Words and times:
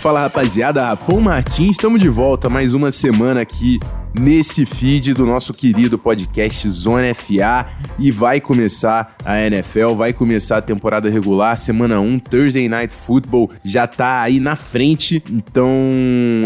Fala 0.00 0.20
rapaziada, 0.20 0.82
Rafão 0.82 1.20
Martins, 1.20 1.72
estamos 1.72 2.00
de 2.00 2.08
volta 2.08 2.48
mais 2.48 2.72
uma 2.72 2.90
semana 2.90 3.42
aqui 3.42 3.78
nesse 4.18 4.64
feed 4.64 5.12
do 5.12 5.26
nosso 5.26 5.52
querido 5.52 5.98
podcast 5.98 6.68
Zona 6.70 7.14
FA 7.14 7.66
e 7.98 8.10
vai 8.10 8.40
começar 8.40 9.14
a 9.22 9.38
NFL, 9.38 9.92
vai 9.94 10.14
começar 10.14 10.56
a 10.56 10.62
temporada 10.62 11.10
regular, 11.10 11.54
semana 11.58 12.00
1, 12.00 12.18
Thursday 12.18 12.66
Night 12.66 12.94
Football 12.94 13.50
já 13.62 13.86
tá 13.86 14.22
aí 14.22 14.40
na 14.40 14.56
frente. 14.56 15.22
Então, 15.30 15.70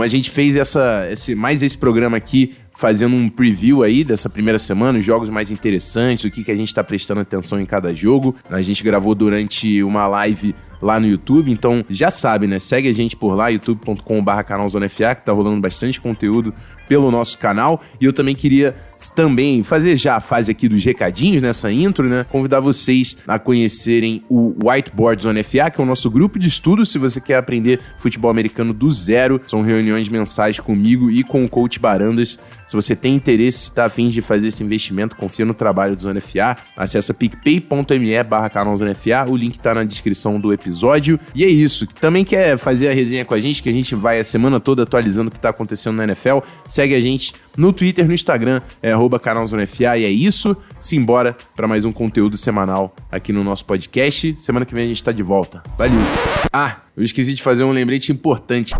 a 0.02 0.08
gente 0.08 0.30
fez 0.30 0.56
essa 0.56 1.06
esse 1.08 1.36
mais 1.36 1.62
esse 1.62 1.78
programa 1.78 2.16
aqui 2.16 2.56
fazendo 2.74 3.14
um 3.14 3.28
preview 3.28 3.82
aí 3.82 4.02
dessa 4.02 4.28
primeira 4.28 4.58
semana, 4.58 4.98
os 4.98 5.04
jogos 5.04 5.30
mais 5.30 5.50
interessantes, 5.50 6.24
o 6.24 6.30
que, 6.30 6.42
que 6.42 6.50
a 6.50 6.56
gente 6.56 6.68
está 6.68 6.82
prestando 6.82 7.20
atenção 7.20 7.60
em 7.60 7.66
cada 7.66 7.94
jogo. 7.94 8.34
A 8.50 8.60
gente 8.60 8.82
gravou 8.82 9.14
durante 9.14 9.82
uma 9.82 10.06
live 10.06 10.54
lá 10.82 11.00
no 11.00 11.06
YouTube, 11.06 11.50
então 11.50 11.84
já 11.88 12.10
sabe, 12.10 12.46
né? 12.46 12.58
Segue 12.58 12.88
a 12.88 12.92
gente 12.92 13.16
por 13.16 13.34
lá, 13.34 13.48
youtube.com.br 13.48 14.42
canalzonefa, 14.46 15.14
que 15.14 15.24
tá 15.24 15.32
rolando 15.32 15.60
bastante 15.60 16.00
conteúdo 16.00 16.52
pelo 16.88 17.10
nosso 17.10 17.38
canal. 17.38 17.80
E 18.00 18.04
eu 18.04 18.12
também 18.12 18.34
queria 18.34 18.76
também 19.14 19.62
fazer 19.62 19.96
já 19.96 20.16
a 20.16 20.20
fase 20.20 20.50
aqui 20.50 20.68
dos 20.68 20.84
recadinhos 20.84 21.42
nessa 21.42 21.70
intro, 21.70 22.08
né? 22.08 22.24
Convidar 22.30 22.60
vocês 22.60 23.16
a 23.26 23.38
conhecerem 23.38 24.22
o 24.28 24.54
Whiteboard 24.64 25.22
Zone 25.22 25.42
FA, 25.42 25.70
que 25.70 25.80
é 25.80 25.84
o 25.84 25.86
nosso 25.86 26.10
grupo 26.10 26.38
de 26.38 26.48
estudos 26.48 26.90
se 26.90 26.98
você 26.98 27.20
quer 27.20 27.36
aprender 27.36 27.80
futebol 27.98 28.30
americano 28.30 28.72
do 28.72 28.90
zero. 28.90 29.40
São 29.46 29.62
reuniões 29.62 30.08
mensais 30.08 30.58
comigo 30.58 31.10
e 31.10 31.22
com 31.22 31.44
o 31.44 31.48
coach 31.48 31.78
Barandas. 31.78 32.38
Se 32.66 32.74
você 32.74 32.96
tem 32.96 33.14
interesse, 33.14 33.64
está 33.64 33.84
afim 33.84 34.08
de 34.08 34.22
fazer 34.22 34.48
esse 34.48 34.62
investimento, 34.62 35.16
confia 35.16 35.44
no 35.44 35.54
trabalho 35.54 35.94
do 35.94 36.02
Zona 36.02 36.20
FA, 36.20 36.56
acessa 36.76 37.12
picpay.me 37.12 38.24
barra 38.24 38.50
FA, 38.50 39.30
o 39.30 39.36
link 39.36 39.52
está 39.52 39.74
na 39.74 39.84
descrição 39.84 40.40
do 40.40 40.52
episódio. 40.52 41.20
E 41.34 41.44
é 41.44 41.48
isso, 41.48 41.86
também 41.86 42.24
quer 42.24 42.56
fazer 42.58 42.88
a 42.88 42.92
resenha 42.92 43.24
com 43.24 43.34
a 43.34 43.40
gente, 43.40 43.62
que 43.62 43.68
a 43.68 43.72
gente 43.72 43.94
vai 43.94 44.18
a 44.18 44.24
semana 44.24 44.58
toda 44.58 44.82
atualizando 44.82 45.28
o 45.28 45.30
que 45.30 45.38
está 45.38 45.50
acontecendo 45.50 45.96
na 45.96 46.04
NFL, 46.04 46.38
segue 46.68 46.94
a 46.94 47.00
gente 47.00 47.34
no 47.56 47.72
Twitter, 47.72 48.06
no 48.06 48.14
Instagram, 48.14 48.60
é 48.84 48.92
arroba 48.92 49.18
canalzonefa, 49.18 49.96
e 49.96 50.04
é 50.04 50.10
isso. 50.10 50.54
Simbora 50.78 51.34
para 51.56 51.66
mais 51.66 51.86
um 51.86 51.92
conteúdo 51.92 52.36
semanal 52.36 52.94
aqui 53.10 53.32
no 53.32 53.42
nosso 53.42 53.64
podcast. 53.64 54.34
Semana 54.34 54.66
que 54.66 54.74
vem 54.74 54.84
a 54.84 54.88
gente 54.88 54.98
está 54.98 55.10
de 55.10 55.22
volta. 55.22 55.62
Valeu! 55.78 55.98
Ah, 56.52 56.82
eu 56.94 57.02
esqueci 57.02 57.32
de 57.32 57.42
fazer 57.42 57.64
um 57.64 57.70
lembrete 57.70 58.12
importante 58.12 58.74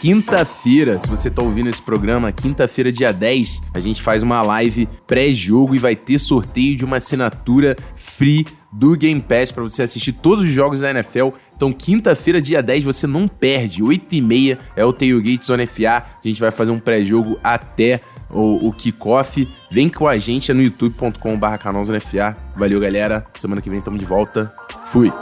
quinta-feira, 0.00 0.98
se 0.98 1.06
você 1.06 1.30
tá 1.30 1.42
ouvindo 1.42 1.68
esse 1.68 1.82
programa, 1.82 2.32
quinta-feira, 2.32 2.90
dia 2.90 3.12
10, 3.12 3.60
a 3.74 3.80
gente 3.80 4.00
faz 4.00 4.22
uma 4.22 4.40
live 4.40 4.88
pré-jogo 5.06 5.74
e 5.74 5.78
vai 5.78 5.94
ter 5.94 6.18
sorteio 6.18 6.74
de 6.74 6.86
uma 6.86 6.96
assinatura 6.96 7.76
free 7.94 8.46
do 8.72 8.96
Game 8.96 9.20
Pass 9.20 9.50
para 9.50 9.62
você 9.62 9.82
assistir 9.82 10.12
todos 10.12 10.44
os 10.44 10.50
jogos 10.50 10.80
da 10.80 10.90
NFL. 10.90 11.30
Então, 11.54 11.72
quinta-feira, 11.72 12.40
dia 12.40 12.62
10, 12.62 12.84
você 12.84 13.06
não 13.06 13.26
perde. 13.28 13.82
8h30 13.82 14.58
é 14.76 14.84
o 14.84 14.92
Tailgate 14.92 15.44
Zone 15.44 15.66
FA. 15.66 16.04
A 16.24 16.26
gente 16.26 16.40
vai 16.40 16.50
fazer 16.50 16.70
um 16.70 16.78
pré-jogo 16.78 17.38
até 17.42 18.00
o, 18.30 18.68
o 18.68 18.72
kickoff. 18.72 19.48
Vem 19.70 19.88
com 19.88 20.06
a 20.06 20.16
gente 20.18 20.50
é 20.50 20.54
no 20.54 20.62
youtube.com.br 20.62 21.56
canal 21.60 21.84
Zone 21.84 22.00
FA. 22.00 22.36
Valeu, 22.56 22.80
galera. 22.80 23.26
Semana 23.34 23.60
que 23.60 23.68
vem 23.68 23.78
estamos 23.78 23.98
de 24.00 24.06
volta. 24.06 24.52
Fui! 24.86 25.12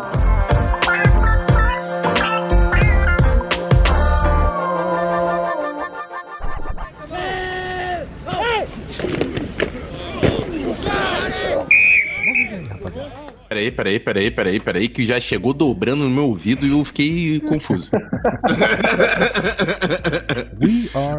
Peraí, 13.58 13.73
peraí, 13.73 13.98
peraí, 13.98 14.30
peraí, 14.30 14.61
peraí, 14.61 14.89
que 14.89 15.05
já 15.05 15.19
chegou 15.19 15.52
dobrando 15.52 16.05
no 16.05 16.11
meu 16.11 16.27
ouvido 16.27 16.64
e 16.64 16.70
eu 16.70 16.85
fiquei 16.85 17.41
confuso. 17.41 17.91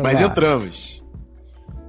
Mas 0.01 0.21
entramos. 0.21 1.03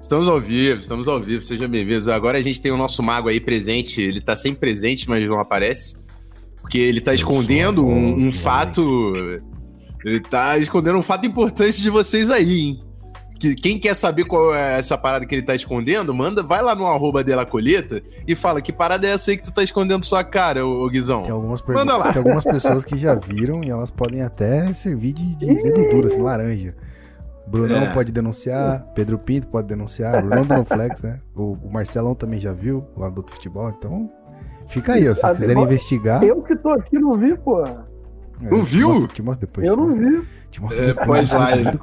Estamos 0.02 0.28
ao 0.28 0.40
vivo, 0.40 0.80
estamos 0.80 1.06
ao 1.06 1.20
vivo, 1.22 1.40
sejam 1.40 1.68
bem-vindos. 1.68 2.08
Agora 2.08 2.36
a 2.36 2.42
gente 2.42 2.60
tem 2.60 2.72
o 2.72 2.76
nosso 2.76 3.00
mago 3.00 3.28
aí 3.28 3.38
presente, 3.38 4.02
ele 4.02 4.20
tá 4.20 4.34
sempre 4.34 4.58
presente, 4.58 5.08
mas 5.08 5.24
não 5.28 5.38
aparece. 5.38 6.00
Porque 6.60 6.78
ele 6.78 7.00
tá 7.00 7.14
escondendo 7.14 7.86
um, 7.86 8.16
um 8.16 8.32
fato. 8.32 9.40
Ele 10.04 10.18
tá 10.18 10.58
escondendo 10.58 10.98
um 10.98 11.02
fato 11.02 11.24
importante 11.26 11.80
de 11.80 11.90
vocês 11.90 12.28
aí, 12.28 12.60
hein? 12.60 12.82
Que 13.40 13.54
quem 13.54 13.78
quer 13.78 13.96
saber 13.96 14.24
qual 14.24 14.54
é 14.54 14.78
essa 14.78 14.98
parada 14.98 15.24
que 15.24 15.34
ele 15.34 15.42
tá 15.42 15.54
escondendo, 15.54 16.14
manda, 16.14 16.42
vai 16.42 16.62
lá 16.62 16.74
no 16.74 16.86
arroba 16.86 17.24
dela 17.24 17.46
coleta 17.46 18.02
e 18.28 18.36
fala 18.36 18.60
que 18.60 18.70
parada 18.70 19.06
é 19.06 19.12
essa 19.12 19.30
aí 19.30 19.36
que 19.38 19.42
tu 19.42 19.50
tá 19.50 19.62
escondendo 19.62 20.04
sua 20.04 20.22
cara, 20.22 20.64
ô, 20.66 20.84
ô 20.84 20.88
Guizão. 20.90 21.22
Tem 21.22 21.32
algumas, 21.32 21.62
manda 21.62 21.96
lá. 21.96 22.12
tem 22.12 22.18
algumas 22.18 22.44
pessoas 22.44 22.84
que 22.84 22.98
já 22.98 23.14
viram 23.14 23.64
e 23.64 23.70
elas 23.70 23.90
podem 23.90 24.20
até 24.20 24.72
servir 24.74 25.14
de, 25.14 25.34
de 25.36 25.46
dedo 25.46 25.90
duro, 25.90 26.06
assim, 26.08 26.20
laranja. 26.20 26.76
Brunão 27.46 27.82
é. 27.82 27.92
pode 27.94 28.12
denunciar, 28.12 28.86
Pedro 28.94 29.18
Pinto 29.18 29.48
pode 29.48 29.66
denunciar, 29.66 30.22
Brunão 30.22 30.60
do 30.60 30.64
Flex, 30.64 31.02
né? 31.02 31.20
O, 31.34 31.54
o, 31.54 31.72
Marcelão 31.72 32.14
também 32.14 32.38
já 32.38 32.52
viu, 32.52 32.86
lá 32.96 33.08
do 33.08 33.18
outro 33.18 33.34
futebol, 33.34 33.70
então 33.70 34.08
fica 34.68 34.92
aí, 34.92 35.08
ó, 35.08 35.14
se 35.14 35.20
vocês 35.22 35.38
quiserem 35.38 35.62
investigar. 35.62 36.22
Eu 36.22 36.42
que 36.42 36.54
tô 36.56 36.68
aqui 36.68 36.98
não 36.98 37.14
vi, 37.14 37.36
pô. 37.38 37.64
É, 37.64 38.50
não 38.50 38.62
viu? 38.62 38.92
Te 38.92 38.94
mostro, 38.94 39.14
te 39.14 39.22
mostro 39.22 39.46
depois. 39.46 39.66
Eu 39.66 39.76
não 39.76 39.90
vi. 39.90 40.22
Te 40.50 40.60
mostro 40.60 40.84
é, 40.84 40.86
depois. 40.88 41.30
Caralho. 41.30 41.80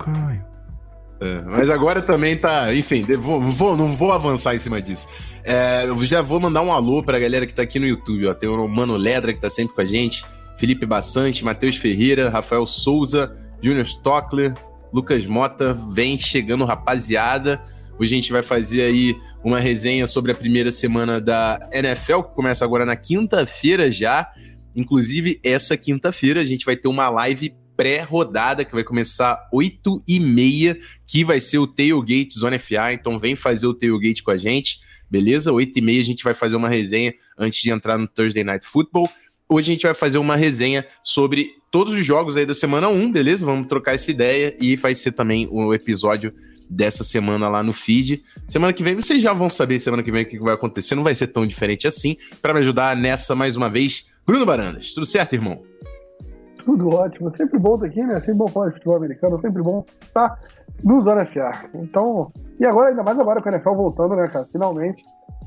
É, 1.20 1.42
mas 1.42 1.70
agora 1.70 2.02
também 2.02 2.38
tá. 2.38 2.74
Enfim, 2.74 3.04
vou, 3.20 3.42
vou, 3.42 3.76
não 3.76 3.96
vou 3.96 4.12
avançar 4.12 4.56
em 4.56 4.60
cima 4.60 4.82
disso. 4.82 5.08
É, 5.44 5.86
eu 5.88 6.06
já 6.06 6.22
vou 6.22 6.40
mandar 6.40 6.62
um 6.62 6.72
alô 6.72 7.02
pra 7.02 7.20
galera 7.20 7.46
que 7.46 7.54
tá 7.54 7.64
aqui 7.64 7.80
no 7.80 7.88
YouTube. 7.88 8.28
Ó. 8.28 8.34
Tem 8.34 8.50
o 8.50 8.68
Mano 8.68 8.96
Ledra 8.96 9.34
que 9.34 9.40
tá 9.40 9.50
sempre 9.50 9.76
com 9.76 9.82
a 9.82 9.86
gente, 9.86 10.24
Felipe 10.58 10.86
Bassante, 10.86 11.44
Matheus 11.44 11.78
Ferreira, 11.78 12.30
Rafael 12.30 12.66
Souza, 12.68 13.36
Junior 13.62 13.86
Stockler, 13.86 14.54
Lucas 14.94 15.26
Mota. 15.26 15.74
Vem 15.90 16.18
chegando, 16.18 16.66
rapaziada. 16.66 17.62
Hoje 18.00 18.14
a 18.14 18.18
gente 18.18 18.32
vai 18.32 18.44
fazer 18.44 18.84
aí 18.84 19.16
uma 19.44 19.60
resenha 19.60 20.06
sobre 20.06 20.32
a 20.32 20.36
primeira 20.36 20.72
semana 20.72 21.20
da 21.20 21.68
NFL, 21.72 22.22
que 22.22 22.36
começa 22.36 22.64
agora 22.64 22.86
na 22.86 22.96
quinta-feira 22.96 23.90
já. 23.90 24.30
Inclusive, 24.76 25.40
essa 25.44 25.76
quinta-feira 25.76 26.42
a 26.42 26.46
gente 26.46 26.64
vai 26.64 26.76
ter 26.76 26.88
uma 26.88 27.10
live 27.10 27.56
pré-rodada 27.78 28.66
que 28.66 28.74
vai 28.74 28.84
começar 28.84 29.48
8 29.54 30.04
e 30.08 30.20
meia, 30.20 30.76
que 31.06 31.24
vai 31.24 31.40
ser 31.40 31.60
o 31.60 31.68
Tailgate 31.68 32.38
Zone 32.38 32.58
FA. 32.58 32.92
Então 32.92 33.20
vem 33.20 33.36
fazer 33.36 33.68
o 33.68 33.74
Tailgate 33.74 34.24
com 34.24 34.32
a 34.32 34.38
gente, 34.38 34.80
beleza? 35.10 35.54
8 35.54 35.78
e 35.78 35.82
meia 35.82 36.02
a 36.02 36.06
gente 36.06 36.24
vai 36.24 36.34
fazer 36.34 36.56
uma 36.56 36.68
resenha 36.68 37.14
antes 37.38 37.62
de 37.62 37.70
entrar 37.70 37.98
no 37.98 38.08
Thursday 38.08 38.44
Night 38.44 38.66
Football. 38.66 39.08
Hoje 39.48 39.72
a 39.72 39.74
gente 39.76 39.84
vai 39.84 39.94
fazer 39.94 40.18
uma 40.18 40.36
resenha 40.36 40.86
sobre 41.02 41.52
todos 41.72 41.94
os 41.94 42.06
jogos 42.06 42.36
aí 42.36 42.46
da 42.46 42.56
semana 42.56 42.90
1, 42.90 43.12
beleza? 43.12 43.46
Vamos 43.46 43.68
trocar 43.68 43.96
essa 43.96 44.10
ideia 44.12 44.58
e 44.60 44.76
vai 44.76 44.96
ser 44.96 45.14
também 45.14 45.48
o 45.50 45.74
episódio 45.74 46.34
dessa 46.70 47.04
semana 47.04 47.48
lá 47.48 47.64
no 47.64 47.72
feed. 47.72 48.24
Semana 48.48 48.74
que 48.74 48.84
vem 48.84 48.96
vocês 48.96 49.22
já 49.22 49.32
vão 49.32 49.50
saber 49.50 49.80
semana 49.80 50.04
que 50.04 50.12
vem 50.12 50.24
o 50.24 50.26
que 50.26 50.40
vai 50.40 50.54
acontecer, 50.54 50.96
não 50.96 51.04
vai 51.04 51.16
ser 51.16 51.28
tão 51.28 51.46
diferente 51.48 51.88
assim. 51.88 52.18
Para 52.42 52.54
me 52.54 52.60
ajudar 52.60 52.98
nessa 52.98 53.36
mais 53.36 53.56
uma 53.56 53.70
vez, 53.70 54.06
Bruno 54.26 54.46
Barandas. 54.46 54.92
Tudo 54.92 55.06
certo, 55.06 55.34
irmão? 55.34 55.64
Tudo 56.68 56.94
ótimo. 56.94 57.32
Sempre 57.32 57.58
bom 57.58 57.76
estar 57.76 57.88
aqui, 57.88 58.04
né? 58.04 58.20
Sempre 58.20 58.34
bom 58.34 58.48
falar 58.50 58.68
de 58.68 58.74
futebol 58.74 58.98
americano, 58.98 59.38
sempre 59.40 59.64
bom 59.64 59.86
estar 60.02 60.38
no 60.84 61.02
Zona 61.02 61.26
FA. 61.26 61.52
Então, 61.76 62.30
e 62.60 62.66
agora, 62.66 62.90
ainda 62.90 63.04
mais 63.04 63.18
agora 63.18 63.42
com 63.42 63.48
a 63.48 63.54
NFL 63.54 63.74
voltando, 63.74 64.16
né, 64.18 64.28
cara? 64.28 64.46
Finalmente. 64.52 65.02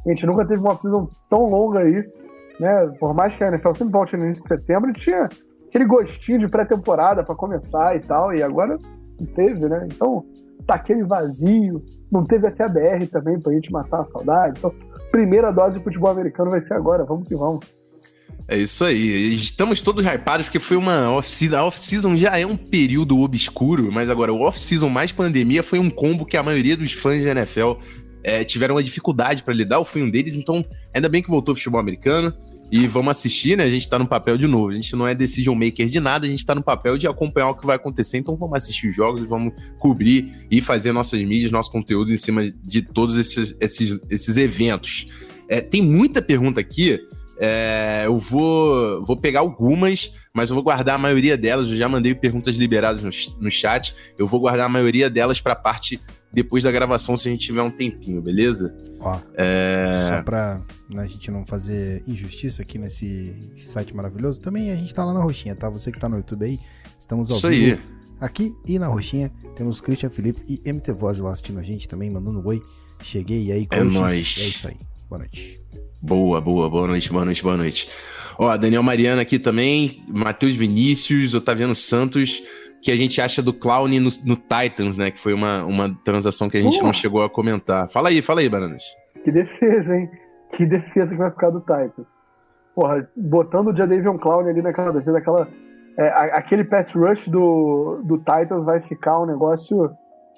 A 0.06 0.08
gente 0.08 0.24
nunca 0.24 0.46
teve 0.46 0.62
uma 0.62 0.74
season 0.76 1.10
tão 1.28 1.44
longa 1.44 1.80
aí, 1.80 2.02
né? 2.58 2.86
Por 2.98 3.12
mais 3.12 3.36
que 3.36 3.44
a 3.44 3.48
NFL 3.48 3.74
sempre 3.74 3.92
volte 3.92 4.16
no 4.16 4.24
início 4.24 4.42
de 4.42 4.48
setembro, 4.48 4.90
tinha 4.94 5.28
aquele 5.68 5.84
gostinho 5.84 6.38
de 6.38 6.48
pré-temporada 6.48 7.22
para 7.22 7.34
começar 7.34 7.94
e 7.94 8.00
tal, 8.00 8.34
e 8.34 8.42
agora 8.42 8.78
não 9.20 9.26
teve, 9.34 9.68
né? 9.68 9.86
Então, 9.92 10.24
tá 10.66 10.76
aquele 10.76 11.04
vazio, 11.04 11.84
não 12.10 12.24
teve 12.24 12.50
FABR 12.50 13.06
também 13.12 13.38
pra 13.38 13.52
gente 13.52 13.70
matar 13.70 14.00
a 14.00 14.04
saudade. 14.06 14.58
Então, 14.58 14.72
primeira 15.10 15.52
dose 15.52 15.76
de 15.76 15.84
futebol 15.84 16.10
americano 16.10 16.50
vai 16.50 16.62
ser 16.62 16.72
agora, 16.72 17.04
vamos 17.04 17.28
que 17.28 17.36
vamos. 17.36 17.79
É 18.50 18.58
isso 18.58 18.84
aí. 18.84 19.32
Estamos 19.32 19.80
todos 19.80 20.04
hypados 20.04 20.46
porque 20.46 20.58
foi 20.58 20.76
uma 20.76 21.08
off-season. 21.12 21.56
A 21.56 21.64
off-season 21.64 22.16
já 22.16 22.36
é 22.36 22.44
um 22.44 22.56
período 22.56 23.20
obscuro, 23.20 23.92
mas 23.92 24.10
agora 24.10 24.32
o 24.32 24.40
off-season 24.40 24.88
mais 24.88 25.12
pandemia 25.12 25.62
foi 25.62 25.78
um 25.78 25.88
combo 25.88 26.26
que 26.26 26.36
a 26.36 26.42
maioria 26.42 26.76
dos 26.76 26.92
fãs 26.92 27.22
da 27.22 27.30
NFL 27.30 27.74
é, 28.24 28.42
tiveram 28.42 28.74
uma 28.74 28.82
dificuldade 28.82 29.44
para 29.44 29.54
lidar. 29.54 29.76
Eu 29.76 29.84
fui 29.84 30.02
um 30.02 30.10
deles, 30.10 30.34
então 30.34 30.64
ainda 30.92 31.08
bem 31.08 31.22
que 31.22 31.30
voltou 31.30 31.52
o 31.52 31.56
futebol 31.56 31.80
americano. 31.80 32.34
E 32.72 32.88
vamos 32.88 33.12
assistir, 33.12 33.56
né? 33.56 33.62
A 33.62 33.70
gente 33.70 33.88
tá 33.88 34.00
no 34.00 34.06
papel 34.06 34.36
de 34.36 34.48
novo. 34.48 34.70
A 34.70 34.74
gente 34.74 34.96
não 34.96 35.06
é 35.06 35.14
decision 35.14 35.56
maker 35.56 35.88
de 35.88 36.00
nada, 36.00 36.26
a 36.26 36.28
gente 36.28 36.44
tá 36.44 36.52
no 36.52 36.62
papel 36.62 36.98
de 36.98 37.06
acompanhar 37.06 37.50
o 37.50 37.54
que 37.54 37.64
vai 37.64 37.76
acontecer. 37.76 38.18
Então 38.18 38.36
vamos 38.36 38.58
assistir 38.58 38.88
os 38.88 38.96
jogos, 38.96 39.22
vamos 39.22 39.54
cobrir 39.78 40.48
e 40.50 40.60
fazer 40.60 40.90
nossas 40.90 41.22
mídias, 41.22 41.52
nosso 41.52 41.70
conteúdo 41.70 42.12
em 42.12 42.18
cima 42.18 42.52
de 42.64 42.82
todos 42.82 43.16
esses, 43.16 43.54
esses, 43.60 44.00
esses 44.10 44.36
eventos. 44.36 45.06
É, 45.48 45.60
tem 45.60 45.82
muita 45.82 46.20
pergunta 46.20 46.58
aqui 46.58 46.98
É, 47.42 48.02
eu 48.04 48.18
vou, 48.18 49.02
vou 49.04 49.16
pegar 49.16 49.40
algumas, 49.40 50.14
mas 50.34 50.50
eu 50.50 50.54
vou 50.54 50.62
guardar 50.62 50.96
a 50.96 50.98
maioria 50.98 51.38
delas. 51.38 51.70
Eu 51.70 51.76
já 51.76 51.88
mandei 51.88 52.14
perguntas 52.14 52.56
liberadas 52.56 53.02
no, 53.02 53.10
no 53.40 53.50
chat. 53.50 53.94
Eu 54.18 54.26
vou 54.26 54.40
guardar 54.40 54.66
a 54.66 54.68
maioria 54.68 55.08
delas 55.08 55.40
para 55.40 55.54
a 55.54 55.56
parte 55.56 55.98
depois 56.32 56.62
da 56.62 56.70
gravação, 56.70 57.16
se 57.16 57.28
a 57.28 57.30
gente 57.32 57.44
tiver 57.46 57.62
um 57.62 57.70
tempinho, 57.70 58.22
beleza? 58.22 58.72
Ó, 59.00 59.18
é... 59.34 60.06
Só 60.08 60.22
pra 60.22 60.60
né, 60.88 61.02
a 61.02 61.06
gente 61.06 61.28
não 61.30 61.44
fazer 61.44 62.04
injustiça 62.06 62.62
aqui 62.62 62.78
nesse 62.78 63.34
site 63.56 63.94
maravilhoso, 63.96 64.40
também 64.40 64.70
a 64.70 64.76
gente 64.76 64.94
tá 64.94 65.04
lá 65.04 65.12
na 65.12 65.20
roxinha, 65.20 65.56
tá? 65.56 65.68
Você 65.68 65.90
que 65.90 65.98
tá 65.98 66.08
no 66.08 66.18
YouTube 66.18 66.44
aí, 66.44 66.60
estamos 66.98 67.30
ao 67.30 67.36
Isso 67.36 67.48
vivo. 67.48 67.80
Aí. 67.80 68.00
Aqui 68.20 68.54
e 68.66 68.78
na 68.78 68.86
roxinha 68.86 69.30
temos 69.56 69.80
Christian 69.80 70.10
Felipe 70.10 70.42
e 70.46 70.72
MT 70.72 70.92
Voz 70.92 71.18
lá 71.18 71.32
assistindo 71.32 71.58
a 71.58 71.62
gente 71.62 71.88
também, 71.88 72.10
mandando 72.10 72.46
oi. 72.46 72.62
Cheguei 73.02 73.44
e 73.44 73.52
aí, 73.52 73.66
coaches. 73.66 73.96
É 73.96 73.98
nóis. 73.98 74.38
É 74.38 74.46
isso 74.46 74.68
aí. 74.68 74.89
Boa 75.10 75.18
noite. 75.18 75.60
Boa, 76.00 76.40
boa, 76.40 76.70
boa 76.70 76.86
noite, 76.86 77.12
boa 77.12 77.24
noite, 77.24 77.42
boa 77.42 77.56
noite. 77.56 77.90
Ó, 78.38 78.56
Daniel 78.56 78.84
Mariana 78.84 79.22
aqui 79.22 79.40
também, 79.40 80.04
Matheus 80.06 80.54
Vinícius, 80.54 81.34
Otaviano 81.34 81.74
Santos, 81.74 82.44
que 82.80 82.92
a 82.92 82.96
gente 82.96 83.20
acha 83.20 83.42
do 83.42 83.52
Clown 83.52 83.88
no, 83.88 84.08
no, 84.24 84.36
Titans, 84.36 84.96
né? 84.96 85.10
Que 85.10 85.18
foi 85.18 85.34
uma, 85.34 85.64
uma 85.64 85.92
transação 86.04 86.48
que 86.48 86.56
a 86.56 86.60
gente 86.60 86.80
não 86.80 86.92
chegou 86.92 87.24
a 87.24 87.28
comentar. 87.28 87.90
Fala 87.90 88.10
aí, 88.10 88.22
fala 88.22 88.38
aí, 88.38 88.48
Bananas. 88.48 88.84
Que 89.24 89.32
defesa, 89.32 89.96
hein? 89.96 90.08
Que 90.56 90.64
defesa 90.64 91.10
que 91.10 91.18
vai 91.18 91.30
ficar 91.32 91.50
do 91.50 91.58
Titans. 91.58 92.06
Porra, 92.72 93.10
botando 93.16 93.72
o 93.72 93.76
Jadavion 93.76 94.16
Clown 94.16 94.46
ali 94.46 94.62
naquela 94.62 94.92
defesa, 94.92 95.18
aquela, 95.18 95.48
é, 95.98 96.08
aquele 96.36 96.62
pass 96.62 96.92
rush 96.92 97.26
do, 97.26 98.00
do 98.04 98.16
Titans 98.18 98.64
vai 98.64 98.80
ficar 98.80 99.18
um 99.18 99.26
negócio 99.26 99.90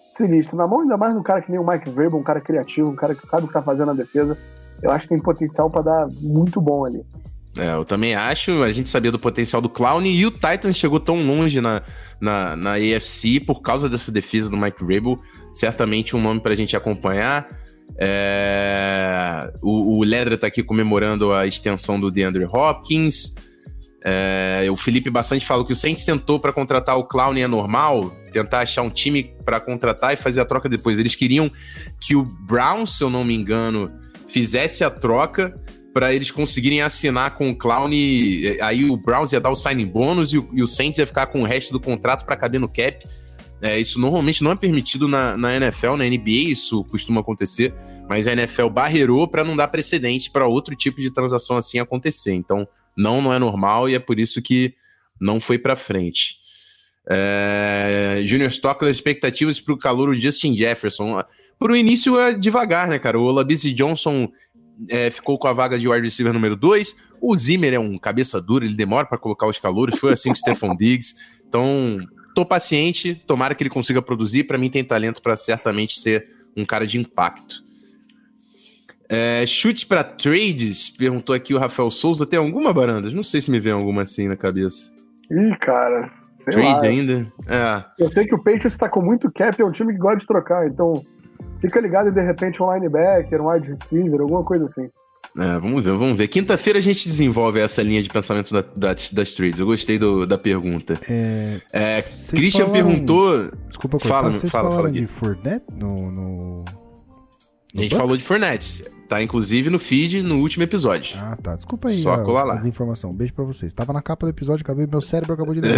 sinistro. 0.09 0.57
Na 0.57 0.67
mão 0.67 0.81
ainda 0.81 0.97
mais 0.97 1.15
um 1.15 1.23
cara 1.23 1.43
que 1.43 1.51
nem 1.51 1.61
o 1.61 1.67
Mike 1.67 1.91
Vrabel, 1.91 2.19
um 2.19 2.23
cara 2.23 2.41
criativo, 2.41 2.89
um 2.89 2.97
cara 2.97 3.15
que 3.15 3.27
sabe 3.27 3.45
o 3.45 3.49
que 3.49 3.53
tá 3.53 3.61
fazendo 3.61 3.89
na 3.89 3.93
defesa 3.93 4.39
eu 4.82 4.90
acho 4.90 5.05
que 5.05 5.14
tem 5.14 5.23
potencial 5.23 5.70
para 5.70 5.82
dar 5.82 6.08
muito 6.20 6.61
bom 6.61 6.84
ali. 6.84 7.02
É, 7.58 7.75
eu 7.75 7.84
também 7.84 8.14
acho. 8.14 8.62
A 8.62 8.73
gente 8.73 8.88
sabia 8.88 9.12
do 9.12 9.19
potencial 9.19 9.61
do 9.61 9.69
Clown 9.69 10.02
e 10.02 10.25
o 10.25 10.31
Titan 10.31 10.73
chegou 10.73 10.99
tão 10.99 11.25
longe 11.25 11.61
na, 11.61 11.82
na, 12.20 12.56
na 12.56 12.75
AFC 12.75 13.40
por 13.40 13.61
causa 13.61 13.88
dessa 13.88 14.11
defesa 14.11 14.49
do 14.49 14.56
Mike 14.56 14.81
Rabel. 14.81 15.19
Certamente 15.52 16.17
um 16.17 16.23
nome 16.23 16.40
para 16.40 16.52
a 16.52 16.56
gente 16.56 16.76
acompanhar. 16.76 17.49
É, 17.99 19.52
o, 19.61 19.99
o 19.99 20.02
Ledra 20.02 20.38
tá 20.38 20.46
aqui 20.46 20.62
comemorando 20.62 21.32
a 21.32 21.46
extensão 21.46 22.00
do 22.00 22.11
DeAndre 22.11 22.44
Hopkins. 22.44 23.34
É, 24.05 24.67
o 24.70 24.76
Felipe 24.76 25.11
bastante 25.11 25.46
falou 25.46 25.64
que 25.64 25.73
o 25.73 25.76
Saints 25.76 26.05
tentou 26.05 26.40
para 26.40 26.52
contratar 26.52 26.99
o 26.99 27.05
Clown 27.05 27.37
é 27.37 27.46
normal, 27.46 28.11
tentar 28.32 28.61
achar 28.61 28.82
um 28.82 28.90
time 28.90 29.32
para 29.44 29.61
contratar 29.61 30.12
e 30.12 30.17
fazer 30.17 30.40
a 30.40 30.44
troca 30.44 30.69
depois. 30.69 30.99
Eles 30.99 31.14
queriam 31.14 31.50
que 32.00 32.17
o 32.17 32.25
Brown, 32.25 32.84
se 32.87 33.05
eu 33.05 33.11
não 33.11 33.25
me 33.25 33.34
engano, 33.34 33.93
fizesse 34.32 34.82
a 34.82 34.90
troca 34.90 35.55
para 35.93 36.14
eles 36.14 36.31
conseguirem 36.31 36.81
assinar 36.81 37.37
com 37.37 37.50
o 37.50 37.56
Clown. 37.56 37.90
E, 37.93 38.58
aí 38.61 38.88
o 38.88 38.96
Browns 38.96 39.32
ia 39.32 39.40
dar 39.40 39.50
o 39.50 39.56
signing 39.56 39.87
bônus 39.87 40.32
e 40.32 40.38
o, 40.38 40.49
e 40.52 40.62
o 40.62 40.67
Saints 40.67 40.99
ia 40.99 41.06
ficar 41.06 41.26
com 41.26 41.43
o 41.43 41.44
resto 41.44 41.73
do 41.73 41.79
contrato 41.79 42.25
para 42.25 42.37
caber 42.37 42.58
no 42.58 42.69
cap. 42.69 43.06
É, 43.61 43.79
isso 43.79 44.00
normalmente 44.00 44.43
não 44.43 44.50
é 44.50 44.56
permitido 44.56 45.06
na, 45.06 45.37
na, 45.37 45.55
NFL, 45.55 45.94
na 45.94 46.05
NBA, 46.05 46.50
isso 46.50 46.82
costuma 46.84 47.20
acontecer, 47.20 47.73
mas 48.08 48.26
a 48.26 48.32
NFL 48.32 48.67
barreirou 48.69 49.29
para 49.29 49.44
não 49.44 49.55
dar 49.55 49.69
precedente 49.69 50.29
para 50.29 50.49
outro 50.49 50.75
tipo 50.75 51.00
de 51.00 51.12
transação 51.12 51.56
assim 51.56 51.79
acontecer. 51.79 52.32
Então, 52.32 52.67
não, 52.96 53.23
não 53.23 53.32
é 53.32 53.38
normal 53.38 53.88
e 53.88 53.94
é 53.94 54.00
por 54.00 54.19
isso 54.19 54.43
que 54.43 54.75
não 55.20 55.38
foi 55.38 55.58
para 55.58 55.76
frente. 55.76 56.42
É, 57.09 58.23
Junior 58.25 58.51
Stockler, 58.51 58.91
expectativas 58.91 59.61
para 59.61 59.75
o 59.75 59.79
calor 59.79 60.15
Justin 60.15 60.55
Jefferson. 60.55 61.23
Para 61.59 61.73
o 61.73 61.77
início 61.77 62.19
é 62.19 62.33
devagar, 62.33 62.89
né, 62.89 62.99
cara? 62.99 63.19
O 63.19 63.25
Olabisi 63.25 63.73
Johnson 63.73 64.29
é, 64.89 65.11
ficou 65.11 65.39
com 65.39 65.49
a 65.49 65.53
vaga 65.53 65.79
de 65.79 65.89
wide 65.89 66.05
receiver 66.05 66.33
número 66.33 66.57
2. 66.57 66.97
O 67.21 67.37
Zimmer 67.37 67.75
é 67.75 67.79
um 67.79 67.99
cabeça 67.99 68.41
dura, 68.41 68.65
ele 68.65 68.77
demora 68.77 69.07
para 69.07 69.19
colocar 69.19 69.47
os 69.47 69.59
calouros. 69.59 69.99
Foi 69.99 70.13
assim 70.13 70.31
com 70.31 70.35
o 70.35 70.39
Stephon 70.39 70.77
Diggs. 70.77 71.15
Então, 71.47 71.99
tô 72.35 72.45
paciente, 72.45 73.15
tomara 73.27 73.55
que 73.55 73.63
ele 73.63 73.71
consiga 73.71 74.03
produzir. 74.03 74.45
Para 74.45 74.59
mim, 74.59 74.71
tem 74.71 74.83
talento 74.83 75.23
para 75.23 75.37
certamente 75.37 76.01
ser 76.01 76.29
um 76.57 76.65
cara 76.65 76.87
de 76.87 76.99
impacto. 76.99 77.63
É, 79.09 79.45
chute 79.47 79.87
para 79.87 80.03
trades, 80.03 80.89
perguntou 80.89 81.35
aqui 81.35 81.53
o 81.53 81.59
Rafael 81.59 81.91
Souza. 81.91 82.27
Tem 82.27 82.39
alguma, 82.39 82.73
Barandas? 82.73 83.13
Não 83.13 83.23
sei 83.23 83.41
se 83.41 83.51
me 83.51 83.61
vem 83.61 83.73
alguma 83.73 84.03
assim 84.03 84.27
na 84.27 84.37
cabeça. 84.37 84.91
Ih, 85.31 85.57
cara. 85.59 86.11
Trade 86.44 86.69
lá. 86.69 86.83
ainda? 86.83 87.27
É. 87.47 87.85
Eu 88.03 88.11
sei 88.11 88.27
que 88.27 88.35
o 88.35 88.39
Patriots 88.39 88.73
está 88.73 88.89
com 88.89 89.00
muito 89.00 89.31
cap, 89.33 89.61
é 89.61 89.65
um 89.65 89.71
time 89.71 89.93
que 89.93 89.99
gosta 89.99 90.19
de 90.19 90.27
trocar, 90.27 90.67
então 90.67 91.05
fica 91.61 91.81
ligado 91.81 92.09
e 92.09 92.12
de 92.12 92.21
repente 92.21 92.62
um 92.62 92.73
linebacker, 92.73 93.41
um 93.41 93.50
wide 93.50 93.69
receiver, 93.69 94.21
alguma 94.21 94.43
coisa 94.43 94.67
assim. 94.67 94.89
É, 95.39 95.59
vamos 95.59 95.83
ver, 95.83 95.93
vamos 95.93 96.17
ver. 96.17 96.29
Quinta-feira 96.29 96.79
a 96.79 96.83
gente 96.83 97.09
desenvolve 97.09 97.59
essa 97.59 97.83
linha 97.83 98.03
de 98.03 98.09
pensamento 98.11 98.53
da, 98.53 98.61
da, 98.61 98.94
das 99.12 99.33
trades. 99.33 99.59
Eu 99.59 99.67
gostei 99.67 99.99
do, 99.99 100.27
da 100.27 100.37
pergunta. 100.37 100.99
É, 101.09 101.61
é 101.73 102.03
Christian 102.03 102.67
falaram... 102.67 102.73
perguntou. 102.73 103.50
Desculpa, 103.69 103.99
fala, 103.99 104.33
vocês 104.33 104.53
fala, 104.53 104.71
fala 104.71 104.91
de 104.91 105.06
Fournette 105.06 105.65
no, 105.73 106.11
no... 106.11 106.59
no 106.59 106.65
a 107.75 107.81
gente 107.81 107.91
Bucks? 107.91 107.97
falou 107.97 108.17
de 108.17 108.23
Fournette. 108.23 108.85
Tá 109.12 109.23
inclusive 109.23 109.69
no 109.69 109.79
feed 109.79 110.23
no 110.23 110.38
último 110.38 110.62
episódio. 110.62 111.19
Ah, 111.19 111.37
tá. 111.37 111.55
Desculpa 111.55 111.91
aí. 111.91 111.99
Só 111.99 112.14
a, 112.14 112.25
colar 112.25 112.44
lá. 112.44 112.55
A 112.55 112.56
desinformação. 112.56 113.11
Um 113.11 113.12
beijo 113.12 113.35
pra 113.35 113.44
vocês. 113.44 113.70
Tava 113.70 113.93
na 113.93 114.00
capa 114.00 114.25
do 114.25 114.31
episódio, 114.31 114.62
acabei, 114.62 114.87
meu 114.87 115.03
cérebro 115.03 115.35
acabou 115.35 115.55
de 115.55 115.61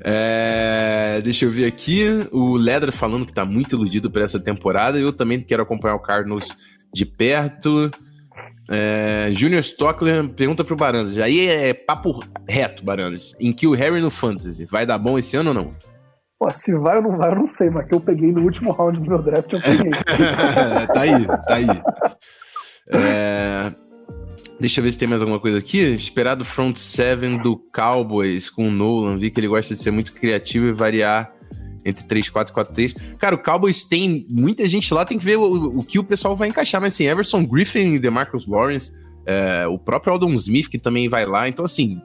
é, 0.00 1.20
Deixa 1.24 1.44
eu 1.44 1.50
ver 1.50 1.64
aqui. 1.64 2.04
O 2.30 2.54
Ledra 2.54 2.92
falando 2.92 3.26
que 3.26 3.32
tá 3.32 3.44
muito 3.44 3.74
iludido 3.74 4.12
por 4.12 4.22
essa 4.22 4.38
temporada. 4.38 4.96
Eu 4.96 5.12
também 5.12 5.40
quero 5.40 5.64
acompanhar 5.64 5.96
o 5.96 5.98
Cardinals 5.98 6.56
de 6.94 7.04
perto. 7.04 7.90
É, 8.68 9.30
Junior 9.32 9.58
Stockler 9.58 10.28
pergunta 10.28 10.62
pro 10.62 10.76
Barandas. 10.76 11.18
Aí 11.18 11.48
é 11.48 11.74
papo 11.74 12.22
reto, 12.48 12.84
Barandas. 12.84 13.34
Em 13.40 13.52
que 13.52 13.66
o 13.66 13.74
Harry 13.74 14.00
no 14.00 14.08
Fantasy 14.08 14.66
vai 14.66 14.86
dar 14.86 14.98
bom 14.98 15.18
esse 15.18 15.36
ano 15.36 15.48
ou 15.48 15.54
não? 15.54 15.72
Pô, 16.38 16.48
se 16.50 16.72
vai 16.74 16.96
ou 16.98 17.02
não 17.02 17.16
vai, 17.16 17.30
eu 17.32 17.36
não 17.36 17.46
sei, 17.48 17.68
mas 17.68 17.88
que 17.88 17.94
eu 17.94 18.00
peguei 18.00 18.30
no 18.30 18.42
último 18.42 18.70
round 18.70 19.00
do 19.00 19.08
meu 19.08 19.20
draft, 19.20 19.52
eu 19.52 19.60
peguei. 19.60 19.90
tá 20.94 21.00
aí, 21.00 21.26
tá 21.26 21.54
aí. 21.54 21.66
É... 22.90 23.72
Deixa 24.60 24.80
eu 24.80 24.84
ver 24.84 24.92
se 24.92 24.98
tem 24.98 25.08
mais 25.08 25.20
alguma 25.20 25.40
coisa 25.40 25.58
aqui. 25.58 25.78
Esperado 25.78 26.44
front 26.44 26.76
seven 26.78 27.38
do 27.38 27.56
Cowboys 27.74 28.50
com 28.50 28.68
o 28.68 28.70
Nolan. 28.70 29.18
Vi 29.18 29.30
que 29.30 29.40
ele 29.40 29.48
gosta 29.48 29.74
de 29.74 29.80
ser 29.80 29.90
muito 29.90 30.12
criativo 30.12 30.66
e 30.66 30.72
variar 30.72 31.32
entre 31.84 32.04
3, 32.04 32.28
4, 32.28 32.54
4, 32.54 32.74
3. 32.74 32.94
Cara, 33.18 33.34
o 33.34 33.38
Cowboys 33.38 33.84
tem 33.84 34.26
muita 34.28 34.68
gente 34.68 34.92
lá, 34.92 35.04
tem 35.04 35.18
que 35.18 35.24
ver 35.24 35.38
o, 35.38 35.78
o 35.78 35.82
que 35.84 35.98
o 35.98 36.04
pessoal 36.04 36.36
vai 36.36 36.48
encaixar. 36.48 36.80
Mas 36.80 36.94
assim, 36.94 37.06
Everson 37.06 37.44
Griffin 37.44 37.94
e 37.94 37.98
DeMarcus 37.98 38.46
Lawrence, 38.46 38.92
é, 39.26 39.66
o 39.66 39.78
próprio 39.78 40.12
Aldon 40.12 40.34
Smith 40.34 40.68
que 40.68 40.78
também 40.78 41.08
vai 41.08 41.24
lá. 41.24 41.48
Então, 41.48 41.64
assim, 41.64 42.00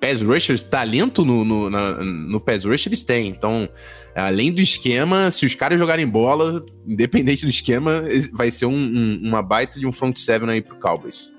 pass 0.00 0.22
rushers, 0.22 0.62
talento 0.62 1.24
no, 1.24 1.44
no, 1.44 1.70
na, 1.70 2.02
no 2.02 2.40
pass 2.40 2.64
rush 2.64 2.86
eles 2.86 3.02
têm. 3.02 3.28
Então, 3.28 3.68
além 4.14 4.52
do 4.52 4.60
esquema, 4.60 5.30
se 5.30 5.44
os 5.44 5.54
caras 5.54 5.78
jogarem 5.78 6.06
bola, 6.06 6.64
independente 6.86 7.44
do 7.44 7.50
esquema, 7.50 8.02
vai 8.32 8.50
ser 8.50 8.66
um, 8.66 8.76
um, 8.76 9.20
uma 9.22 9.42
baita 9.42 9.78
de 9.78 9.86
um 9.86 9.92
front 9.92 10.16
seven 10.16 10.50
aí 10.50 10.62
pro 10.62 10.76
Cowboys. 10.76 11.32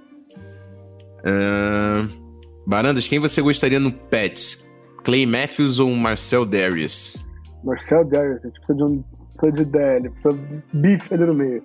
Uh, 1.20 2.08
Barandas, 2.65 3.08
quem 3.08 3.20
você 3.20 3.41
gostaria 3.41 3.80
no 3.80 3.91
Pets? 3.91 4.70
Clay 5.03 5.25
Matthews 5.25 5.80
ou 5.80 5.89
Marcel 5.96 6.46
Darius? 6.46 7.25
Marcel 7.63 8.06
Darius, 8.06 8.39
a 8.44 8.48
gente 8.48 8.60
precisa 8.60 8.77
de 8.77 8.84
um 8.84 9.03
precisa 9.32 9.51
de 9.51 9.65
DL, 9.65 10.10
precisa 10.10 10.38
de 10.38 10.80
bife 10.80 11.13
ali 11.13 11.25
no 11.25 11.34
meio. 11.34 11.63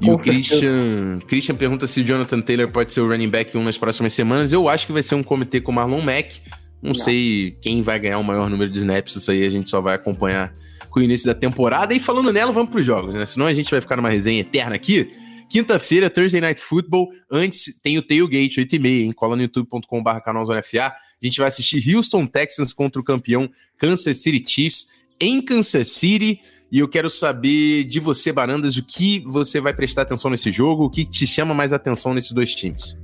E 0.00 0.10
o 0.10 0.18
Christian, 0.18 1.18
Christian 1.26 1.54
pergunta 1.54 1.86
se 1.86 2.00
o 2.00 2.04
Jonathan 2.04 2.40
Taylor 2.40 2.70
pode 2.70 2.92
ser 2.92 3.00
o 3.00 3.08
running 3.08 3.28
back 3.28 3.56
1 3.56 3.62
nas 3.62 3.78
próximas 3.78 4.12
semanas. 4.12 4.52
Eu 4.52 4.68
acho 4.68 4.86
que 4.86 4.92
vai 4.92 5.02
ser 5.02 5.14
um 5.14 5.22
comitê 5.22 5.60
com 5.60 5.72
o 5.72 5.74
Marlon 5.74 6.00
Mack. 6.00 6.40
Não, 6.82 6.88
Não, 6.88 6.94
sei 6.94 7.56
quem 7.60 7.82
vai 7.82 7.98
ganhar 7.98 8.18
o 8.18 8.24
maior 8.24 8.48
número 8.48 8.70
de 8.70 8.78
snaps, 8.78 9.16
isso 9.16 9.30
aí 9.30 9.44
a 9.44 9.50
gente 9.50 9.68
só 9.68 9.80
vai 9.80 9.94
acompanhar 9.94 10.54
com 10.90 11.00
o 11.00 11.02
início 11.02 11.26
da 11.26 11.34
temporada. 11.34 11.94
E 11.94 12.00
falando 12.00 12.32
nela, 12.32 12.52
vamos 12.52 12.70
para 12.70 12.80
os 12.80 12.86
jogos, 12.86 13.14
né? 13.14 13.26
Senão 13.26 13.46
a 13.46 13.54
gente 13.54 13.70
vai 13.70 13.80
ficar 13.80 13.96
numa 13.96 14.10
resenha 14.10 14.40
eterna 14.40 14.74
aqui. 14.76 15.08
Quinta-feira, 15.48 16.10
Thursday 16.10 16.40
Night 16.40 16.60
Football. 16.60 17.08
Antes 17.30 17.80
tem 17.82 17.98
o 17.98 18.02
Tailgate, 18.02 18.60
8h30, 18.60 18.86
hein? 18.86 19.12
Cola 19.12 19.36
no 19.36 19.42
youtube.com.br 19.42 20.20
canalzonefa. 20.24 20.86
A 20.86 21.24
gente 21.24 21.38
vai 21.38 21.48
assistir 21.48 21.94
Houston 21.94 22.26
Texans 22.26 22.72
contra 22.72 23.00
o 23.00 23.04
campeão 23.04 23.48
Kansas 23.78 24.18
City 24.18 24.42
Chiefs 24.46 24.88
em 25.20 25.40
Kansas 25.40 25.90
City. 25.90 26.40
E 26.70 26.80
eu 26.80 26.88
quero 26.88 27.08
saber 27.08 27.84
de 27.84 28.00
você, 28.00 28.32
Barandas, 28.32 28.76
o 28.76 28.84
que 28.84 29.24
você 29.26 29.60
vai 29.60 29.72
prestar 29.72 30.02
atenção 30.02 30.30
nesse 30.30 30.50
jogo, 30.50 30.84
o 30.84 30.90
que 30.90 31.04
te 31.04 31.26
chama 31.26 31.54
mais 31.54 31.72
atenção 31.72 32.12
nesses 32.12 32.32
dois 32.32 32.54
times? 32.54 32.96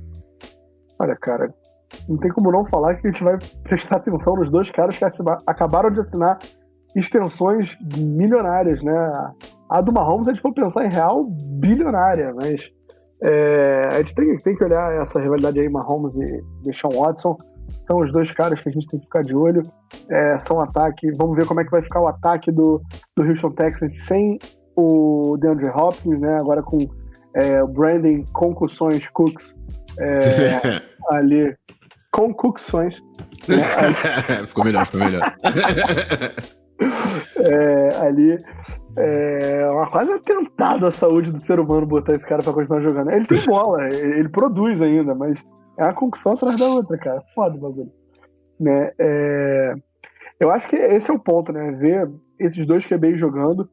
Olha, 0.99 1.15
cara, 1.15 1.53
não 2.07 2.17
tem 2.17 2.31
como 2.31 2.51
não 2.51 2.65
falar 2.65 2.95
que 2.95 3.07
a 3.07 3.11
gente 3.11 3.23
vai 3.23 3.37
prestar 3.63 3.97
atenção 3.97 4.35
nos 4.35 4.51
dois 4.51 4.69
caras 4.69 4.97
que 4.97 5.05
acabaram 5.47 5.89
de 5.89 5.99
assinar 5.99 6.39
extensões 6.95 7.77
milionárias, 7.97 8.83
né? 8.83 9.11
A 9.69 9.81
do 9.81 9.93
Mahomes, 9.93 10.27
a 10.27 10.31
gente 10.31 10.41
for 10.41 10.53
pensar 10.53 10.85
em 10.85 10.91
real, 10.91 11.25
bilionária, 11.25 12.33
mas 12.35 12.69
é, 13.23 13.89
a 13.91 13.97
gente 13.99 14.13
tem, 14.13 14.37
tem, 14.37 14.55
que 14.55 14.63
olhar 14.63 14.93
essa 15.01 15.19
rivalidade 15.19 15.59
aí, 15.59 15.69
Mahomes 15.69 16.15
e 16.17 16.43
Deshaun 16.63 16.91
Watson 16.91 17.37
são 17.81 17.99
os 17.99 18.11
dois 18.11 18.31
caras 18.31 18.61
que 18.61 18.69
a 18.69 18.71
gente 18.71 18.87
tem 18.87 18.99
que 18.99 19.05
ficar 19.05 19.21
de 19.21 19.35
olho. 19.35 19.61
É, 20.09 20.37
são 20.39 20.59
ataque. 20.61 21.11
Vamos 21.17 21.35
ver 21.35 21.45
como 21.45 21.61
é 21.61 21.63
que 21.63 21.71
vai 21.71 21.81
ficar 21.81 22.01
o 22.01 22.07
ataque 22.07 22.51
do, 22.51 22.81
do 23.15 23.23
Houston 23.23 23.51
Texans 23.51 24.05
sem 24.05 24.37
o 24.75 25.37
DeAndre 25.39 25.69
Hopkins, 25.69 26.19
né? 26.19 26.37
Agora 26.39 26.61
com 26.63 26.87
é, 27.35 27.63
Brandon 27.63 28.23
Concussões 28.31 29.07
Cooks 29.09 29.55
é, 29.99 30.81
ali. 31.09 31.55
Concussões. 32.11 33.01
Né, 33.47 33.57
ficou 34.45 34.63
melhor, 34.63 34.85
ficou 34.85 35.03
melhor. 35.03 35.35
é, 37.37 37.97
ali 38.05 38.37
é 38.95 39.67
uma 39.69 39.87
quase 39.87 40.11
atentado 40.11 40.85
à 40.85 40.91
saúde 40.91 41.31
do 41.31 41.39
ser 41.39 41.59
humano 41.59 41.87
botar 41.87 42.13
esse 42.13 42.25
cara 42.25 42.43
pra 42.43 42.53
continuar 42.53 42.81
jogando. 42.81 43.09
Ele 43.09 43.25
tem 43.25 43.43
bola, 43.45 43.87
ele 43.89 44.29
produz 44.29 44.79
ainda, 44.81 45.15
mas 45.15 45.43
é 45.77 45.83
uma 45.83 45.93
concussão 45.93 46.33
atrás 46.33 46.57
da 46.57 46.67
outra, 46.67 46.97
cara. 46.97 47.21
Foda 47.33 47.55
o 47.55 47.59
bagulho. 47.59 47.91
Né? 48.59 48.91
É, 48.97 49.73
eu 50.39 50.51
acho 50.51 50.67
que 50.67 50.75
esse 50.75 51.09
é 51.09 51.13
o 51.13 51.19
ponto, 51.19 51.51
né? 51.51 51.71
Ver 51.71 52.09
esses 52.39 52.65
dois 52.65 52.85
QBs 52.85 53.19
jogando. 53.19 53.69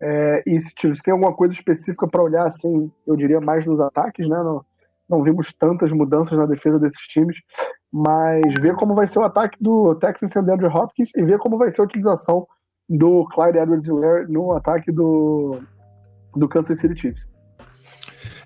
É, 0.00 0.42
e 0.46 0.60
se, 0.60 0.72
se, 0.76 1.02
tem 1.02 1.12
alguma 1.12 1.34
coisa 1.34 1.54
específica 1.54 2.06
para 2.06 2.22
olhar, 2.22 2.46
assim, 2.46 2.90
eu 3.06 3.16
diria 3.16 3.40
mais 3.40 3.64
nos 3.66 3.80
ataques, 3.80 4.28
né? 4.28 4.36
Não, 4.36 4.64
não 5.08 5.22
vimos 5.22 5.52
tantas 5.52 5.92
mudanças 5.92 6.36
na 6.36 6.46
defesa 6.46 6.78
desses 6.78 7.06
times, 7.06 7.40
mas 7.92 8.42
ver 8.60 8.74
como 8.74 8.94
vai 8.94 9.06
ser 9.06 9.18
o 9.18 9.24
ataque 9.24 9.56
do 9.62 9.94
Texans 9.96 10.34
e 10.34 10.42
do 10.42 10.52
Andrew 10.52 10.70
Hopkins 10.70 11.10
e 11.14 11.22
ver 11.22 11.38
como 11.38 11.56
vai 11.56 11.70
ser 11.70 11.80
a 11.80 11.84
utilização 11.84 12.46
do 12.88 13.26
Clyde 13.28 13.58
Edwards-Helaire 13.58 14.30
no 14.30 14.52
ataque 14.52 14.90
do, 14.90 15.58
do 16.34 16.48
Kansas 16.48 16.78
City 16.78 17.00
Chiefs. 17.00 17.33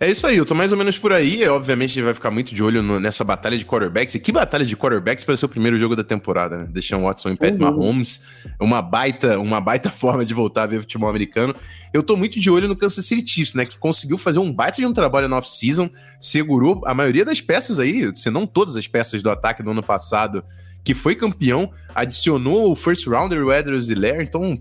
É 0.00 0.09
isso 0.09 0.26
aí, 0.28 0.37
eu 0.37 0.47
tô 0.47 0.55
mais 0.55 0.71
ou 0.71 0.78
menos 0.78 0.97
por 0.97 1.12
aí. 1.12 1.47
Obviamente, 1.49 1.90
a 1.90 1.95
gente 1.95 2.05
vai 2.05 2.14
ficar 2.14 2.31
muito 2.31 2.55
de 2.55 2.62
olho 2.62 2.83
no, 2.83 3.00
nessa 3.00 3.25
batalha 3.25 3.59
de 3.59 3.64
quarterbacks. 3.64 4.14
E 4.14 4.21
que 4.21 4.31
batalha 4.31 4.64
de 4.64 4.76
quarterbacks 4.76 5.25
para 5.25 5.37
ser 5.37 5.47
o 5.47 5.49
primeiro 5.49 5.76
jogo 5.76 5.97
da 5.97 6.05
temporada, 6.05 6.59
né? 6.59 6.69
Deixar 6.71 6.99
Watson 6.99 7.31
e 7.31 7.37
Pat 7.37 7.52
uhum. 7.52 7.59
Mahomes. 7.59 8.23
Uma 8.61 8.81
baita, 8.81 9.40
uma 9.40 9.61
baita 9.61 9.90
forma 9.93 10.25
de 10.25 10.33
voltar 10.33 10.62
a 10.62 10.67
ver 10.67 10.81
futebol 10.81 11.09
americano. 11.09 11.55
Eu 11.93 12.02
tô 12.02 12.17
muito 12.17 12.38
de 12.38 12.49
olho 12.49 12.69
no 12.69 12.76
Kansas 12.76 13.05
City 13.05 13.28
Chiefs, 13.28 13.55
né? 13.55 13.67
Que 13.67 13.76
conseguiu 13.76 14.17
fazer 14.17 14.38
um 14.38 14.52
baita 14.52 14.76
de 14.76 14.87
um 14.87 14.93
trabalho 14.93 15.28
no 15.28 15.37
off-season, 15.37 15.90
segurou 16.21 16.83
a 16.87 16.95
maioria 16.95 17.25
das 17.25 17.40
peças 17.40 17.81
aí, 17.81 18.12
se 18.14 18.31
não 18.31 18.47
todas 18.47 18.76
as 18.76 18.87
peças 18.87 19.21
do 19.21 19.31
ataque 19.31 19.64
do 19.64 19.71
ano 19.73 19.83
passado, 19.83 20.45
que 20.85 20.95
foi 20.95 21.17
campeão, 21.17 21.73
adicionou 21.93 22.71
o 22.71 22.76
first 22.76 23.05
rounder, 23.07 23.45
o 23.45 23.52
Edwards 23.52 23.88
e 23.88 23.95
Lair, 23.95 24.21
então 24.21 24.61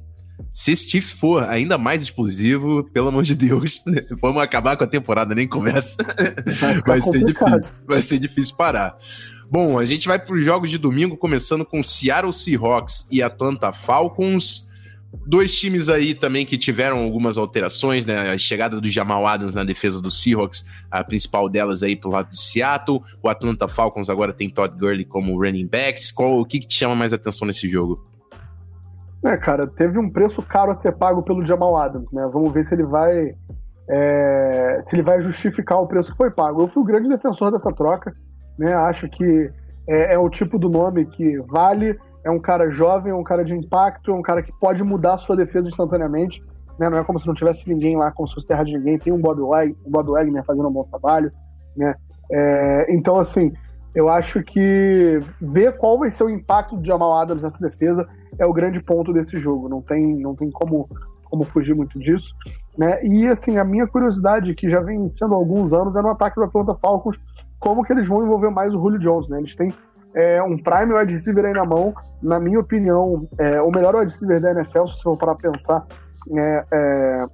se 0.54 0.72
esse 0.72 0.90
Chiefs 0.90 1.12
for 1.12 1.44
ainda 1.44 1.78
mais 1.78 2.02
explosivo, 2.02 2.84
pelo 2.92 3.08
amor 3.08 3.24
de 3.24 3.36
Deus, 3.36 3.84
né? 3.88 4.02
vamos 4.22 4.42
acabar 4.42 4.76
com 4.78 4.84
a 4.84 4.88
temporada, 4.88 5.34
nem 5.34 5.48
começa. 5.48 5.98
Vai, 6.60 6.82
vai 6.82 7.02
ser 7.02 7.24
difícil. 7.24 7.86
Vai 7.88 8.02
ser 8.02 8.20
difícil 8.20 8.56
parar. 8.56 8.98
Bom, 9.50 9.80
a 9.80 9.86
gente 9.86 10.08
vai 10.08 10.20
para 10.20 10.36
os 10.36 10.44
jogos 10.44 10.70
de 10.70 10.78
domingo, 10.78 11.16
começando 11.16 11.66
com 11.66 11.82
Seattle 11.82 12.34
Seahawks 12.34 13.08
e 13.10 13.22
Atlanta 13.22 13.72
Falcons. 13.72 14.68
Dois 15.26 15.58
times 15.58 15.88
aí 15.88 16.14
também 16.14 16.46
que 16.46 16.58
tiveram 16.58 17.00
algumas 17.00 17.38
alterações, 17.38 18.06
né? 18.06 18.32
A 18.32 18.38
chegada 18.38 18.82
do 18.82 18.90
Jamal 18.90 19.26
Adams 19.26 19.56
na 19.56 19.64
defesa 19.64 20.02
do 20.02 20.12
Seahawks, 20.12 20.66
a 20.92 21.02
principal 21.02 21.48
delas 21.48 21.82
aí 21.82 21.96
pro 21.96 22.10
lado 22.10 22.30
de 22.30 22.40
Seattle. 22.40 23.02
O 23.24 23.30
Atlanta 23.30 23.70
Falcons 23.70 24.10
agora 24.10 24.34
tem 24.34 24.50
Todd 24.50 24.78
Gurley 24.78 25.06
como 25.06 25.42
running 25.42 25.68
backs. 25.68 26.12
Qual, 26.12 26.42
o 26.42 26.46
que, 26.46 26.60
que 26.60 26.68
te 26.68 26.76
chama 26.76 26.96
mais 26.96 27.14
atenção 27.14 27.48
nesse 27.48 27.70
jogo? 27.70 28.17
É, 29.28 29.36
cara, 29.36 29.68
teve 29.68 30.00
um 30.00 30.10
preço 30.10 30.42
caro 30.42 30.72
a 30.72 30.76
ser 30.76 30.94
pago 30.94 31.22
pelo 31.22 31.46
Jamal 31.46 31.76
Adams, 31.76 32.10
né? 32.14 32.26
Vamos 32.32 32.54
ver 32.54 32.66
se 32.66 32.74
ele 32.74 32.86
vai 32.86 33.36
é, 33.90 34.80
se 34.82 34.96
ele 34.96 35.04
vai 35.04 35.20
justificar 35.22 35.82
o 35.82 35.88
preço 35.88 36.12
que 36.12 36.18
foi 36.18 36.32
pago. 36.32 36.62
Eu 36.62 36.68
fui 36.70 36.82
o 36.82 36.86
grande 36.86 37.10
defensor 37.10 37.52
dessa 37.52 37.70
troca, 37.74 38.16
né? 38.58 38.74
Acho 38.74 39.10
que 39.10 39.52
é, 39.86 40.14
é 40.14 40.18
o 40.18 40.30
tipo 40.30 40.58
do 40.58 40.70
nome 40.70 41.06
que 41.08 41.40
vale, 41.40 42.00
é 42.24 42.32
um 42.32 42.40
cara 42.40 42.70
jovem, 42.70 43.12
é 43.12 43.16
um 43.16 43.24
cara 43.24 43.44
de 43.44 43.54
impacto, 43.54 44.12
é 44.12 44.14
um 44.14 44.22
cara 44.22 44.42
que 44.42 44.54
pode 44.62 44.82
mudar 44.82 45.16
a 45.16 45.18
sua 45.18 45.36
defesa 45.36 45.68
instantaneamente, 45.68 46.42
né? 46.80 46.90
Não 46.90 46.98
é 46.98 47.04
como 47.04 47.20
se 47.20 47.28
não 47.28 47.34
tivesse 47.34 47.68
ninguém 47.68 47.98
lá, 47.98 48.12
como 48.12 48.30
se 48.30 48.34
fosse 48.34 48.48
terra 48.48 48.64
de 48.64 48.78
ninguém. 48.78 48.98
Tem 48.98 49.12
um 49.12 49.20
Bob 49.20 49.42
Wagner, 49.42 50.42
um 50.42 50.46
fazendo 50.46 50.70
um 50.70 50.74
bom 50.74 50.86
trabalho, 50.86 51.34
né? 51.76 51.96
É, 52.32 52.86
então, 52.96 53.20
assim, 53.20 53.52
eu 53.98 54.10
acho 54.10 54.44
que 54.44 55.20
ver 55.42 55.76
qual 55.76 55.98
vai 55.98 56.12
ser 56.12 56.24
o 56.24 56.30
impacto 56.30 56.78
do 56.78 56.86
Jamal 56.86 57.18
Adams 57.18 57.42
nessa 57.42 57.60
defesa 57.60 58.08
é 58.38 58.46
o 58.46 58.54
grande 58.54 58.80
ponto 58.80 59.12
desse 59.12 59.40
jogo. 59.40 59.68
Não 59.68 59.82
tem, 59.82 60.18
não 60.18 60.36
tem 60.36 60.52
como, 60.52 60.88
como 61.24 61.44
fugir 61.44 61.74
muito 61.74 61.98
disso. 61.98 62.32
Né? 62.78 63.04
E 63.04 63.28
assim, 63.28 63.58
a 63.58 63.64
minha 63.64 63.88
curiosidade, 63.88 64.54
que 64.54 64.70
já 64.70 64.82
vem 64.82 65.10
sendo 65.10 65.34
há 65.34 65.38
alguns 65.38 65.74
anos, 65.74 65.96
é 65.96 66.02
no 66.04 66.12
ataque 66.12 66.36
do 66.36 66.44
Atlanta 66.44 66.76
Falcons, 66.76 67.20
como 67.60 67.84
que 67.84 67.92
eles 67.92 68.08
vão 68.08 68.24
envolver 68.24 68.52
mais 68.52 68.76
o 68.76 68.80
Julio 68.80 69.00
Jones. 69.00 69.30
Né? 69.30 69.40
Eles 69.40 69.56
têm 69.56 69.74
é, 70.14 70.44
um 70.44 70.60
prime 70.60 70.94
wide 70.94 71.14
receiver 71.14 71.46
aí 71.46 71.54
na 71.54 71.66
mão. 71.66 71.96
Na 72.22 72.40
minha 72.40 72.60
opinião, 72.60 73.28
é, 73.40 73.60
o 73.64 73.72
melhor 73.72 73.96
wide 73.96 74.14
receiver 74.14 74.40
da 74.40 74.52
NFL, 74.52 74.86
se 74.86 74.98
você 74.98 75.02
for 75.02 75.18
para 75.18 75.34
pensar, 75.34 75.84
é, 76.36 76.66
é, 76.72 77.26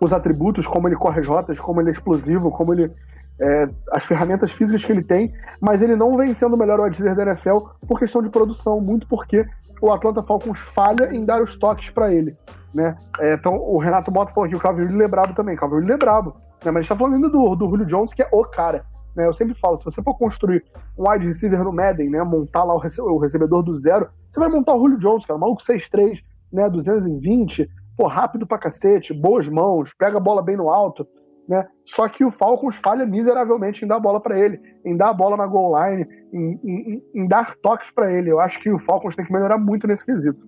os 0.00 0.12
atributos, 0.12 0.68
como 0.68 0.86
ele 0.86 0.94
corre 0.94 1.18
as 1.18 1.26
rotas, 1.26 1.58
como 1.58 1.80
ele 1.80 1.88
é 1.88 1.92
explosivo, 1.92 2.52
como 2.52 2.72
ele 2.72 2.92
é, 3.40 3.68
as 3.92 4.04
ferramentas 4.04 4.50
físicas 4.52 4.84
que 4.84 4.92
ele 4.92 5.02
tem, 5.02 5.32
mas 5.60 5.82
ele 5.82 5.94
não 5.94 6.16
vem 6.16 6.32
sendo 6.32 6.54
o 6.54 6.58
melhor 6.58 6.80
wide 6.80 6.96
receiver 6.96 7.16
da 7.16 7.32
NFL 7.32 7.58
por 7.86 7.98
questão 7.98 8.22
de 8.22 8.30
produção, 8.30 8.80
muito 8.80 9.06
porque 9.06 9.46
o 9.80 9.92
Atlanta 9.92 10.22
Falcons 10.22 10.58
falha 10.58 11.14
em 11.14 11.24
dar 11.24 11.42
os 11.42 11.56
toques 11.56 11.90
para 11.90 12.12
ele. 12.12 12.36
Né? 12.74 12.96
É, 13.20 13.34
então 13.34 13.56
o 13.56 13.78
Renato 13.78 14.10
Mota 14.10 14.32
falou 14.32 14.48
que 14.48 14.56
o 14.56 14.60
Calvin 14.60 14.84
Ridley 14.84 15.04
é 15.04 15.08
brabo 15.08 15.34
também, 15.34 15.56
Calvin 15.56 15.76
Ridley 15.76 15.94
é 15.94 15.98
brabo, 15.98 16.36
né? 16.64 16.70
mas 16.70 16.76
a 16.76 16.80
gente 16.80 16.88
tá 16.88 16.96
falando 16.96 17.14
ainda 17.14 17.28
do, 17.28 17.54
do 17.54 17.68
Julio 17.68 17.86
Jones, 17.86 18.12
que 18.12 18.22
é 18.22 18.28
o 18.30 18.44
cara. 18.44 18.84
Né? 19.14 19.26
Eu 19.26 19.32
sempre 19.32 19.54
falo, 19.54 19.76
se 19.76 19.84
você 19.84 20.02
for 20.02 20.14
construir 20.14 20.64
um 20.96 21.10
wide 21.10 21.26
receiver 21.26 21.62
no 21.62 21.72
Madden, 21.72 22.10
né? 22.10 22.22
montar 22.22 22.64
lá 22.64 22.74
o, 22.74 22.78
rece 22.78 23.00
o 23.00 23.18
recebedor 23.18 23.62
do 23.62 23.74
zero, 23.74 24.08
você 24.28 24.38
vai 24.38 24.48
montar 24.48 24.74
o 24.74 24.78
Julio 24.78 24.98
Jones, 24.98 25.24
cara, 25.24 25.38
maluco 25.38 25.62
6'3", 25.62 26.22
né? 26.52 26.68
220, 26.68 27.68
pô, 27.96 28.06
rápido 28.06 28.46
pra 28.46 28.58
cacete, 28.58 29.14
boas 29.14 29.48
mãos, 29.48 29.92
pega 29.98 30.18
a 30.18 30.20
bola 30.20 30.42
bem 30.42 30.56
no 30.56 30.68
alto, 30.68 31.06
né? 31.48 31.66
Só 31.84 32.08
que 32.08 32.24
o 32.24 32.30
Falcons 32.30 32.76
falha 32.76 33.06
miseravelmente 33.06 33.84
em 33.84 33.88
dar 33.88 34.00
bola 34.00 34.20
para 34.20 34.38
ele, 34.38 34.60
em 34.84 34.96
dar 34.96 35.10
a 35.10 35.14
bola 35.14 35.36
na 35.36 35.46
goal 35.46 35.74
line, 35.80 36.06
em, 36.32 36.60
em, 36.64 37.02
em 37.14 37.28
dar 37.28 37.54
toques 37.56 37.90
para 37.90 38.12
ele. 38.12 38.30
Eu 38.30 38.40
acho 38.40 38.60
que 38.60 38.70
o 38.70 38.78
Falcons 38.78 39.14
tem 39.14 39.24
que 39.24 39.32
melhorar 39.32 39.58
muito 39.58 39.86
nesse 39.86 40.04
quesito. 40.04 40.40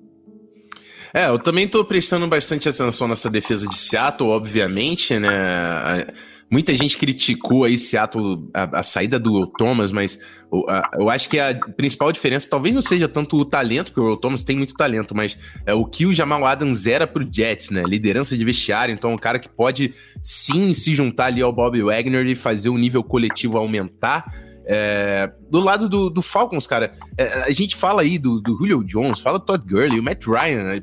É, 1.13 1.29
eu 1.29 1.39
também 1.39 1.65
estou 1.65 1.85
prestando 1.85 2.27
bastante 2.27 2.69
atenção 2.69 3.09
nessa 3.09 3.31
defesa 3.31 3.67
de 3.67 3.77
Seattle, 3.77 4.29
obviamente, 4.29 5.19
né? 5.19 6.07
Muita 6.51 6.75
gente 6.75 6.97
criticou 6.97 7.65
aí 7.65 7.77
Seattle, 7.77 8.49
a, 8.55 8.81
a 8.81 8.83
saída 8.83 9.19
do 9.19 9.35
Will 9.35 9.47
Thomas, 9.47 9.93
mas 9.93 10.19
o, 10.51 10.65
a, 10.69 10.91
eu 10.95 11.11
acho 11.11 11.29
que 11.29 11.39
a 11.39 11.55
principal 11.77 12.11
diferença 12.11 12.49
talvez 12.49 12.75
não 12.75 12.81
seja 12.81 13.07
tanto 13.07 13.37
o 13.37 13.45
talento, 13.45 13.87
porque 13.87 14.01
o 14.01 14.07
Will 14.07 14.17
Thomas 14.17 14.43
tem 14.43 14.57
muito 14.57 14.75
talento, 14.75 15.15
mas 15.15 15.39
é 15.67 15.75
o 15.75 15.85
que 15.85 16.07
o 16.07 16.15
Jamal 16.15 16.47
Adams 16.47 16.87
era 16.87 17.07
pro 17.07 17.27
Jets, 17.31 17.71
né? 17.71 17.83
Liderança 17.83 18.37
de 18.37 18.45
vestiário, 18.45 18.95
então 18.95 19.11
é 19.11 19.15
um 19.15 19.19
cara 19.19 19.39
que 19.39 19.49
pode 19.49 19.95
sim 20.23 20.73
se 20.73 20.95
juntar 20.95 21.27
ali 21.27 21.43
ao 21.43 21.53
Bob 21.53 21.83
Wagner 21.83 22.27
e 22.27 22.35
fazer 22.35 22.71
o 22.71 22.79
nível 22.79 23.05
coletivo 23.05 23.59
aumentar. 23.59 24.33
É, 24.71 25.33
do 25.51 25.61
lado 25.61 25.89
do, 25.89 26.11
do 26.11 26.21
Falcons, 26.21 26.67
cara, 26.67 26.93
é, 27.17 27.45
a 27.45 27.51
gente 27.51 27.75
fala 27.75 28.03
aí 28.03 28.19
do, 28.19 28.39
do 28.39 28.55
Julio 28.55 28.85
Jones, 28.85 29.19
fala 29.19 29.39
do 29.39 29.47
Todd 29.47 29.65
Gurley, 29.67 29.99
o 29.99 30.03
Matt 30.03 30.27
Ryan. 30.27 30.63
Né? 30.65 30.83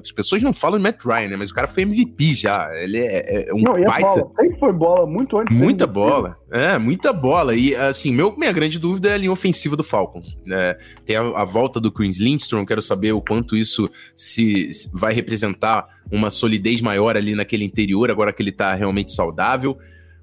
As 0.00 0.12
pessoas 0.12 0.40
não 0.40 0.52
falam 0.52 0.78
do 0.78 0.82
Matt 0.82 1.04
Ryan, 1.04 1.28
né? 1.28 1.36
Mas 1.36 1.50
o 1.50 1.54
cara 1.54 1.66
foi 1.66 1.82
MVP 1.82 2.32
já. 2.34 2.70
Ele 2.76 2.98
é, 2.98 3.48
é 3.48 3.52
um 3.52 3.60
não, 3.60 3.72
baita. 3.72 4.08
Bola. 4.08 4.30
Sempre 4.40 4.58
foi 4.60 4.72
bola, 4.72 5.06
muito 5.06 5.36
antes. 5.36 5.56
Muita 5.56 5.84
bola. 5.84 6.36
É, 6.48 6.78
muita 6.78 7.12
bola. 7.12 7.56
E, 7.56 7.74
assim, 7.74 8.12
meu, 8.12 8.36
minha 8.36 8.52
grande 8.52 8.78
dúvida 8.78 9.10
é 9.10 9.14
a 9.14 9.16
linha 9.16 9.32
ofensiva 9.32 9.74
do 9.74 9.82
Falcons. 9.82 10.38
Né? 10.46 10.76
Tem 11.04 11.16
a, 11.16 11.22
a, 11.22 11.44
volta 11.44 11.80
do 11.80 11.90
Chris 11.90 12.20
Lindstrom, 12.20 12.64
quero 12.64 12.82
saber 12.82 13.12
o 13.12 13.20
quanto 13.20 13.56
isso 13.56 13.90
se, 14.16 14.72
se 14.72 14.96
vai 14.96 15.12
representar 15.12 15.88
uma 16.12 16.30
solidez 16.30 16.80
maior 16.80 17.16
ali 17.16 17.34
naquele 17.34 17.64
interior, 17.64 18.12
agora 18.12 18.32
que 18.32 18.40
ele 18.40 18.52
tá 18.52 18.74
realmente 18.74 19.10
saudável. 19.10 19.76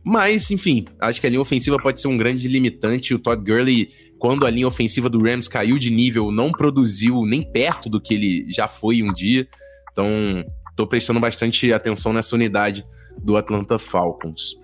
Mas, 0.04 0.50
enfim, 0.50 0.86
acho 1.00 1.22
que 1.22 1.28
a 1.28 1.30
linha 1.30 1.42
ofensiva 1.42 1.78
pode 1.78 2.02
ser 2.02 2.08
um 2.08 2.18
grande 2.18 2.48
limitante. 2.48 3.14
O 3.14 3.20
Todd 3.20 3.44
Gurley, 3.44 3.90
quando 4.18 4.46
a 4.46 4.50
linha 4.50 4.68
ofensiva 4.68 5.10
do 5.10 5.22
Rams 5.22 5.48
caiu 5.48 5.78
de 5.78 5.92
nível, 5.92 6.32
não 6.32 6.52
produziu 6.52 7.26
nem 7.26 7.44
perto 7.44 7.90
do 7.90 8.02
que 8.02 8.14
ele 8.14 8.46
já 8.50 8.68
foi 8.68 9.04
um 9.04 9.14
dia. 9.14 9.48
Então, 9.92 10.44
estou 10.72 10.88
prestando 10.88 11.20
bastante 11.20 11.72
atenção 11.72 12.14
nessa 12.14 12.36
unidade 12.36 12.84
do 13.22 13.38
Atlanta 13.38 13.78
Falcons. 13.78 14.56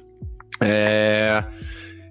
É... 0.59 1.43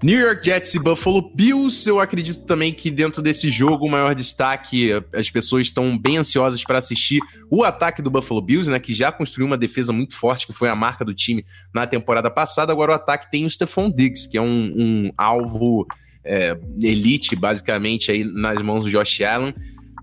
New 0.06 0.20
York 0.20 0.44
Jets 0.44 0.72
e 0.72 0.78
Buffalo 0.78 1.20
Bills, 1.34 1.84
eu 1.88 1.98
acredito 1.98 2.46
também 2.46 2.72
que 2.72 2.92
dentro 2.92 3.20
desse 3.20 3.50
jogo 3.50 3.86
o 3.86 3.90
maior 3.90 4.14
destaque, 4.14 4.92
as 5.12 5.28
pessoas 5.28 5.62
estão 5.62 5.98
bem 5.98 6.16
ansiosas 6.16 6.62
para 6.62 6.78
assistir 6.78 7.20
o 7.50 7.64
ataque 7.64 8.00
do 8.00 8.08
Buffalo 8.08 8.40
Bills, 8.40 8.70
né, 8.70 8.78
que 8.78 8.94
já 8.94 9.10
construiu 9.10 9.48
uma 9.48 9.58
defesa 9.58 9.92
muito 9.92 10.14
forte, 10.14 10.46
que 10.46 10.52
foi 10.52 10.68
a 10.68 10.76
marca 10.76 11.04
do 11.04 11.12
time 11.12 11.44
na 11.74 11.88
temporada 11.88 12.30
passada. 12.30 12.70
Agora 12.70 12.92
o 12.92 12.94
ataque 12.94 13.28
tem 13.32 13.44
o 13.44 13.50
Stephon 13.50 13.90
Diggs, 13.90 14.30
que 14.30 14.38
é 14.38 14.40
um, 14.40 14.72
um 14.76 15.10
alvo 15.18 15.84
é, 16.24 16.56
elite, 16.76 17.34
basicamente, 17.34 18.12
aí 18.12 18.22
nas 18.22 18.62
mãos 18.62 18.84
do 18.84 18.90
Josh 18.90 19.22
Allen. 19.22 19.52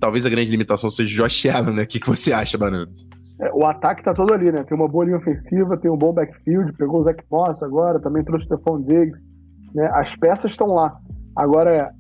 Talvez 0.02 0.26
a 0.26 0.30
grande 0.30 0.52
limitação 0.52 0.90
seja 0.90 1.14
o 1.14 1.26
Josh 1.26 1.46
Allen, 1.46 1.76
né? 1.76 1.84
O 1.84 1.88
que, 1.88 2.02
que 2.02 2.10
você 2.10 2.34
acha, 2.34 2.58
Banana? 2.58 2.92
É, 3.40 3.50
o 3.54 3.66
ataque 3.66 4.04
tá 4.04 4.14
todo 4.14 4.34
ali, 4.34 4.52
né? 4.52 4.66
Tem 4.66 4.78
uma 4.78 4.90
boa 4.90 5.06
linha 5.06 5.16
ofensiva, 5.16 5.78
tem 5.78 5.90
um 5.90 5.96
bom 5.96 6.12
backfield, 6.12 6.74
pegou 6.74 7.00
o 7.00 7.04
Zach 7.04 7.24
Moss 7.32 7.64
agora, 7.64 8.02
também 8.02 8.22
trouxe 8.22 8.48
o 8.52 8.58
Stephon 8.58 8.82
Diggs 8.82 9.24
né? 9.74 9.90
As 9.94 10.16
peças 10.16 10.52
estão 10.52 10.68
lá. 10.68 10.98
Agora, 11.36 11.92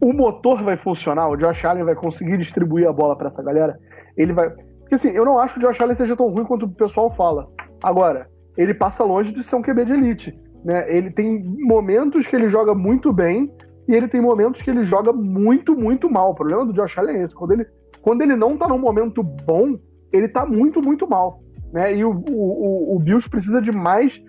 o 0.00 0.12
motor 0.12 0.62
vai 0.62 0.76
funcionar, 0.76 1.28
o 1.28 1.36
Josh 1.36 1.64
Allen 1.64 1.84
vai 1.84 1.94
conseguir 1.94 2.36
distribuir 2.38 2.88
a 2.88 2.92
bola 2.92 3.16
para 3.16 3.26
essa 3.26 3.42
galera. 3.42 3.78
Ele 4.16 4.32
vai. 4.32 4.50
Porque 4.50 4.94
assim, 4.94 5.10
eu 5.10 5.24
não 5.24 5.38
acho 5.38 5.54
que 5.54 5.60
o 5.60 5.68
Josh 5.68 5.80
Allen 5.80 5.94
seja 5.94 6.16
tão 6.16 6.28
ruim 6.28 6.44
quanto 6.44 6.66
o 6.66 6.70
pessoal 6.70 7.10
fala. 7.10 7.48
Agora, 7.82 8.28
ele 8.56 8.74
passa 8.74 9.04
longe 9.04 9.32
de 9.32 9.42
ser 9.42 9.56
um 9.56 9.62
QB 9.62 9.84
de 9.84 9.92
elite. 9.92 10.38
Né? 10.64 10.84
Ele 10.88 11.10
tem 11.10 11.42
momentos 11.60 12.26
que 12.26 12.34
ele 12.34 12.48
joga 12.48 12.74
muito 12.74 13.12
bem 13.12 13.52
e 13.88 13.94
ele 13.94 14.08
tem 14.08 14.20
momentos 14.20 14.62
que 14.62 14.70
ele 14.70 14.84
joga 14.84 15.12
muito, 15.12 15.76
muito 15.76 16.10
mal. 16.10 16.30
O 16.30 16.34
problema 16.34 16.64
do 16.64 16.72
Josh 16.72 16.98
Allen 16.98 17.16
é 17.16 17.22
esse. 17.24 17.34
Quando 17.34 17.52
ele, 17.52 17.66
quando 18.02 18.22
ele 18.22 18.36
não 18.36 18.56
tá 18.56 18.68
num 18.68 18.78
momento 18.78 19.22
bom, 19.22 19.78
ele 20.12 20.28
tá 20.28 20.44
muito, 20.46 20.82
muito 20.82 21.08
mal. 21.08 21.40
Né? 21.72 21.96
E 21.96 22.04
o, 22.04 22.10
o, 22.10 22.96
o 22.96 22.98
Bills 22.98 23.28
precisa 23.28 23.60
de 23.60 23.72
mais 23.72 24.20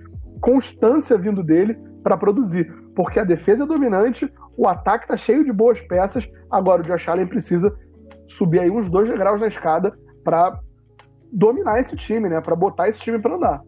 constância 0.42 1.18
vindo 1.18 1.44
dele 1.44 1.78
para 2.04 2.18
produzir. 2.18 2.72
Porque 2.96 3.20
a 3.20 3.24
defesa 3.24 3.64
é 3.64 3.68
dominante, 3.68 4.32
o 4.58 4.68
ataque 4.68 5.08
tá 5.08 5.16
cheio 5.16 5.44
de 5.44 5.52
boas 5.52 5.80
peças. 5.82 6.30
Agora 6.50 6.82
o 6.82 6.86
Josh 6.86 7.08
Allen 7.08 7.28
precisa 7.28 7.76
subir 8.28 8.60
aí 8.60 8.70
uns 8.70 8.90
dois 8.90 9.10
degraus 9.10 9.42
na 9.42 9.48
escada 9.48 9.98
para 10.24 10.60
dominar 11.32 11.80
esse 11.80 11.96
time, 11.96 12.30
né? 12.30 12.42
Para 12.42 12.56
botar 12.56 12.90
esse 12.90 13.00
time 13.00 13.20
para 13.20 13.36
andar. 13.36 13.62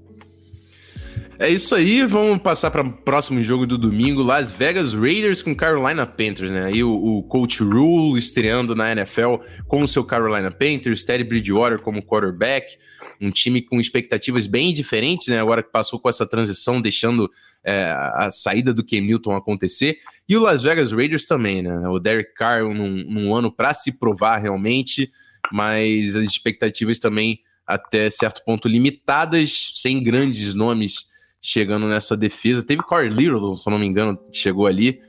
É 1.41 1.49
isso 1.49 1.73
aí, 1.73 2.05
vamos 2.05 2.37
passar 2.37 2.69
para 2.69 2.83
o 2.83 2.93
próximo 2.93 3.41
jogo 3.41 3.65
do 3.65 3.75
domingo, 3.75 4.21
Las 4.21 4.51
Vegas 4.51 4.93
Raiders 4.93 5.41
com 5.41 5.55
Carolina 5.55 6.05
Panthers, 6.05 6.51
né? 6.51 6.65
Aí 6.65 6.83
o, 6.83 6.93
o 6.93 7.23
Coach 7.23 7.63
Rule 7.63 8.19
estreando 8.19 8.75
na 8.75 8.91
NFL 8.91 9.37
com 9.67 9.81
o 9.81 9.87
seu 9.87 10.03
Carolina 10.03 10.51
Panthers, 10.51 11.03
Teddy 11.03 11.23
Bridgewater 11.23 11.81
como 11.81 12.03
quarterback, 12.03 12.77
um 13.19 13.31
time 13.31 13.59
com 13.59 13.79
expectativas 13.79 14.45
bem 14.45 14.71
diferentes, 14.71 15.29
né? 15.29 15.41
Agora 15.41 15.63
que 15.63 15.71
passou 15.71 15.99
com 15.99 16.07
essa 16.07 16.27
transição, 16.27 16.79
deixando 16.79 17.27
é, 17.63 17.85
a 17.85 18.29
saída 18.29 18.71
do 18.71 18.85
Cam 18.85 19.35
acontecer, 19.35 19.97
e 20.29 20.37
o 20.37 20.39
Las 20.39 20.61
Vegas 20.61 20.91
Raiders 20.91 21.25
também, 21.25 21.63
né? 21.63 21.89
O 21.89 21.97
Derek 21.97 22.35
Carr 22.35 22.65
num, 22.65 23.03
num 23.09 23.33
ano 23.33 23.51
para 23.51 23.73
se 23.73 23.93
provar 23.93 24.37
realmente, 24.37 25.09
mas 25.51 26.15
as 26.15 26.23
expectativas 26.23 26.99
também 26.99 27.39
até 27.65 28.11
certo 28.11 28.45
ponto 28.45 28.67
limitadas, 28.67 29.71
sem 29.73 30.03
grandes 30.03 30.53
nomes 30.53 31.09
chegando 31.41 31.87
nessa 31.87 32.15
defesa. 32.15 32.63
Teve 32.63 32.83
Corey 32.83 33.09
Little, 33.09 33.57
se 33.57 33.69
não 33.69 33.79
me 33.79 33.87
engano, 33.87 34.17
que 34.31 34.37
chegou 34.37 34.67
ali. 34.67 34.99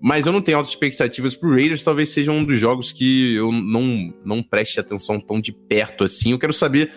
Mas 0.00 0.24
eu 0.24 0.32
não 0.32 0.40
tenho 0.40 0.56
altas 0.56 0.72
expectativas 0.72 1.36
pro 1.36 1.50
Raiders. 1.50 1.82
Talvez 1.82 2.10
seja 2.10 2.30
um 2.30 2.44
dos 2.44 2.58
jogos 2.58 2.90
que 2.90 3.34
eu 3.34 3.52
não, 3.52 4.14
não 4.24 4.42
preste 4.42 4.80
atenção 4.80 5.20
tão 5.20 5.40
de 5.40 5.52
perto 5.52 6.04
assim. 6.04 6.32
Eu 6.32 6.38
quero 6.38 6.52
saber 6.52 6.90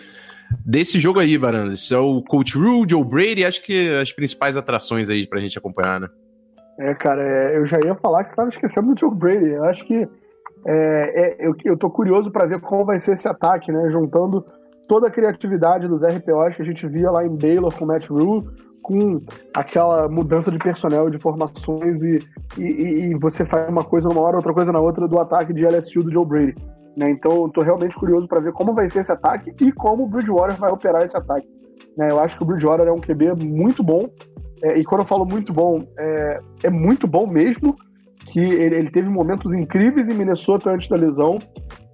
desse 0.64 0.98
jogo 0.98 1.18
aí, 1.18 1.36
Barandas. 1.36 1.90
É 1.90 1.98
o 1.98 2.22
Coach 2.22 2.56
Rule, 2.56 2.88
Joe 2.88 3.04
Brady. 3.04 3.44
Acho 3.44 3.62
que 3.62 3.90
as 3.90 4.12
principais 4.12 4.56
atrações 4.56 5.10
aí 5.10 5.26
pra 5.26 5.40
gente 5.40 5.58
acompanhar, 5.58 6.00
né? 6.00 6.08
É, 6.78 6.94
cara, 6.94 7.22
é, 7.22 7.58
eu 7.58 7.66
já 7.66 7.78
ia 7.84 7.94
falar 7.94 8.24
que 8.24 8.30
você 8.30 8.36
tava 8.36 8.48
esquecendo 8.48 8.94
do 8.94 8.98
Joe 8.98 9.14
Brady. 9.14 9.50
Eu 9.50 9.64
acho 9.64 9.84
que 9.84 10.08
é, 10.66 11.36
é, 11.36 11.36
eu, 11.46 11.54
eu 11.62 11.76
tô 11.76 11.90
curioso 11.90 12.30
para 12.30 12.46
ver 12.46 12.60
como 12.60 12.86
vai 12.86 12.98
ser 12.98 13.12
esse 13.12 13.28
ataque, 13.28 13.70
né? 13.70 13.90
Juntando 13.90 14.44
toda 14.88 15.08
a 15.08 15.10
criatividade 15.10 15.88
dos 15.88 16.02
RPOs 16.02 16.56
que 16.56 16.62
a 16.62 16.64
gente 16.64 16.86
via 16.86 17.10
lá 17.10 17.24
em 17.24 17.36
Baylor 17.36 17.74
com 17.74 17.86
Matt 17.86 18.08
Rule, 18.08 18.46
com 18.82 19.22
aquela 19.54 20.08
mudança 20.08 20.50
de 20.50 20.58
personnel, 20.58 21.08
de 21.08 21.18
formações 21.18 22.02
e, 22.02 22.18
e, 22.58 22.62
e, 22.62 23.14
você 23.14 23.44
faz 23.44 23.68
uma 23.70 23.82
coisa 23.82 24.08
numa 24.08 24.20
hora, 24.20 24.36
outra 24.36 24.52
coisa 24.52 24.70
na 24.70 24.78
outra 24.78 25.08
do 25.08 25.18
ataque 25.18 25.54
de 25.54 25.66
LSU 25.66 26.02
do 26.02 26.12
Joe 26.12 26.26
Brady. 26.26 26.54
Né? 26.94 27.10
Então, 27.10 27.46
estou 27.46 27.64
realmente 27.64 27.96
curioso 27.96 28.28
para 28.28 28.40
ver 28.40 28.52
como 28.52 28.74
vai 28.74 28.88
ser 28.88 29.00
esse 29.00 29.10
ataque 29.10 29.54
e 29.58 29.72
como 29.72 30.04
o 30.04 30.06
Bridgewater 30.06 30.58
vai 30.58 30.70
operar 30.70 31.02
esse 31.02 31.16
ataque. 31.16 31.48
Né? 31.96 32.10
Eu 32.10 32.20
acho 32.20 32.36
que 32.36 32.42
o 32.42 32.46
Bridgewater 32.46 32.86
é 32.86 32.92
um 32.92 33.00
QB 33.00 33.42
muito 33.42 33.82
bom, 33.82 34.10
é, 34.62 34.78
e 34.78 34.84
quando 34.84 35.00
eu 35.00 35.06
falo 35.06 35.24
muito 35.24 35.52
bom, 35.52 35.86
é, 35.98 36.40
é 36.64 36.70
muito 36.70 37.06
bom 37.06 37.26
mesmo, 37.26 37.76
que 38.26 38.40
ele, 38.40 38.76
ele, 38.76 38.90
teve 38.90 39.08
momentos 39.08 39.52
incríveis 39.52 40.08
em 40.08 40.14
Minnesota 40.14 40.70
antes 40.70 40.88
da 40.88 40.96
lesão, 40.96 41.38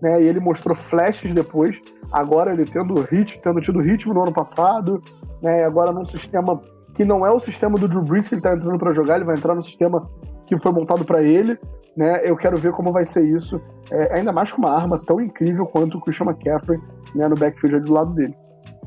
né? 0.01 0.23
E 0.23 0.27
ele 0.27 0.41
mostrou 0.41 0.77
flashes 0.77 1.33
depois. 1.33 1.81
Agora 2.13 2.53
ele 2.53 2.65
tendo 2.65 3.01
ritmo, 3.03 3.43
tendo 3.43 3.61
tido 3.61 3.81
ritmo 3.81 4.15
no 4.15 4.23
ano 4.23 4.33
passado, 4.33 5.03
né? 5.43 5.65
Agora 5.65 5.93
num 5.93 6.05
sistema 6.05 6.61
que 6.95 7.05
não 7.05 7.25
é 7.25 7.31
o 7.31 7.41
sistema 7.41 7.79
do 7.79 7.89
Drew 7.89 8.03
Brees 8.03 8.29
que 8.29 8.35
ele 8.35 8.41
está 8.41 8.55
entrando 8.55 8.79
para 8.79 8.93
jogar, 8.93 9.17
ele 9.17 9.25
vai 9.25 9.37
entrar 9.37 9.55
no 9.55 9.63
sistema 9.63 10.09
que 10.47 10.59
foi 10.59 10.73
montado 10.73 11.05
para 11.05 11.23
ele, 11.23 11.59
né? 11.97 12.21
Eu 12.25 12.37
quero 12.37 12.57
ver 12.57 12.73
como 12.73 12.93
vai 12.93 13.05
ser 13.05 13.25
isso, 13.25 13.61
é, 13.91 14.17
ainda 14.17 14.33
mais 14.33 14.53
com 14.53 14.59
uma 14.59 14.73
arma 14.73 14.99
tão 14.99 15.21
incrível 15.21 15.67
quanto 15.67 15.99
o 15.99 16.01
Christian 16.01 16.27
McCaffrey, 16.27 16.81
né, 17.15 17.29
no 17.29 17.37
backfield 17.37 17.81
do 17.81 17.93
lado 17.93 18.13
dele. 18.15 18.35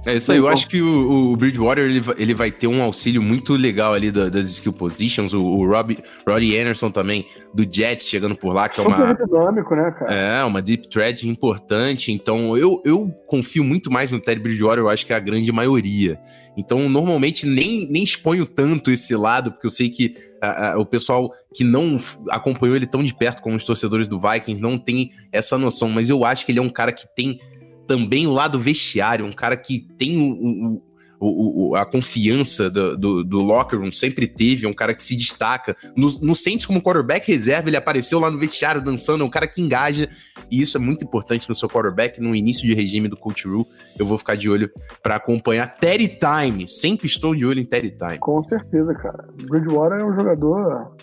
É 0.05 0.15
isso 0.15 0.31
aí, 0.31 0.37
eu 0.37 0.49
acho 0.49 0.67
que 0.67 0.81
o, 0.81 1.31
o 1.31 1.37
Bridgewater 1.37 1.85
ele, 1.85 2.01
ele 2.17 2.33
vai 2.33 2.51
ter 2.51 2.67
um 2.67 2.81
auxílio 2.81 3.21
muito 3.21 3.53
legal 3.53 3.93
ali 3.93 4.11
da, 4.11 4.27
das 4.27 4.49
skill 4.49 4.73
positions. 4.73 5.33
O, 5.33 5.41
o 5.41 5.65
Rob, 5.65 5.97
Roddy 6.27 6.57
Anderson 6.57 6.91
também, 6.91 7.25
do 7.53 7.63
Jets, 7.63 8.07
chegando 8.07 8.35
por 8.35 8.53
lá, 8.53 8.67
que 8.67 8.75
Super 8.75 8.91
é 8.91 8.95
uma. 8.95 9.13
dinâmico, 9.13 9.75
né, 9.75 9.91
cara? 9.91 10.13
É, 10.13 10.43
uma 10.43 10.61
deep 10.61 10.89
threat 10.89 11.27
importante. 11.27 12.11
Então, 12.11 12.57
eu, 12.57 12.81
eu 12.83 13.09
confio 13.27 13.63
muito 13.63 13.89
mais 13.89 14.11
no 14.11 14.19
Ted 14.19 14.41
Bridgewater, 14.41 14.83
eu 14.83 14.89
acho 14.89 15.05
que 15.05 15.13
é 15.13 15.15
a 15.15 15.19
grande 15.19 15.51
maioria. 15.53 16.19
Então, 16.57 16.89
normalmente, 16.89 17.47
nem, 17.47 17.89
nem 17.89 18.03
exponho 18.03 18.45
tanto 18.45 18.91
esse 18.91 19.15
lado, 19.15 19.51
porque 19.51 19.65
eu 19.65 19.71
sei 19.71 19.89
que 19.89 20.15
a, 20.41 20.73
a, 20.73 20.79
o 20.79 20.85
pessoal 20.85 21.31
que 21.53 21.63
não 21.63 21.95
acompanhou 22.29 22.75
ele 22.75 22.85
tão 22.85 23.03
de 23.03 23.15
perto 23.15 23.41
como 23.41 23.55
os 23.55 23.65
torcedores 23.65 24.07
do 24.07 24.19
Vikings 24.19 24.61
não 24.61 24.77
tem 24.77 25.11
essa 25.31 25.57
noção. 25.57 25.89
Mas 25.89 26.09
eu 26.09 26.25
acho 26.25 26.45
que 26.45 26.51
ele 26.51 26.59
é 26.59 26.61
um 26.61 26.69
cara 26.69 26.91
que 26.91 27.07
tem 27.15 27.39
também 27.87 28.27
o 28.27 28.31
lado 28.31 28.59
vestiário, 28.59 29.25
um 29.25 29.33
cara 29.33 29.57
que 29.57 29.87
tem 29.97 30.17
o, 30.17 30.81
o, 31.25 31.69
o, 31.69 31.75
a 31.75 31.85
confiança 31.85 32.69
do, 32.69 32.97
do, 32.97 33.23
do, 33.23 33.39
locker 33.39 33.79
room, 33.79 33.91
sempre 33.91 34.27
teve, 34.27 34.65
é 34.65 34.69
um 34.69 34.73
cara 34.73 34.93
que 34.93 35.01
se 35.01 35.15
destaca. 35.15 35.75
No, 35.95 36.07
no 36.21 36.35
Saints, 36.35 36.65
como 36.65 36.81
quarterback 36.81 37.31
reserva, 37.31 37.69
ele 37.69 37.77
apareceu 37.77 38.19
lá 38.19 38.29
no 38.29 38.37
vestiário 38.37 38.81
dançando, 38.81 39.23
é 39.23 39.25
um 39.25 39.29
cara 39.29 39.47
que 39.47 39.61
engaja, 39.61 40.09
e 40.51 40.61
isso 40.61 40.75
é 40.77 40.79
muito 40.79 41.05
importante 41.05 41.47
no 41.47 41.55
seu 41.55 41.69
quarterback, 41.69 42.19
no 42.19 42.35
início 42.35 42.67
de 42.67 42.73
regime 42.73 43.07
do 43.07 43.15
Coach 43.15 43.47
Rule. 43.47 43.65
Eu 43.97 44.05
vou 44.05 44.17
ficar 44.17 44.35
de 44.35 44.49
olho 44.49 44.69
para 45.01 45.15
acompanhar. 45.15 45.67
Terry 45.75 46.07
Time, 46.19 46.67
sempre 46.67 47.07
estou 47.07 47.33
de 47.35 47.45
olho 47.45 47.59
em 47.59 47.65
Terry 47.65 47.91
Time. 47.91 48.19
Com 48.19 48.43
certeza, 48.43 48.93
cara. 48.93 49.29
Bridgewater 49.47 49.99
é 49.99 50.05
um 50.05 50.13
jogador 50.13 50.93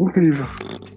Incrível. 0.00 0.46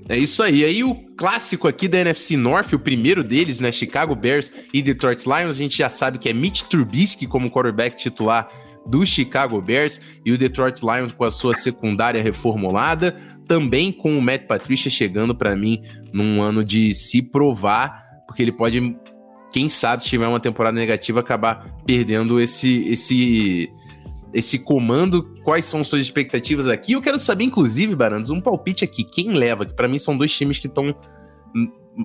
É 0.07 0.17
isso 0.17 0.41
aí. 0.41 0.63
Aí 0.63 0.83
o 0.83 0.95
clássico 1.17 1.67
aqui 1.67 1.89
da 1.89 1.99
NFC 1.99 2.37
North, 2.37 2.71
o 2.71 2.79
primeiro 2.79 3.21
deles, 3.23 3.59
né? 3.59 3.71
Chicago 3.71 4.15
Bears 4.15 4.51
e 4.73 4.81
Detroit 4.81 5.25
Lions, 5.25 5.55
a 5.55 5.59
gente 5.59 5.77
já 5.77 5.89
sabe 5.89 6.17
que 6.17 6.29
é 6.29 6.33
Mitch 6.33 6.61
Trubisky 6.63 7.27
como 7.27 7.51
quarterback 7.51 7.97
titular 7.97 8.49
do 8.85 9.05
Chicago 9.05 9.61
Bears 9.61 9.99
e 10.25 10.31
o 10.31 10.37
Detroit 10.37 10.81
Lions 10.81 11.11
com 11.11 11.25
a 11.25 11.31
sua 11.31 11.53
secundária 11.53 12.23
reformulada, 12.23 13.15
também 13.45 13.91
com 13.91 14.17
o 14.17 14.21
Matt 14.21 14.45
Patricia 14.47 14.89
chegando 14.89 15.35
para 15.35 15.55
mim 15.55 15.81
num 16.13 16.41
ano 16.41 16.63
de 16.63 16.95
se 16.95 17.21
provar, 17.21 18.03
porque 18.25 18.41
ele 18.41 18.51
pode, 18.51 18.95
quem 19.51 19.69
sabe, 19.69 20.03
se 20.03 20.09
tiver 20.09 20.27
uma 20.27 20.39
temporada 20.39 20.77
negativa, 20.77 21.19
acabar 21.19 21.65
perdendo 21.85 22.39
esse 22.39 22.87
esse 22.89 23.69
esse 24.33 24.59
comando, 24.59 25.23
quais 25.43 25.65
são 25.65 25.83
suas 25.83 26.01
expectativas 26.01 26.67
aqui? 26.67 26.93
Eu 26.93 27.01
quero 27.01 27.19
saber, 27.19 27.43
inclusive, 27.43 27.95
Barandos, 27.95 28.29
um 28.29 28.41
palpite 28.41 28.83
aqui. 28.83 29.03
Quem 29.03 29.33
leva? 29.33 29.65
Que 29.65 29.73
para 29.73 29.87
mim 29.87 29.99
são 29.99 30.17
dois 30.17 30.35
times 30.35 30.57
que 30.57 30.67
estão 30.67 30.95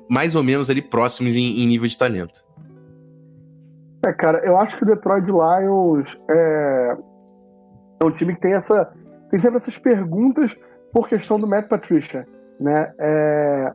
mais 0.09 0.37
ou 0.37 0.43
menos 0.43 0.69
ali 0.69 0.83
próximos 0.83 1.35
em, 1.35 1.61
em, 1.61 1.67
nível 1.67 1.89
de 1.89 1.97
talento. 1.97 2.47
É, 4.05 4.13
cara, 4.13 4.45
eu 4.45 4.59
acho 4.59 4.77
que 4.77 4.83
o 4.83 4.87
Detroit 4.87 5.27
Lions 5.27 6.17
é, 6.31 6.97
é 8.01 8.05
um 8.05 8.11
time 8.11 8.35
que 8.35 8.41
tem 8.41 8.53
essa 8.53 8.93
tem 9.31 9.39
sempre 9.41 9.59
essas 9.59 9.77
perguntas 9.77 10.57
por 10.93 11.09
questão 11.09 11.39
do 11.39 11.47
Matt 11.47 11.69
Patricia, 11.69 12.27
né? 12.61 12.93
É, 12.99 13.73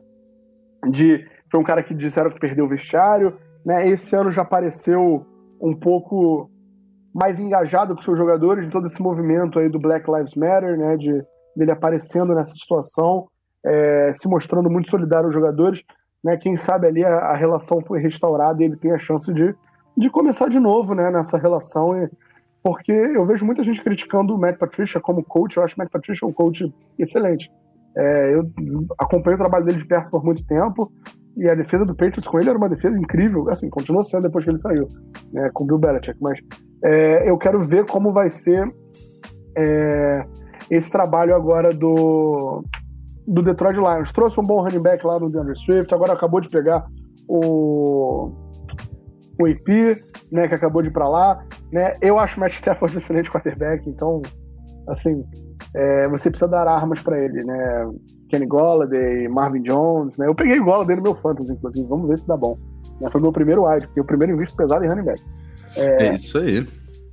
de 0.90 1.26
foi 1.50 1.60
um 1.60 1.64
cara 1.64 1.82
que 1.82 1.94
disseram 1.94 2.30
que 2.30 2.40
perdeu 2.40 2.64
o 2.64 2.68
vestiário, 2.68 3.36
né? 3.64 3.88
Esse 3.88 4.14
ano 4.16 4.32
já 4.32 4.42
apareceu 4.42 5.26
um 5.60 5.74
pouco 5.74 6.50
mais 7.14 7.38
engajado 7.38 7.94
com 7.94 8.02
seus 8.02 8.18
jogadores, 8.18 8.64
de 8.64 8.72
todo 8.72 8.86
esse 8.86 9.00
movimento 9.00 9.58
aí 9.58 9.68
do 9.68 9.78
Black 9.78 10.10
Lives 10.10 10.34
Matter, 10.34 10.76
né, 10.76 10.96
de 10.96 11.24
dele 11.56 11.70
aparecendo 11.70 12.34
nessa 12.34 12.52
situação, 12.52 13.28
é, 13.64 14.10
se 14.12 14.28
mostrando 14.28 14.68
muito 14.68 14.90
solidário 14.90 15.26
aos 15.26 15.34
jogadores, 15.34 15.84
né, 16.22 16.36
quem 16.36 16.56
sabe 16.56 16.88
ali 16.88 17.04
a, 17.04 17.16
a, 17.16 17.36
relação 17.36 17.80
foi 17.80 18.00
restaurada 18.00 18.60
e 18.60 18.66
ele 18.66 18.76
tem 18.76 18.90
a 18.90 18.98
chance 18.98 19.32
de, 19.32 19.54
de 19.96 20.10
começar 20.10 20.48
de 20.48 20.58
novo, 20.58 20.94
né, 20.94 21.08
nessa 21.10 21.38
relação, 21.38 21.96
e, 21.96 22.10
porque 22.62 22.90
eu 22.90 23.24
vejo 23.24 23.46
muita 23.46 23.62
gente 23.62 23.80
criticando 23.80 24.34
o 24.34 24.38
Matt 24.38 24.58
Patricia 24.58 25.00
como 25.00 25.22
coach, 25.22 25.56
eu 25.56 25.62
acho 25.62 25.76
o 25.76 25.78
Matt 25.78 25.92
Patricia 25.92 26.26
um 26.26 26.32
coach 26.32 26.74
excelente. 26.98 27.48
É, 27.96 28.34
eu 28.34 28.50
acompanho 28.98 29.36
o 29.36 29.40
trabalho 29.40 29.64
dele 29.64 29.78
de 29.78 29.86
perto 29.86 30.10
por 30.10 30.24
muito 30.24 30.44
tempo, 30.44 30.90
e 31.36 31.48
a 31.48 31.54
defesa 31.54 31.84
do 31.84 31.94
Patriots 31.94 32.28
com 32.28 32.38
ele 32.38 32.48
era 32.48 32.58
uma 32.58 32.68
defesa 32.68 32.96
incrível, 32.96 33.48
assim, 33.50 33.68
continua 33.68 34.04
sendo 34.04 34.22
depois 34.22 34.44
que 34.44 34.50
ele 34.50 34.58
saiu, 34.58 34.86
né, 35.32 35.50
com 35.52 35.64
o 35.64 35.66
Bill 35.66 35.78
Belichick, 35.78 36.18
mas 36.20 36.38
é, 36.84 37.28
eu 37.28 37.36
quero 37.36 37.60
ver 37.60 37.86
como 37.86 38.12
vai 38.12 38.30
ser 38.30 38.72
é, 39.56 40.24
esse 40.70 40.90
trabalho 40.90 41.34
agora 41.34 41.70
do, 41.70 42.62
do 43.26 43.42
Detroit 43.42 43.76
Lions. 43.76 44.12
Trouxe 44.12 44.38
um 44.38 44.44
bom 44.44 44.62
running 44.62 44.82
back 44.82 45.04
lá 45.04 45.18
no 45.18 45.30
DeAndre 45.30 45.58
Swift, 45.58 45.92
agora 45.92 46.12
acabou 46.12 46.40
de 46.40 46.48
pegar 46.48 46.84
o, 47.28 48.30
o 49.40 49.48
IP, 49.48 49.96
né, 50.30 50.46
que 50.46 50.54
acabou 50.54 50.82
de 50.82 50.88
ir 50.88 50.92
para 50.92 51.08
lá, 51.08 51.44
né, 51.72 51.92
eu 52.00 52.18
acho 52.18 52.36
o 52.36 52.40
Matt 52.40 52.54
Stafford 52.54 52.94
um 52.94 52.98
excelente 52.98 53.30
quarterback, 53.30 53.88
então, 53.88 54.22
assim, 54.88 55.24
é, 55.74 56.08
você 56.08 56.30
precisa 56.30 56.48
dar 56.48 56.66
armas 56.66 57.00
para 57.00 57.18
ele, 57.18 57.44
né, 57.44 57.88
Kenny 58.28 58.46
Golladay, 58.46 59.28
Marvin 59.28 59.62
Jones, 59.62 60.16
né? 60.16 60.26
Eu 60.26 60.34
peguei 60.34 60.58
o 60.58 60.64
Golladay 60.64 60.96
no 60.96 61.02
meu 61.02 61.14
fantasy, 61.14 61.52
inclusive. 61.52 61.86
Vamos 61.88 62.08
ver 62.08 62.18
se 62.18 62.26
dá 62.26 62.36
bom. 62.36 62.58
Foi 63.10 63.20
o 63.20 63.22
meu 63.22 63.32
primeiro 63.32 63.66
wide, 63.66 63.86
porque 63.86 64.00
o 64.00 64.04
primeiro 64.04 64.34
invisto 64.34 64.56
pesado 64.56 64.84
em 64.84 64.88
running 64.88 65.04
back. 65.04 65.20
É, 65.76 66.06
é 66.06 66.14
isso 66.14 66.38
aí. 66.38 66.66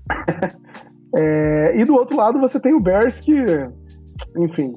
É, 1.13 1.77
e 1.77 1.83
do 1.83 1.93
outro 1.93 2.15
lado 2.15 2.39
você 2.39 2.57
tem 2.57 2.73
o 2.73 2.79
Bears 2.79 3.19
que, 3.19 3.35
enfim, 4.37 4.73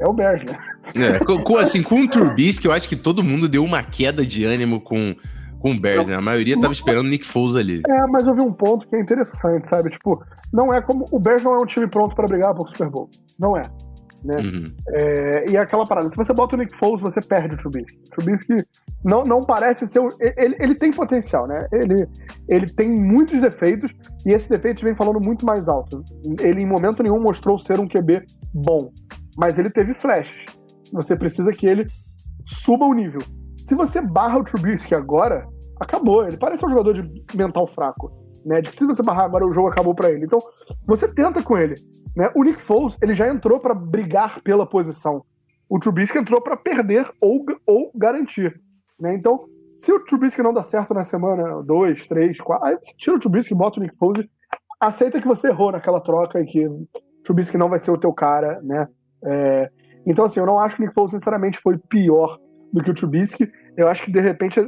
é 0.00 0.08
o 0.08 0.12
Bears, 0.12 0.42
né? 0.44 0.58
É, 0.94 1.18
com, 1.24 1.56
assim, 1.56 1.82
com 1.82 2.00
o 2.00 2.08
Trubisky, 2.08 2.66
eu 2.66 2.72
acho 2.72 2.88
que 2.88 2.96
todo 2.96 3.22
mundo 3.22 3.48
deu 3.48 3.62
uma 3.62 3.82
queda 3.82 4.24
de 4.24 4.44
ânimo 4.44 4.80
com, 4.80 5.14
com 5.60 5.72
o 5.72 5.80
Bears, 5.80 6.08
né? 6.08 6.14
A 6.14 6.20
maioria 6.20 6.60
tava 6.60 6.72
esperando 6.72 7.06
o 7.06 7.08
Nick 7.08 7.24
Foles 7.24 7.54
ali. 7.54 7.82
É, 7.86 8.06
mas 8.08 8.26
eu 8.26 8.34
vi 8.34 8.40
um 8.40 8.52
ponto 8.52 8.88
que 8.88 8.96
é 8.96 9.00
interessante, 9.00 9.68
sabe? 9.68 9.90
Tipo, 9.90 10.20
não 10.52 10.72
é 10.72 10.80
como. 10.80 11.04
O 11.10 11.18
Bears 11.18 11.42
não 11.42 11.54
é 11.54 11.58
um 11.58 11.66
time 11.66 11.86
pronto 11.86 12.14
para 12.14 12.26
brigar 12.26 12.54
por 12.54 12.68
Super 12.68 12.88
Bowl. 12.88 13.08
Não 13.38 13.56
é. 13.56 13.62
Né? 14.24 14.36
Uhum. 14.36 14.64
É, 14.88 15.50
e 15.50 15.56
aquela 15.56 15.84
parada, 15.84 16.10
se 16.10 16.16
você 16.16 16.32
bota 16.32 16.56
o 16.56 16.58
Nick 16.58 16.76
Foles, 16.76 17.00
você 17.00 17.20
perde 17.20 17.54
o 17.54 17.58
Trubisky. 17.58 17.98
O 17.98 18.10
Trubisky 18.10 18.54
não, 19.04 19.22
não 19.22 19.40
parece 19.40 19.86
ser. 19.86 20.00
Um, 20.00 20.08
ele, 20.20 20.56
ele 20.58 20.74
tem 20.74 20.90
potencial, 20.90 21.46
né? 21.46 21.66
Ele, 21.72 22.06
ele 22.48 22.66
tem 22.66 22.90
muitos 22.90 23.40
defeitos 23.40 23.92
e 24.26 24.32
esse 24.32 24.48
defeito 24.48 24.82
vem 24.82 24.94
falando 24.94 25.20
muito 25.20 25.46
mais 25.46 25.68
alto. 25.68 26.02
Ele, 26.40 26.62
em 26.62 26.66
momento 26.66 27.02
nenhum, 27.02 27.20
mostrou 27.20 27.58
ser 27.58 27.78
um 27.78 27.86
QB 27.86 28.24
bom, 28.52 28.90
mas 29.36 29.58
ele 29.58 29.70
teve 29.70 29.94
flashes. 29.94 30.46
Você 30.92 31.16
precisa 31.16 31.52
que 31.52 31.66
ele 31.66 31.86
suba 32.44 32.86
o 32.86 32.94
nível. 32.94 33.20
Se 33.62 33.74
você 33.74 34.00
barra 34.00 34.38
o 34.38 34.44
Trubisky 34.44 34.94
agora, 34.94 35.46
acabou. 35.80 36.24
Ele 36.26 36.36
parece 36.36 36.64
um 36.64 36.70
jogador 36.70 36.94
de 36.94 37.36
mental 37.36 37.66
fraco. 37.66 38.10
Né, 38.48 38.62
de 38.62 38.70
que 38.70 38.76
se 38.78 39.02
barrar 39.02 39.26
agora 39.26 39.46
o 39.46 39.52
jogo 39.52 39.68
acabou 39.68 39.94
para 39.94 40.10
ele. 40.10 40.24
Então, 40.24 40.38
você 40.86 41.06
tenta 41.06 41.42
com 41.42 41.58
ele. 41.58 41.74
Né? 42.16 42.30
O 42.34 42.42
Nick 42.42 42.58
Foles, 42.58 42.96
ele 43.02 43.12
já 43.12 43.28
entrou 43.28 43.60
para 43.60 43.74
brigar 43.74 44.40
pela 44.40 44.66
posição. 44.66 45.22
O 45.68 45.78
Trubisky 45.78 46.16
entrou 46.16 46.40
para 46.40 46.56
perder 46.56 47.10
ou, 47.20 47.44
ou 47.66 47.92
garantir. 47.94 48.58
Né? 48.98 49.12
Então, 49.12 49.44
se 49.76 49.92
o 49.92 50.02
Trubisky 50.02 50.42
não 50.42 50.54
dá 50.54 50.62
certo 50.62 50.94
na 50.94 51.04
semana 51.04 51.62
2, 51.62 52.06
3, 52.06 52.40
4, 52.40 52.66
aí 52.66 52.78
você 52.82 52.94
tira 52.96 53.16
o 53.16 53.20
Trubisky, 53.20 53.54
bota 53.54 53.78
o 53.78 53.82
Nick 53.82 53.94
Foles, 53.98 54.26
aceita 54.80 55.20
que 55.20 55.28
você 55.28 55.48
errou 55.48 55.70
naquela 55.70 56.00
troca 56.00 56.40
e 56.40 56.46
que 56.46 56.66
o 56.66 56.88
Trubisky 57.22 57.58
não 57.58 57.68
vai 57.68 57.78
ser 57.78 57.90
o 57.90 57.98
teu 57.98 58.14
cara, 58.14 58.62
né? 58.62 58.88
É, 59.22 59.70
então, 60.06 60.24
assim, 60.24 60.40
eu 60.40 60.46
não 60.46 60.58
acho 60.58 60.76
que 60.76 60.82
o 60.82 60.84
Nick 60.86 60.94
Foles, 60.94 61.10
sinceramente, 61.10 61.60
foi 61.60 61.76
pior 61.76 62.38
do 62.72 62.82
que 62.82 62.90
o 62.90 62.94
Trubisky. 62.94 63.52
Eu 63.76 63.88
acho 63.88 64.02
que, 64.02 64.10
de 64.10 64.20
repente, 64.20 64.58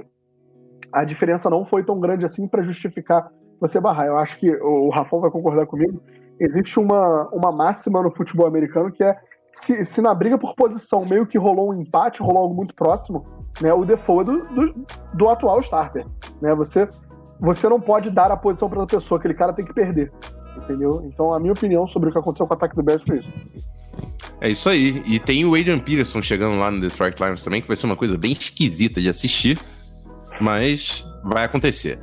a 0.93 1.03
diferença 1.03 1.49
não 1.49 1.64
foi 1.64 1.83
tão 1.83 1.99
grande 1.99 2.27
assim 2.27 2.47
para 2.47 2.62
justificar 2.62 3.33
você 3.61 3.81
barrar. 3.81 4.07
Eu 4.07 4.18
acho 4.18 4.38
que 4.38 4.51
o 4.57 4.88
Rafão 4.88 5.20
vai 5.20 5.31
concordar 5.31 5.66
comigo. 5.66 6.03
Existe 6.38 6.81
uma, 6.81 7.29
uma 7.29 7.53
máxima 7.53 8.03
no 8.03 8.11
futebol 8.11 8.46
americano 8.46 8.90
que 8.90 9.05
é 9.05 9.16
se, 9.53 9.85
se 9.85 10.01
na 10.01 10.14
briga 10.14 10.38
por 10.38 10.55
posição 10.55 11.05
meio 11.05 11.27
que 11.27 11.37
rolou 11.37 11.70
um 11.70 11.81
empate, 11.81 12.23
rolou 12.23 12.42
algo 12.42 12.55
muito 12.55 12.75
próximo, 12.75 13.27
né, 13.61 13.73
o 13.73 13.85
default 13.85 14.31
é 14.31 14.33
do, 14.33 14.49
do, 14.49 14.87
do 15.14 15.29
atual 15.29 15.61
starter. 15.61 16.07
Né? 16.40 16.55
Você, 16.55 16.88
você 17.38 17.68
não 17.68 17.81
pode 17.81 18.11
dar 18.11 18.31
a 18.31 18.37
posição 18.37 18.68
para 18.68 18.81
outra 18.81 18.99
pessoa, 18.99 19.18
aquele 19.18 19.35
cara 19.35 19.53
tem 19.53 19.64
que 19.64 19.75
perder. 19.75 20.12
Entendeu? 20.57 21.03
Então, 21.05 21.33
a 21.33 21.40
minha 21.40 21.53
opinião 21.53 21.87
sobre 21.87 22.09
o 22.09 22.12
que 22.12 22.18
aconteceu 22.18 22.46
com 22.46 22.55
o 22.55 22.57
ataque 22.57 22.77
do 22.77 22.83
Bears 22.83 23.03
foi 23.03 23.18
isso. 23.18 23.33
É 24.40 24.49
isso 24.49 24.68
aí. 24.68 25.03
E 25.07 25.18
tem 25.18 25.44
o 25.44 25.55
Adrian 25.55 25.79
Peterson 25.79 26.23
chegando 26.23 26.57
lá 26.57 26.70
no 26.70 26.81
Detroit 26.81 27.18
Lions 27.20 27.42
também, 27.42 27.61
que 27.61 27.68
vai 27.68 27.77
ser 27.77 27.87
uma 27.87 27.96
coisa 27.96 28.16
bem 28.16 28.33
esquisita 28.33 29.01
de 29.01 29.09
assistir, 29.09 29.61
mas 30.40 31.07
vai 31.23 31.44
acontecer. 31.44 31.99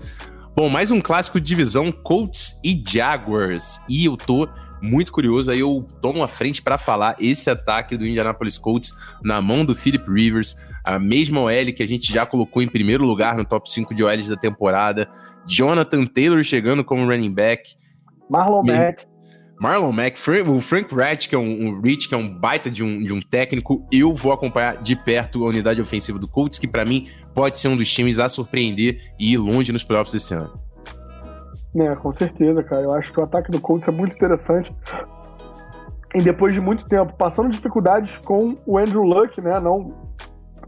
Bom, 0.60 0.70
mais 0.70 0.89
um 0.89 1.00
clássico 1.00 1.39
de 1.39 1.46
divisão, 1.46 1.91
Colts 1.91 2.60
e 2.63 2.84
Jaguars. 2.84 3.80
E 3.88 4.06
eu 4.06 4.17
tô 4.17 4.50
muito 4.82 5.12
curioso, 5.12 5.52
aí 5.52 5.60
eu 5.60 5.86
tomo 6.02 6.24
a 6.24 6.28
frente 6.28 6.63
para 6.63 6.80
falar 6.80 7.15
esse 7.20 7.48
ataque 7.48 7.96
do 7.96 8.08
Indianapolis 8.08 8.58
Colts 8.58 8.91
na 9.24 9.39
mão 9.39 9.63
do 9.63 9.76
Philip 9.76 10.12
Rivers, 10.12 10.56
a 10.84 10.98
mesma 10.98 11.41
OL 11.41 11.74
que 11.76 11.84
a 11.84 11.88
gente 11.88 12.12
já 12.12 12.26
colocou 12.26 12.63
em 12.63 12.67
primeiro 12.67 13.06
lugar 13.06 13.38
no 13.38 13.46
top 13.46 13.70
5 13.70 13.93
de 13.93 14.04
OLs 14.04 14.30
da 14.30 14.36
temporada. 14.36 15.08
Jonathan 15.46 16.08
Taylor 16.08 16.43
chegando 16.43 16.84
como 16.84 17.08
running 17.08 17.32
back. 17.32 17.76
Marlon 18.28 18.63
Mack. 18.63 19.06
Marlon 19.60 19.91
Mack, 19.91 20.17
o 20.48 20.62
Frank 20.62 20.93
Ratch, 20.93 21.30
que 21.30 21.36
é 21.36 21.38
um, 21.38 21.67
um 21.67 21.82
Rich, 21.82 22.08
que 22.08 22.13
é 22.13 22.17
um 22.17 22.30
baita 22.30 22.70
de 22.70 22.84
um, 22.84 23.02
de 23.02 23.12
um 23.12 23.20
técnico, 23.20 23.86
eu 23.91 24.13
vou 24.13 24.32
acompanhar 24.32 24.78
de 24.78 24.96
perto 24.96 25.43
a 25.43 25.50
unidade 25.50 25.82
ofensiva 25.82 26.20
do 26.20 26.28
Colts, 26.28 26.60
que 26.60 26.67
para 26.67 26.86
mim 26.86 27.08
pode 27.34 27.58
ser 27.58 27.67
um 27.67 27.76
dos 27.76 27.91
times 27.91 28.20
a 28.20 28.30
surpreender 28.30 29.02
e 29.20 29.34
ir 29.34 29.38
longe 29.38 29.72
nos 29.72 29.84
playoffs 29.84 30.13
desse 30.13 30.34
ano. 30.34 30.54
É, 31.76 31.96
com 31.96 32.13
certeza, 32.13 32.63
cara. 32.63 32.84
Eu 32.84 32.93
acho 32.93 33.12
que 33.12 33.20
o 33.20 33.24
ataque 33.24 33.52
do 33.52 33.60
Colts 33.60 33.88
é 33.88 33.91
muito 33.91 34.15
interessante. 34.15 34.74
E 36.15 36.22
depois 36.22 36.54
de 36.54 36.62
muito 36.62 36.88
tempo, 36.88 37.13
passando 37.13 37.50
dificuldades 37.50 38.17
com 38.17 38.56
o 38.65 38.78
Andrew 38.78 39.04
Luck, 39.04 39.39
né? 39.41 39.60
Não 39.60 39.93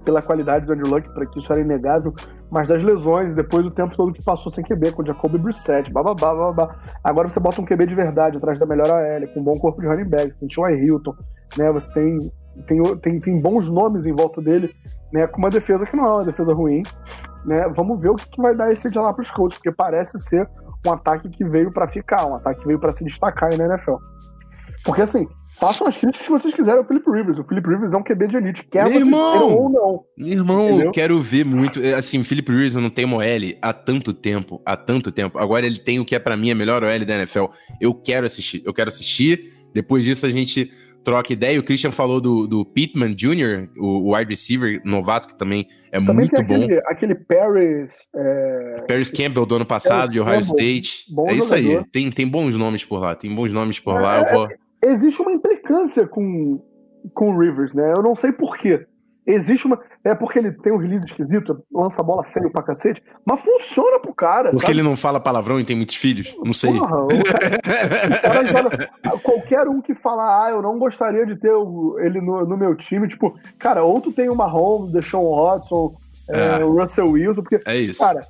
pela 0.03 0.21
qualidade 0.21 0.65
do 0.65 0.73
Andrew 0.73 0.89
Luck, 0.89 1.09
para 1.13 1.25
que 1.25 1.39
isso 1.39 1.51
era 1.51 1.61
inegável, 1.61 2.13
mas 2.49 2.67
das 2.67 2.81
lesões, 2.81 3.35
depois 3.35 3.65
do 3.65 3.71
tempo 3.71 3.95
todo 3.95 4.13
que 4.13 4.23
passou 4.23 4.51
sem 4.51 4.63
QB, 4.63 4.93
com 4.93 5.03
o 5.03 5.05
Jacoby 5.05 5.37
Brissett, 5.37 5.91
bababá, 5.91 6.33
babá. 6.33 6.75
Agora 7.03 7.29
você 7.29 7.39
bota 7.39 7.61
um 7.61 7.65
QB 7.65 7.85
de 7.85 7.95
verdade 7.95 8.37
atrás 8.37 8.59
da 8.59 8.65
melhor 8.65 8.89
AL, 8.89 9.27
com 9.33 9.39
um 9.39 9.43
bom 9.43 9.59
corpo 9.59 9.81
de 9.81 9.87
running 9.87 10.09
backs, 10.09 10.35
tem 10.35 10.47
T.Y. 10.47 10.85
Hilton, 10.85 11.15
né? 11.57 11.71
Você 11.71 11.93
tem, 11.93 12.31
tem, 12.65 12.97
tem, 12.97 13.19
tem 13.19 13.41
bons 13.41 13.69
nomes 13.69 14.05
em 14.05 14.13
volta 14.13 14.41
dele, 14.41 14.73
né? 15.13 15.27
Com 15.27 15.37
uma 15.37 15.49
defesa 15.49 15.85
que 15.85 15.95
não 15.95 16.05
é 16.05 16.11
uma 16.11 16.25
defesa 16.25 16.53
ruim, 16.53 16.83
né? 17.45 17.67
Vamos 17.75 18.01
ver 18.01 18.09
o 18.09 18.15
que, 18.15 18.29
que 18.29 18.41
vai 18.41 18.55
dar 18.55 18.71
esse 18.71 18.89
dia 18.89 19.01
lá 19.01 19.13
pros 19.13 19.29
coaches, 19.29 19.57
porque 19.57 19.71
parece 19.71 20.17
ser 20.19 20.49
um 20.85 20.91
ataque 20.91 21.29
que 21.29 21.43
veio 21.43 21.71
para 21.71 21.87
ficar, 21.87 22.25
um 22.25 22.35
ataque 22.35 22.61
que 22.61 22.67
veio 22.67 22.79
para 22.79 22.93
se 22.93 23.03
destacar 23.03 23.51
aí 23.51 23.57
na 23.57 23.65
NFL. 23.65 23.95
Porque 24.83 25.01
assim, 25.01 25.27
Façam 25.59 25.87
as 25.87 25.97
críticas 25.97 26.25
que 26.25 26.31
vocês 26.31 26.53
quiserem 26.53 26.79
ao 26.79 26.85
Philip 26.85 27.09
Rivers. 27.11 27.37
O 27.37 27.43
Philip 27.43 27.67
Rivers 27.67 27.93
é 27.93 27.97
um 27.97 28.03
QB 28.03 28.27
de 28.27 28.37
elite, 28.37 28.63
quer 28.63 28.83
Meu 28.85 28.93
vocês 28.93 29.05
irmão, 29.05 29.53
ou 29.53 29.69
não. 29.69 30.03
Meu 30.17 30.27
irmão, 30.37 30.67
entendeu? 30.69 30.85
eu 30.85 30.91
quero 30.91 31.21
ver 31.21 31.43
muito. 31.43 31.81
É, 31.81 31.95
assim, 31.95 32.19
o 32.19 32.23
Philip 32.23 32.49
Rivers 32.49 32.75
não 32.75 32.89
tem 32.89 33.03
uma 33.03 33.17
OL 33.17 33.23
há 33.61 33.73
tanto 33.73 34.13
tempo, 34.13 34.61
há 34.65 34.77
tanto 34.77 35.11
tempo. 35.11 35.37
Agora 35.37 35.65
ele 35.65 35.77
tem 35.77 35.99
o 35.99 36.05
que 36.05 36.15
é 36.15 36.19
para 36.19 36.37
mim 36.37 36.49
a 36.49 36.55
melhor 36.55 36.81
OL 36.81 37.05
da 37.05 37.15
NFL. 37.15 37.45
Eu 37.81 37.93
quero 37.93 38.25
assistir, 38.25 38.61
eu 38.65 38.73
quero 38.73 38.87
assistir. 38.87 39.53
Depois 39.73 40.03
disso 40.03 40.25
a 40.25 40.29
gente 40.29 40.71
troca 41.03 41.33
ideia. 41.33 41.59
O 41.59 41.63
Christian 41.63 41.91
falou 41.91 42.21
do, 42.21 42.47
do 42.47 42.63
Pittman 42.63 43.13
Jr., 43.13 43.67
o, 43.77 44.15
wide 44.15 44.29
receiver 44.31 44.81
novato, 44.85 45.27
que 45.27 45.37
também 45.37 45.67
é 45.91 45.99
também 45.99 46.15
muito 46.15 46.41
bom. 46.43 46.55
Aquele, 46.55 46.81
aquele 46.85 47.15
Paris. 47.15 48.07
É... 48.15 48.85
Paris 48.87 49.11
Campbell 49.11 49.45
do 49.45 49.55
ano 49.55 49.65
passado, 49.65 49.97
Paris 49.97 50.11
de 50.11 50.19
Ohio 50.21 50.39
Campbell, 50.39 50.57
State. 50.57 51.05
é 51.27 51.33
isso 51.33 51.53
aí. 51.53 51.83
Tem, 51.91 52.09
tem 52.09 52.27
bons 52.27 52.55
nomes 52.55 52.85
por 52.85 53.01
lá. 53.01 53.13
Tem 53.13 53.33
bons 53.33 53.51
nomes 53.51 53.77
por 53.77 53.97
é, 53.97 53.99
lá. 53.99 54.21
Eu 54.21 54.33
vou 54.33 54.49
existe 54.81 55.21
uma 55.21 55.31
implicância 55.31 56.07
com, 56.07 56.61
com 57.13 57.31
o 57.31 57.39
Rivers, 57.39 57.73
né? 57.73 57.93
Eu 57.95 58.03
não 58.03 58.15
sei 58.15 58.31
porquê. 58.31 58.85
Existe 59.25 59.67
uma. 59.67 59.79
É 60.03 60.15
porque 60.15 60.39
ele 60.39 60.51
tem 60.51 60.73
um 60.73 60.77
release 60.77 61.05
esquisito, 61.05 61.63
lança 61.71 62.01
a 62.01 62.03
bola 62.03 62.23
feio 62.23 62.49
pra 62.49 62.63
cacete, 62.63 63.03
mas 63.23 63.39
funciona 63.39 63.99
pro 63.99 64.13
cara. 64.13 64.49
Porque 64.49 64.65
sabe? 64.65 64.79
ele 64.79 64.81
não 64.81 64.97
fala 64.97 65.19
palavrão 65.19 65.59
e 65.59 65.65
tem 65.65 65.75
muitos 65.75 65.97
filhos? 65.97 66.35
Não 66.43 66.53
sei. 66.53 66.73
Porra, 66.73 67.07
cara, 68.23 68.51
cara 68.51 69.19
qualquer 69.19 69.67
um 69.67 69.81
que 69.81 69.93
fala, 69.93 70.45
ah, 70.45 70.49
eu 70.49 70.63
não 70.63 70.79
gostaria 70.79 71.27
de 71.27 71.35
ter 71.35 71.51
ele 71.99 72.21
no, 72.21 72.43
no 72.43 72.57
meu 72.57 72.73
time, 72.75 73.07
tipo, 73.07 73.37
cara, 73.59 73.83
ou 73.83 74.01
tu 74.01 74.11
tem 74.11 74.29
o 74.29 74.35
Mahomes, 74.35 74.91
Deshaun 74.91 75.29
Watson, 75.29 75.95
é. 76.29 76.61
É, 76.61 76.65
o 76.65 76.79
Russell 76.79 77.09
Wilson, 77.09 77.41
porque, 77.43 77.59
é 77.67 77.77
isso. 77.77 77.99
cara, 77.99 78.21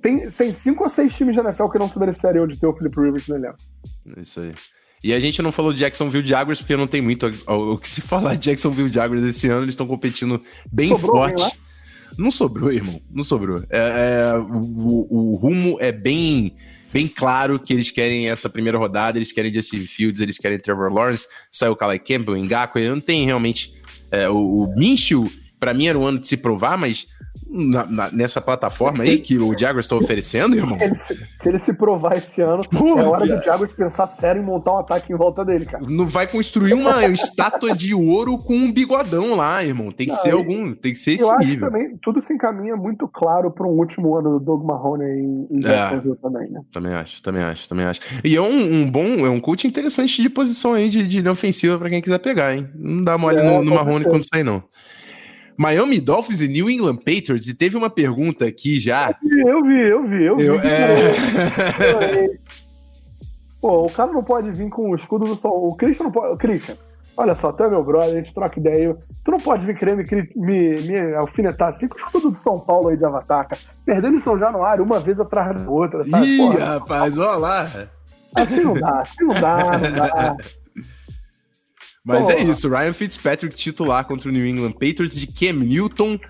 tem, 0.00 0.30
tem 0.30 0.54
cinco 0.54 0.84
ou 0.84 0.90
seis 0.90 1.14
times 1.14 1.36
da 1.36 1.42
NFL 1.42 1.68
que 1.68 1.78
não 1.78 1.88
se 1.88 1.98
beneficiariam 1.98 2.46
de 2.46 2.58
ter 2.58 2.66
o 2.66 2.72
Philip 2.72 2.98
Rivers 2.98 3.28
no 3.28 3.36
elenco. 3.36 3.56
É 4.16 4.20
isso 4.20 4.40
aí. 4.40 4.54
E 5.06 5.14
a 5.14 5.20
gente 5.20 5.40
não 5.40 5.52
falou 5.52 5.72
de 5.72 5.78
Jacksonville 5.78 6.26
Jaguars 6.26 6.58
porque 6.58 6.76
não 6.76 6.88
tem 6.88 7.00
muito 7.00 7.32
o, 7.46 7.78
que 7.78 7.88
se 7.88 8.00
falar 8.02 8.34
de 8.34 8.46
Jacksonville 8.46 8.92
Jaguars 8.92 9.22
esse 9.22 9.48
ano. 9.48 9.62
Eles 9.62 9.74
estão 9.74 9.86
competindo 9.86 10.42
bem 10.70 10.88
sobrou 10.88 11.12
forte. 11.12 11.56
não 12.18 12.28
sobrou, 12.28 12.72
irmão. 12.72 13.00
Não 13.08 13.22
sobrou. 13.22 13.62
É, 13.70 14.32
é, 14.34 14.38
o, 14.38 15.06
o, 15.08 15.36
rumo 15.36 15.76
é 15.80 15.92
bem, 15.92 16.52
bem 16.92 17.06
claro 17.06 17.56
que 17.56 17.72
eles 17.72 17.88
querem 17.92 18.28
essa 18.28 18.50
primeira 18.50 18.78
rodada. 18.78 19.16
Eles 19.16 19.30
querem 19.30 19.52
Justin 19.52 19.86
Fields, 19.86 20.20
eles 20.20 20.38
querem 20.38 20.58
Trevor 20.58 20.92
Lawrence. 20.92 21.28
Saiu 21.52 21.74
o 21.74 21.76
Calais 21.76 22.00
Campbell, 22.04 22.36
Ngaku. 22.44 22.80
Não 22.80 23.00
tem 23.00 23.24
realmente... 23.24 23.76
É, 24.10 24.28
o, 24.28 24.36
o 24.36 24.76
Minshew 24.76 25.30
para 25.58 25.72
mim 25.72 25.86
era 25.86 25.98
um 25.98 26.06
ano 26.06 26.18
de 26.18 26.26
se 26.26 26.36
provar, 26.36 26.76
mas 26.76 27.06
na, 27.48 27.86
na, 27.86 28.10
nessa 28.10 28.40
plataforma 28.40 29.04
aí 29.04 29.18
que 29.18 29.38
o 29.38 29.56
Jaguars 29.58 29.86
está 29.86 29.96
oferecendo, 29.96 30.56
irmão. 30.56 30.78
Se 30.78 30.84
ele, 30.84 30.96
se 30.96 31.48
ele, 31.48 31.58
se 31.58 31.72
provar 31.72 32.16
esse 32.16 32.40
ano, 32.42 32.68
Porra, 32.68 33.02
é 33.02 33.04
hora 33.04 33.26
do 33.26 33.42
Jaguars 33.42 33.72
pensar 33.72 34.06
sério 34.06 34.42
em 34.42 34.44
montar 34.44 34.72
um 34.72 34.78
ataque 34.78 35.12
em 35.12 35.16
volta 35.16 35.44
dele, 35.44 35.64
cara. 35.64 35.84
Não 35.88 36.06
vai 36.06 36.26
construir 36.26 36.74
uma 36.74 37.04
estátua 37.08 37.74
de 37.74 37.94
ouro 37.94 38.38
com 38.38 38.54
um 38.54 38.72
bigodão 38.72 39.34
lá, 39.36 39.64
irmão. 39.64 39.90
Tem 39.90 40.06
que 40.06 40.14
Não, 40.14 40.22
ser 40.22 40.32
algum, 40.32 40.74
tem 40.74 40.92
que 40.92 40.98
ser 40.98 41.12
esse 41.12 41.22
eu 41.22 41.38
nível. 41.38 41.66
Acho 41.66 41.72
também 41.72 41.96
tudo 42.02 42.20
se 42.20 42.32
encaminha 42.32 42.76
muito 42.76 43.08
claro 43.08 43.50
para 43.50 43.66
um 43.66 43.72
último 43.72 44.16
ano 44.16 44.38
do 44.38 44.44
Doug 44.44 44.64
Marrone 44.64 45.04
em, 45.04 45.46
em 45.50 45.60
Jacksonville 45.60 46.14
é, 46.18 46.22
também, 46.22 46.50
né? 46.50 46.60
Também 46.72 46.92
acho, 46.92 47.22
também 47.22 47.42
acho, 47.42 47.68
também 47.68 47.86
acho. 47.86 48.00
E 48.24 48.36
é 48.36 48.40
um, 48.40 48.82
um 48.82 48.90
bom, 48.90 49.26
é 49.26 49.30
um 49.30 49.40
coach 49.40 49.66
interessante 49.66 50.20
de 50.20 50.28
posição 50.28 50.74
aí 50.74 50.88
de, 50.88 51.06
de 51.06 51.26
ofensiva 51.28 51.78
para 51.78 51.90
quem 51.90 52.02
quiser 52.02 52.18
pegar, 52.18 52.54
hein? 52.54 52.68
Não 52.74 53.02
dá 53.02 53.16
mole 53.16 53.38
é, 53.38 53.42
no, 53.42 53.62
no 53.62 53.74
Marrone 53.74 54.04
quando 54.04 54.26
sair, 54.28 54.44
não. 54.44 54.62
Miami 55.56 56.00
Dolphins 56.00 56.40
e 56.40 56.48
New 56.48 56.68
England 56.68 56.96
Patriots. 56.96 57.46
E 57.46 57.54
teve 57.54 57.76
uma 57.76 57.90
pergunta 57.90 58.44
aqui 58.44 58.78
já. 58.78 59.16
Eu 59.22 59.62
vi, 59.62 59.80
eu 59.80 60.06
vi, 60.06 60.24
eu 60.24 60.36
vi. 60.36 60.44
Eu, 60.44 60.60
é... 60.60 62.28
Pô, 63.60 63.86
o 63.86 63.90
cara 63.90 64.12
não 64.12 64.22
pode 64.22 64.50
vir 64.52 64.68
com 64.68 64.90
o 64.90 64.94
escudo 64.94 65.24
do 65.24 65.34
Sol. 65.34 65.68
O 65.68 65.76
Christian 65.76 66.04
não 66.04 66.12
pode. 66.12 66.34
O 66.34 66.36
Christian, 66.36 66.76
olha 67.16 67.34
só, 67.34 67.50
tu 67.50 67.64
é 67.64 67.70
meu 67.70 67.82
brother, 67.82 68.10
a 68.10 68.18
gente 68.18 68.32
troca 68.32 68.60
ideia. 68.60 68.96
Tu 69.24 69.30
não 69.30 69.38
pode 69.38 69.66
vir 69.66 69.76
querer 69.76 69.96
me, 69.96 70.04
me, 70.36 70.80
me 70.82 71.14
alfinetar 71.14 71.70
assim 71.70 71.88
com 71.88 71.96
o 71.96 71.98
escudo 71.98 72.30
do 72.30 72.36
São 72.36 72.58
Paulo 72.60 72.88
aí 72.88 72.96
de 72.96 73.04
Avatar, 73.04 73.48
cara. 73.48 73.60
Perdendo 73.84 74.16
em 74.16 74.20
São 74.20 74.38
Januário 74.38 74.84
uma 74.84 75.00
vez 75.00 75.18
atrás 75.18 75.64
da 75.64 75.70
outra, 75.70 76.04
sabe? 76.04 76.26
Ih, 76.26 76.36
Porra. 76.36 76.64
rapaz, 76.64 77.18
olha 77.18 77.36
lá. 77.36 77.88
Assim 78.36 78.60
não 78.60 78.74
dá, 78.74 79.00
assim 79.00 79.24
não 79.24 79.34
dá, 79.34 79.78
não 79.78 79.92
dá. 79.92 80.36
Mas 82.06 82.26
Pô. 82.26 82.30
é 82.30 82.42
isso, 82.44 82.68
Ryan 82.68 82.92
Fitzpatrick 82.92 83.56
titular 83.56 84.04
contra 84.04 84.28
o 84.28 84.32
New 84.32 84.46
England 84.46 84.72
Patriots 84.72 85.18
de 85.18 85.26
Cam 85.26 85.58
Newton. 85.64 86.20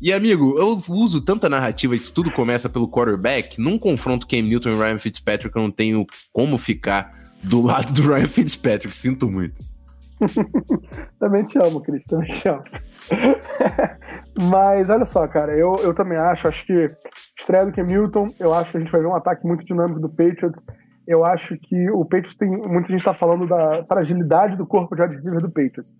E 0.00 0.12
amigo, 0.12 0.56
eu 0.56 0.80
uso 0.88 1.20
tanta 1.20 1.48
narrativa 1.48 1.98
que 1.98 2.12
tudo 2.12 2.30
começa 2.30 2.68
pelo 2.68 2.88
quarterback. 2.88 3.60
Num 3.60 3.76
confronto 3.76 4.28
Cam 4.28 4.42
Newton 4.42 4.70
e 4.70 4.74
Ryan 4.74 4.98
Fitzpatrick, 5.00 5.54
eu 5.56 5.62
não 5.62 5.72
tenho 5.72 6.06
como 6.32 6.56
ficar 6.56 7.12
do 7.42 7.60
lado 7.60 7.92
do 7.92 8.02
Ryan 8.02 8.28
Fitzpatrick. 8.28 8.96
Sinto 8.96 9.28
muito. 9.28 9.60
também 11.18 11.44
te 11.44 11.58
amo, 11.58 11.80
Cris, 11.80 12.04
também 12.04 12.30
te 12.30 12.48
amo. 12.48 12.62
Mas 14.50 14.88
olha 14.88 15.04
só, 15.04 15.26
cara, 15.26 15.56
eu, 15.56 15.74
eu 15.82 15.92
também 15.92 16.16
acho, 16.16 16.46
acho 16.46 16.64
que 16.64 16.86
estreia 17.36 17.66
do 17.66 17.72
Cam 17.72 17.82
Newton, 17.82 18.28
eu 18.38 18.54
acho 18.54 18.70
que 18.70 18.76
a 18.76 18.80
gente 18.80 18.92
vai 18.92 19.00
ver 19.00 19.08
um 19.08 19.16
ataque 19.16 19.44
muito 19.44 19.64
dinâmico 19.64 19.98
do 19.98 20.08
Patriots. 20.08 20.64
Eu 21.06 21.24
acho 21.24 21.56
que 21.58 21.90
o 21.90 22.04
Patriots 22.04 22.34
tem. 22.34 22.48
Muita 22.48 22.88
gente 22.88 23.00
está 23.00 23.12
falando 23.12 23.46
da 23.46 23.84
fragilidade 23.84 24.56
do 24.56 24.66
corpo 24.66 24.96
de 24.96 25.02
wide 25.02 25.16
receiver 25.16 25.40
do 25.40 25.50
Patriots. 25.50 25.92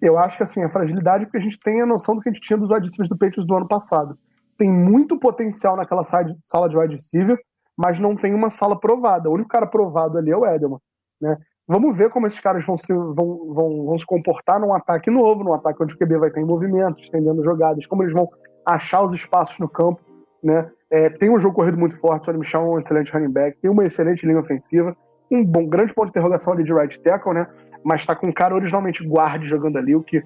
Eu 0.00 0.18
acho 0.18 0.36
que 0.36 0.42
assim, 0.42 0.62
a 0.62 0.68
fragilidade 0.68 1.22
é 1.22 1.26
porque 1.26 1.38
a 1.38 1.42
gente 1.42 1.60
tem 1.60 1.80
a 1.80 1.86
noção 1.86 2.14
do 2.14 2.20
que 2.20 2.28
a 2.28 2.32
gente 2.32 2.42
tinha 2.42 2.58
dos 2.58 2.70
wide 2.70 2.84
receivers 2.84 3.08
do 3.08 3.18
Patriots 3.18 3.46
do 3.46 3.54
ano 3.54 3.68
passado. 3.68 4.18
Tem 4.56 4.70
muito 4.70 5.18
potencial 5.18 5.76
naquela 5.76 6.02
sala 6.04 6.68
de 6.68 6.76
wide 6.76 6.96
receiver, 6.96 7.38
mas 7.76 7.98
não 7.98 8.16
tem 8.16 8.34
uma 8.34 8.50
sala 8.50 8.78
provada. 8.78 9.30
O 9.30 9.34
único 9.34 9.48
cara 9.48 9.66
provado 9.66 10.18
ali 10.18 10.30
é 10.30 10.36
o 10.36 10.44
Edelman. 10.44 10.78
Né? 11.20 11.36
Vamos 11.66 11.96
ver 11.96 12.10
como 12.10 12.26
esses 12.26 12.40
caras 12.40 12.66
vão 12.66 12.76
se, 12.76 12.92
vão, 12.92 13.54
vão, 13.54 13.84
vão 13.86 13.98
se 13.98 14.04
comportar 14.04 14.58
num 14.58 14.74
ataque 14.74 15.10
novo, 15.10 15.44
num 15.44 15.54
ataque 15.54 15.82
onde 15.82 15.94
o 15.94 15.98
QB 15.98 16.18
vai 16.18 16.28
estar 16.28 16.40
em 16.40 16.44
movimento, 16.44 17.00
estendendo 17.00 17.44
jogadas, 17.44 17.86
como 17.86 18.02
eles 18.02 18.12
vão 18.12 18.28
achar 18.66 19.02
os 19.02 19.12
espaços 19.12 19.58
no 19.58 19.68
campo. 19.68 20.00
Né? 20.42 20.68
É, 20.90 21.08
tem 21.08 21.30
um 21.30 21.38
jogo 21.38 21.54
corrido 21.54 21.78
muito 21.78 21.96
forte, 21.98 22.30
o 22.30 22.38
Michel 22.38 22.62
é 22.62 22.64
um 22.64 22.78
excelente 22.78 23.12
running 23.12 23.30
back, 23.30 23.58
tem 23.60 23.70
uma 23.70 23.86
excelente 23.86 24.26
linha 24.26 24.40
ofensiva, 24.40 24.96
um 25.30 25.44
bom 25.44 25.66
grande 25.66 25.94
ponto 25.94 26.06
de 26.06 26.10
interrogação 26.10 26.52
ali 26.52 26.64
de 26.64 26.74
right 26.74 26.98
tackle, 27.00 27.32
né? 27.32 27.46
Mas 27.84 28.04
tá 28.04 28.16
com 28.16 28.26
um 28.26 28.32
cara 28.32 28.54
originalmente 28.54 29.06
guarde 29.06 29.46
jogando 29.46 29.78
ali, 29.78 29.94
o 29.94 30.02
que 30.02 30.22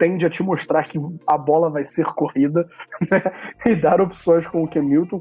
tende 0.00 0.26
a 0.26 0.30
te 0.30 0.42
mostrar 0.42 0.84
que 0.84 0.98
a 1.26 1.36
bola 1.36 1.70
vai 1.70 1.84
ser 1.84 2.06
corrida 2.06 2.66
né? 3.10 3.22
e 3.66 3.76
dar 3.76 4.00
opções 4.00 4.46
com 4.46 4.64
o 4.64 4.68
Newton. 4.74 5.20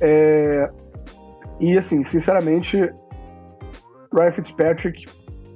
É... 0.00 0.68
E 1.60 1.78
assim, 1.78 2.02
sinceramente, 2.04 2.78
Ryan 4.12 4.32
Fitzpatrick, 4.32 5.04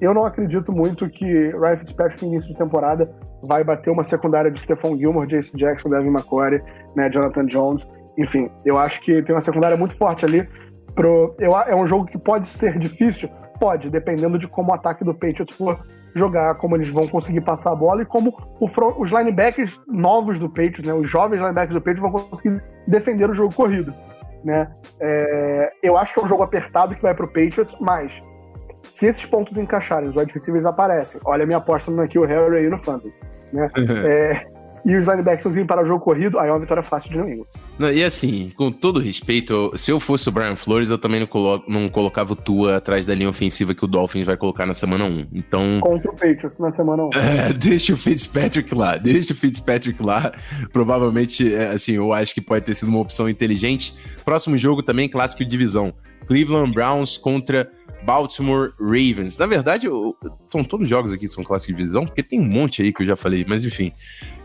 eu 0.00 0.14
não 0.14 0.24
acredito 0.24 0.70
muito 0.70 1.08
que 1.08 1.24
Ryan 1.24 1.76
Fitzpatrick 1.76 2.24
no 2.24 2.32
início 2.32 2.52
de 2.52 2.58
temporada 2.58 3.10
vai 3.42 3.64
bater 3.64 3.90
uma 3.90 4.04
secundária 4.04 4.50
de 4.50 4.60
Stephon 4.60 4.96
Gilmore, 4.96 5.26
Jace 5.26 5.56
Jackson, 5.56 5.88
Devin 5.88 6.10
McCory, 6.10 6.62
né, 6.94 7.08
Jonathan 7.10 7.42
Jones. 7.42 7.86
Enfim, 8.18 8.50
eu 8.64 8.76
acho 8.76 9.00
que 9.00 9.22
tem 9.22 9.34
uma 9.34 9.40
secundária 9.40 9.76
muito 9.76 9.96
forte 9.96 10.24
ali. 10.24 10.46
Pro, 10.94 11.36
eu, 11.38 11.56
é 11.56 11.76
um 11.76 11.86
jogo 11.86 12.06
que 12.06 12.18
pode 12.18 12.48
ser 12.48 12.76
difícil? 12.76 13.28
Pode, 13.60 13.88
dependendo 13.88 14.38
de 14.38 14.48
como 14.48 14.72
o 14.72 14.74
ataque 14.74 15.04
do 15.04 15.14
Patriots 15.14 15.56
for 15.56 15.78
jogar, 16.14 16.56
como 16.56 16.76
eles 16.76 16.88
vão 16.88 17.06
conseguir 17.06 17.42
passar 17.42 17.72
a 17.72 17.76
bola 17.76 18.02
e 18.02 18.04
como 18.04 18.34
front, 18.68 18.96
os 18.98 19.10
linebackers 19.10 19.78
novos 19.86 20.38
do 20.40 20.48
Patriots, 20.48 20.84
né, 20.84 20.92
os 20.92 21.08
jovens 21.08 21.38
linebackers 21.38 21.74
do 21.74 21.80
Patriots 21.80 22.12
vão 22.12 22.28
conseguir 22.28 22.60
defender 22.88 23.30
o 23.30 23.34
jogo 23.34 23.54
corrido. 23.54 23.92
Né? 24.44 24.68
É, 25.00 25.72
eu 25.82 25.96
acho 25.96 26.14
que 26.14 26.20
é 26.20 26.24
um 26.24 26.28
jogo 26.28 26.42
apertado 26.42 26.94
que 26.94 27.02
vai 27.02 27.14
para 27.14 27.26
o 27.26 27.28
Patriots, 27.28 27.76
mas 27.80 28.20
se 28.92 29.06
esses 29.06 29.24
pontos 29.24 29.56
encaixarem, 29.56 30.08
os 30.08 30.16
wide 30.16 30.32
receivers 30.32 30.66
aparecem. 30.66 31.20
Olha 31.24 31.44
a 31.44 31.46
minha 31.46 31.58
aposta 31.58 31.90
no 31.90 32.04
Kill 32.08 32.24
Harry 32.24 32.58
aí 32.58 32.68
no 32.68 32.78
Fantasy. 32.78 33.14
Né? 33.52 33.68
é, 34.04 34.57
e 34.88 34.96
os 34.96 35.06
linebackers 35.06 35.52
virem 35.52 35.66
para 35.66 35.82
o 35.82 35.86
jogo 35.86 36.02
corrido, 36.02 36.38
aí 36.38 36.48
é 36.48 36.50
uma 36.50 36.58
vitória 36.58 36.82
fácil 36.82 37.10
de 37.10 37.18
New 37.18 37.46
E 37.92 38.02
assim, 38.02 38.50
com 38.56 38.72
todo 38.72 38.98
respeito, 38.98 39.70
se 39.76 39.90
eu 39.90 40.00
fosse 40.00 40.30
o 40.30 40.32
Brian 40.32 40.56
Flores, 40.56 40.88
eu 40.88 40.96
também 40.96 41.20
não, 41.20 41.26
colo 41.26 41.62
não 41.68 41.90
colocava 41.90 42.32
o 42.32 42.36
Tua 42.36 42.76
atrás 42.76 43.04
da 43.04 43.14
linha 43.14 43.28
ofensiva 43.28 43.74
que 43.74 43.84
o 43.84 43.86
Dolphins 43.86 44.24
vai 44.24 44.38
colocar 44.38 44.64
na 44.64 44.72
semana 44.72 45.04
1. 45.04 45.26
Então. 45.34 45.80
Contra 45.82 46.10
o 46.10 46.14
Patriots 46.14 46.58
na 46.58 46.70
semana 46.70 47.04
1. 47.04 47.10
É, 47.28 47.52
deixa 47.52 47.92
o 47.92 47.96
Fitzpatrick 47.96 48.74
lá, 48.74 48.96
deixa 48.96 49.34
o 49.34 49.36
Fitzpatrick 49.36 50.02
lá. 50.02 50.32
Provavelmente, 50.72 51.54
é, 51.54 51.68
assim, 51.68 51.92
eu 51.92 52.10
acho 52.10 52.32
que 52.32 52.40
pode 52.40 52.64
ter 52.64 52.74
sido 52.74 52.88
uma 52.88 53.00
opção 53.00 53.28
inteligente. 53.28 53.94
Próximo 54.24 54.56
jogo 54.56 54.82
também, 54.82 55.06
clássico 55.08 55.44
de 55.44 55.50
divisão. 55.50 55.92
Cleveland 56.26 56.72
Browns 56.72 57.18
contra 57.18 57.70
Baltimore 58.02 58.72
Ravens. 58.80 59.36
Na 59.36 59.46
verdade, 59.46 59.86
eu, 59.86 60.16
são 60.46 60.64
todos 60.64 60.88
jogos 60.88 61.12
aqui 61.12 61.26
que 61.26 61.32
são 61.32 61.44
clássico 61.44 61.72
de 61.72 61.76
divisão, 61.76 62.06
porque 62.06 62.22
tem 62.22 62.40
um 62.40 62.48
monte 62.48 62.82
aí 62.82 62.92
que 62.92 63.02
eu 63.02 63.06
já 63.06 63.16
falei, 63.16 63.44
mas 63.46 63.64
enfim. 63.64 63.92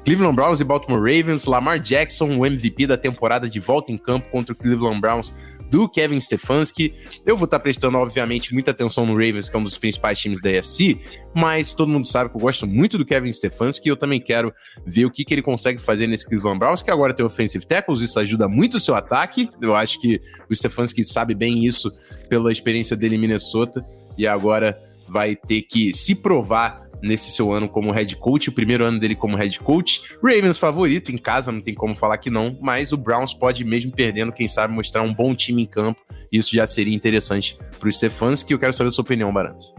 Cleveland 0.03 0.35
Browns 0.35 0.59
e 0.59 0.63
Baltimore 0.63 0.99
Ravens, 0.99 1.45
Lamar 1.45 1.79
Jackson, 1.79 2.37
o 2.37 2.45
MVP 2.45 2.87
da 2.87 2.97
temporada 2.97 3.49
de 3.49 3.59
volta 3.59 3.91
em 3.91 3.97
campo 3.97 4.29
contra 4.29 4.53
o 4.53 4.55
Cleveland 4.55 4.99
Browns 4.99 5.33
do 5.73 5.89
Kevin 5.89 6.19
Stefanski. 6.19 6.93
Eu 7.25 7.35
vou 7.35 7.45
estar 7.45 7.59
prestando, 7.59 7.97
obviamente, 7.97 8.53
muita 8.53 8.69
atenção 8.69 9.07
no 9.07 9.13
Ravens, 9.13 9.49
que 9.49 9.55
é 9.55 9.59
um 9.59 9.63
dos 9.63 9.75
principais 9.77 10.19
times 10.19 10.39
da 10.39 10.49
AFC, 10.49 10.99
mas 11.33 11.73
todo 11.73 11.89
mundo 11.89 12.05
sabe 12.05 12.29
que 12.29 12.35
eu 12.35 12.41
gosto 12.41 12.67
muito 12.67 12.97
do 12.97 13.03
Kevin 13.03 13.31
Stefanski 13.31 13.87
e 13.87 13.89
eu 13.89 13.97
também 13.97 14.19
quero 14.19 14.53
ver 14.85 15.05
o 15.05 15.09
que, 15.09 15.25
que 15.25 15.33
ele 15.33 15.41
consegue 15.41 15.81
fazer 15.81 16.05
nesse 16.05 16.27
Cleveland 16.27 16.59
Browns, 16.59 16.83
que 16.83 16.91
agora 16.91 17.11
tem 17.13 17.25
offensive 17.25 17.65
tackles, 17.65 18.01
isso 18.01 18.19
ajuda 18.19 18.47
muito 18.47 18.77
o 18.77 18.79
seu 18.79 18.93
ataque. 18.93 19.49
Eu 19.59 19.73
acho 19.73 19.99
que 19.99 20.21
o 20.49 20.55
Stefanski 20.55 21.03
sabe 21.03 21.33
bem 21.33 21.65
isso 21.65 21.91
pela 22.29 22.51
experiência 22.51 22.95
dele 22.95 23.15
em 23.15 23.19
Minnesota 23.19 23.83
e 24.15 24.27
agora 24.27 24.79
vai 25.07 25.35
ter 25.35 25.63
que 25.63 25.91
se 25.97 26.13
provar 26.13 26.87
nesse 27.03 27.31
seu 27.31 27.51
ano 27.51 27.67
como 27.67 27.91
head 27.91 28.15
coach, 28.15 28.49
o 28.49 28.53
primeiro 28.53 28.85
ano 28.85 28.99
dele 28.99 29.13
como 29.13 29.35
head 29.35 29.59
coach. 29.59 30.15
Ravens 30.23 30.57
favorito 30.57 31.11
em 31.11 31.17
casa, 31.17 31.51
não 31.51 31.61
tem 31.61 31.75
como 31.75 31.93
falar 31.93 32.17
que 32.17 32.29
não, 32.29 32.57
mas 32.61 32.91
o 32.91 32.97
Browns 32.97 33.33
pode, 33.33 33.65
mesmo 33.65 33.91
perdendo, 33.91 34.31
quem 34.31 34.47
sabe, 34.47 34.73
mostrar 34.73 35.01
um 35.01 35.13
bom 35.13 35.35
time 35.35 35.63
em 35.63 35.65
campo. 35.65 36.01
Isso 36.31 36.55
já 36.55 36.65
seria 36.65 36.95
interessante 36.95 37.59
para 37.77 37.89
o 37.89 37.91
Stefanski. 37.91 38.53
Eu 38.53 38.59
quero 38.59 38.73
saber 38.73 38.87
a 38.87 38.91
sua 38.91 39.03
opinião, 39.03 39.31
Barantos. 39.31 39.73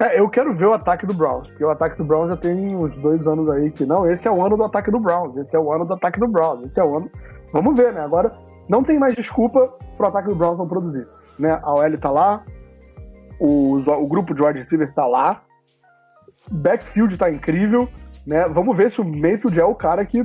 É, 0.00 0.18
eu 0.18 0.28
quero 0.30 0.54
ver 0.54 0.64
o 0.64 0.72
ataque 0.72 1.04
do 1.04 1.12
Browns, 1.12 1.48
porque 1.48 1.62
o 1.62 1.70
ataque 1.70 1.98
do 1.98 2.04
Browns 2.04 2.30
já 2.30 2.36
tem 2.36 2.74
uns 2.74 2.96
dois 2.96 3.28
anos 3.28 3.50
aí 3.50 3.70
que 3.70 3.84
não, 3.84 4.10
esse 4.10 4.26
é 4.26 4.30
o 4.30 4.44
ano 4.44 4.56
do 4.56 4.64
ataque 4.64 4.90
do 4.90 4.98
Browns, 4.98 5.36
esse 5.36 5.54
é 5.54 5.60
o 5.60 5.70
ano 5.70 5.84
do 5.84 5.92
ataque 5.92 6.18
do 6.18 6.26
Browns, 6.26 6.62
esse 6.64 6.80
é 6.80 6.84
o 6.84 6.96
ano. 6.96 7.10
Vamos 7.52 7.76
ver, 7.76 7.92
né? 7.92 8.00
Agora 8.00 8.32
não 8.66 8.82
tem 8.82 8.98
mais 8.98 9.14
desculpa 9.14 9.66
pro 9.98 10.06
ataque 10.06 10.28
do 10.28 10.34
Browns 10.34 10.58
não 10.58 10.66
produzir. 10.66 11.06
Né? 11.38 11.60
A 11.62 11.74
OL 11.74 11.98
tá 11.98 12.10
lá, 12.10 12.42
o, 13.38 13.76
o 13.76 14.06
grupo 14.06 14.32
de 14.32 14.42
wide 14.42 14.58
receiver 14.58 14.90
tá 14.94 15.06
lá, 15.06 15.42
backfield 16.50 17.16
tá 17.16 17.30
incrível, 17.30 17.88
né? 18.26 18.46
Vamos 18.48 18.76
ver 18.76 18.90
se 18.90 19.00
o 19.00 19.04
Mayfield 19.04 19.60
é 19.60 19.64
o 19.64 19.74
cara 19.74 20.04
que. 20.04 20.24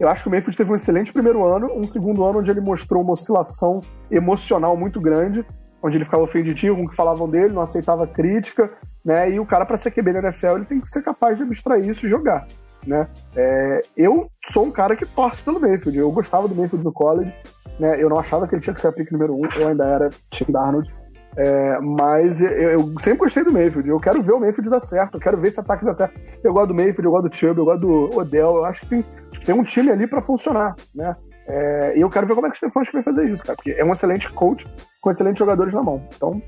Eu 0.00 0.08
acho 0.08 0.22
que 0.22 0.28
o 0.28 0.30
Mayfield 0.30 0.56
teve 0.56 0.72
um 0.72 0.76
excelente 0.76 1.12
primeiro 1.12 1.44
ano, 1.44 1.70
um 1.76 1.86
segundo 1.86 2.24
ano 2.24 2.40
onde 2.40 2.50
ele 2.50 2.60
mostrou 2.60 3.02
uma 3.02 3.12
oscilação 3.12 3.80
emocional 4.10 4.76
muito 4.76 5.00
grande, 5.00 5.44
onde 5.82 5.96
ele 5.96 6.04
ficava 6.04 6.22
ofendidinho 6.22 6.74
com 6.74 6.84
o 6.84 6.88
que 6.88 6.96
falavam 6.96 7.28
dele, 7.28 7.52
não 7.52 7.62
aceitava 7.62 8.06
crítica, 8.06 8.70
né? 9.04 9.30
E 9.30 9.38
o 9.38 9.46
cara, 9.46 9.64
para 9.64 9.78
ser 9.78 9.90
QB 9.90 10.12
na 10.12 10.18
NFL, 10.20 10.56
ele 10.56 10.64
tem 10.64 10.80
que 10.80 10.88
ser 10.88 11.02
capaz 11.02 11.36
de 11.36 11.42
abstrair 11.42 11.88
isso 11.88 12.06
e 12.06 12.08
jogar, 12.08 12.46
né? 12.86 13.06
É, 13.36 13.80
eu 13.96 14.28
sou 14.50 14.66
um 14.66 14.70
cara 14.70 14.96
que 14.96 15.06
torce 15.06 15.42
pelo 15.42 15.60
Mayfield, 15.60 15.98
eu 15.98 16.10
gostava 16.10 16.48
do 16.48 16.54
Mayfield 16.54 16.84
no 16.84 16.92
college, 16.92 17.34
né? 17.78 18.02
Eu 18.02 18.08
não 18.08 18.18
achava 18.18 18.48
que 18.48 18.54
ele 18.54 18.62
tinha 18.62 18.74
que 18.74 18.80
ser 18.80 18.88
a 18.88 18.92
pick 18.92 19.10
número 19.12 19.34
um, 19.34 19.46
eu 19.56 19.68
ainda 19.68 19.84
era 19.84 20.10
Tim 20.30 20.50
Darnold, 20.50 20.92
é, 21.36 21.78
mas 21.80 22.40
eu, 22.40 22.48
eu, 22.48 22.80
sempre 23.00 23.20
gostei 23.20 23.42
do 23.42 23.52
Mayfield. 23.52 23.88
Eu 23.88 24.00
quero 24.00 24.22
ver 24.22 24.32
o 24.32 24.40
Mayfield 24.40 24.68
dar 24.68 24.80
certo. 24.80 25.16
Eu 25.16 25.20
quero 25.20 25.38
ver 25.38 25.48
esse 25.48 25.60
ataque 25.60 25.84
dar 25.84 25.94
certo. 25.94 26.20
Eu 26.42 26.52
gosto 26.52 26.68
do 26.68 26.74
Mayfield, 26.74 27.04
eu 27.04 27.10
gosto 27.10 27.28
do 27.28 27.34
Chubb, 27.34 27.58
eu 27.58 27.64
gosto 27.64 27.80
do 27.80 28.18
Odell. 28.18 28.56
Eu 28.56 28.64
acho 28.64 28.80
que 28.82 28.86
tem, 28.86 29.04
tem 29.44 29.54
um 29.54 29.64
time 29.64 29.90
ali 29.90 30.06
para 30.06 30.20
funcionar, 30.20 30.74
né? 30.94 31.14
É, 31.46 31.94
e 31.96 32.00
eu 32.00 32.10
quero 32.10 32.26
ver 32.26 32.34
como 32.34 32.46
é 32.46 32.50
que 32.50 32.54
o 32.54 32.58
Stefanski 32.58 32.92
vai 32.92 33.02
fazer 33.02 33.28
isso, 33.30 33.42
cara. 33.42 33.56
Porque 33.56 33.70
é 33.70 33.84
um 33.84 33.92
excelente 33.92 34.28
coach 34.30 34.66
com 35.00 35.10
excelentes 35.10 35.38
jogadores 35.38 35.72
na 35.72 35.82
mão. 35.82 36.06
Então. 36.14 36.42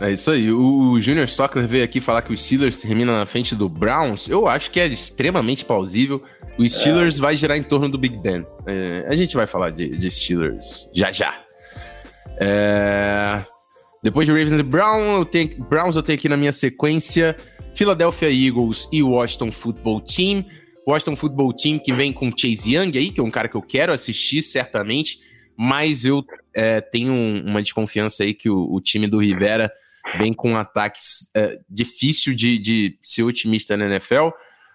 É 0.00 0.10
isso 0.10 0.30
aí. 0.30 0.50
O 0.50 0.98
Junior 0.98 1.26
Stockler 1.26 1.68
veio 1.68 1.84
aqui 1.84 2.00
falar 2.00 2.22
que 2.22 2.32
o 2.32 2.36
Steelers 2.36 2.80
termina 2.80 3.16
na 3.18 3.26
frente 3.26 3.54
do 3.54 3.68
Browns. 3.68 4.28
Eu 4.28 4.48
acho 4.48 4.70
que 4.70 4.80
é 4.80 4.86
extremamente 4.86 5.64
plausível. 5.64 6.18
O 6.58 6.68
Steelers 6.68 7.18
é. 7.18 7.20
vai 7.20 7.36
girar 7.36 7.56
em 7.56 7.62
torno 7.62 7.88
do 7.88 7.98
Big 7.98 8.16
Ben. 8.16 8.42
É, 8.66 9.06
a 9.06 9.14
gente 9.14 9.36
vai 9.36 9.46
falar 9.46 9.70
de, 9.70 9.96
de 9.96 10.10
Steelers 10.10 10.88
já 10.92 11.12
já. 11.12 11.34
É... 12.40 13.40
Depois 14.02 14.26
de 14.26 14.32
Ravens 14.32 14.58
e 14.58 14.62
Brown, 14.64 15.18
eu 15.18 15.24
tenho, 15.24 15.48
Browns, 15.64 15.94
eu 15.94 16.02
tenho 16.02 16.18
aqui 16.18 16.28
na 16.28 16.36
minha 16.36 16.50
sequência 16.50 17.36
Philadelphia 17.72 18.30
Eagles 18.30 18.88
e 18.90 19.00
Washington 19.00 19.52
Football 19.52 20.00
Team. 20.00 20.44
Washington 20.86 21.14
Football 21.14 21.52
Team 21.52 21.78
que 21.78 21.92
vem 21.92 22.12
com 22.12 22.28
Chase 22.36 22.74
Young 22.74 22.98
aí, 22.98 23.12
que 23.12 23.20
é 23.20 23.22
um 23.22 23.30
cara 23.30 23.48
que 23.48 23.54
eu 23.54 23.62
quero 23.62 23.92
assistir 23.92 24.42
certamente, 24.42 25.20
mas 25.56 26.04
eu 26.04 26.24
é, 26.52 26.80
tenho 26.80 27.12
uma 27.12 27.62
desconfiança 27.62 28.24
aí 28.24 28.34
que 28.34 28.50
o, 28.50 28.72
o, 28.72 28.80
time 28.80 29.06
do 29.06 29.18
Rivera 29.18 29.70
vem 30.18 30.32
com 30.32 30.56
ataques 30.56 31.30
é, 31.32 31.60
difícil 31.70 32.34
de, 32.34 32.58
de 32.58 32.98
ser 33.00 33.22
otimista 33.22 33.76
na 33.76 33.86
NFL. 33.86 34.30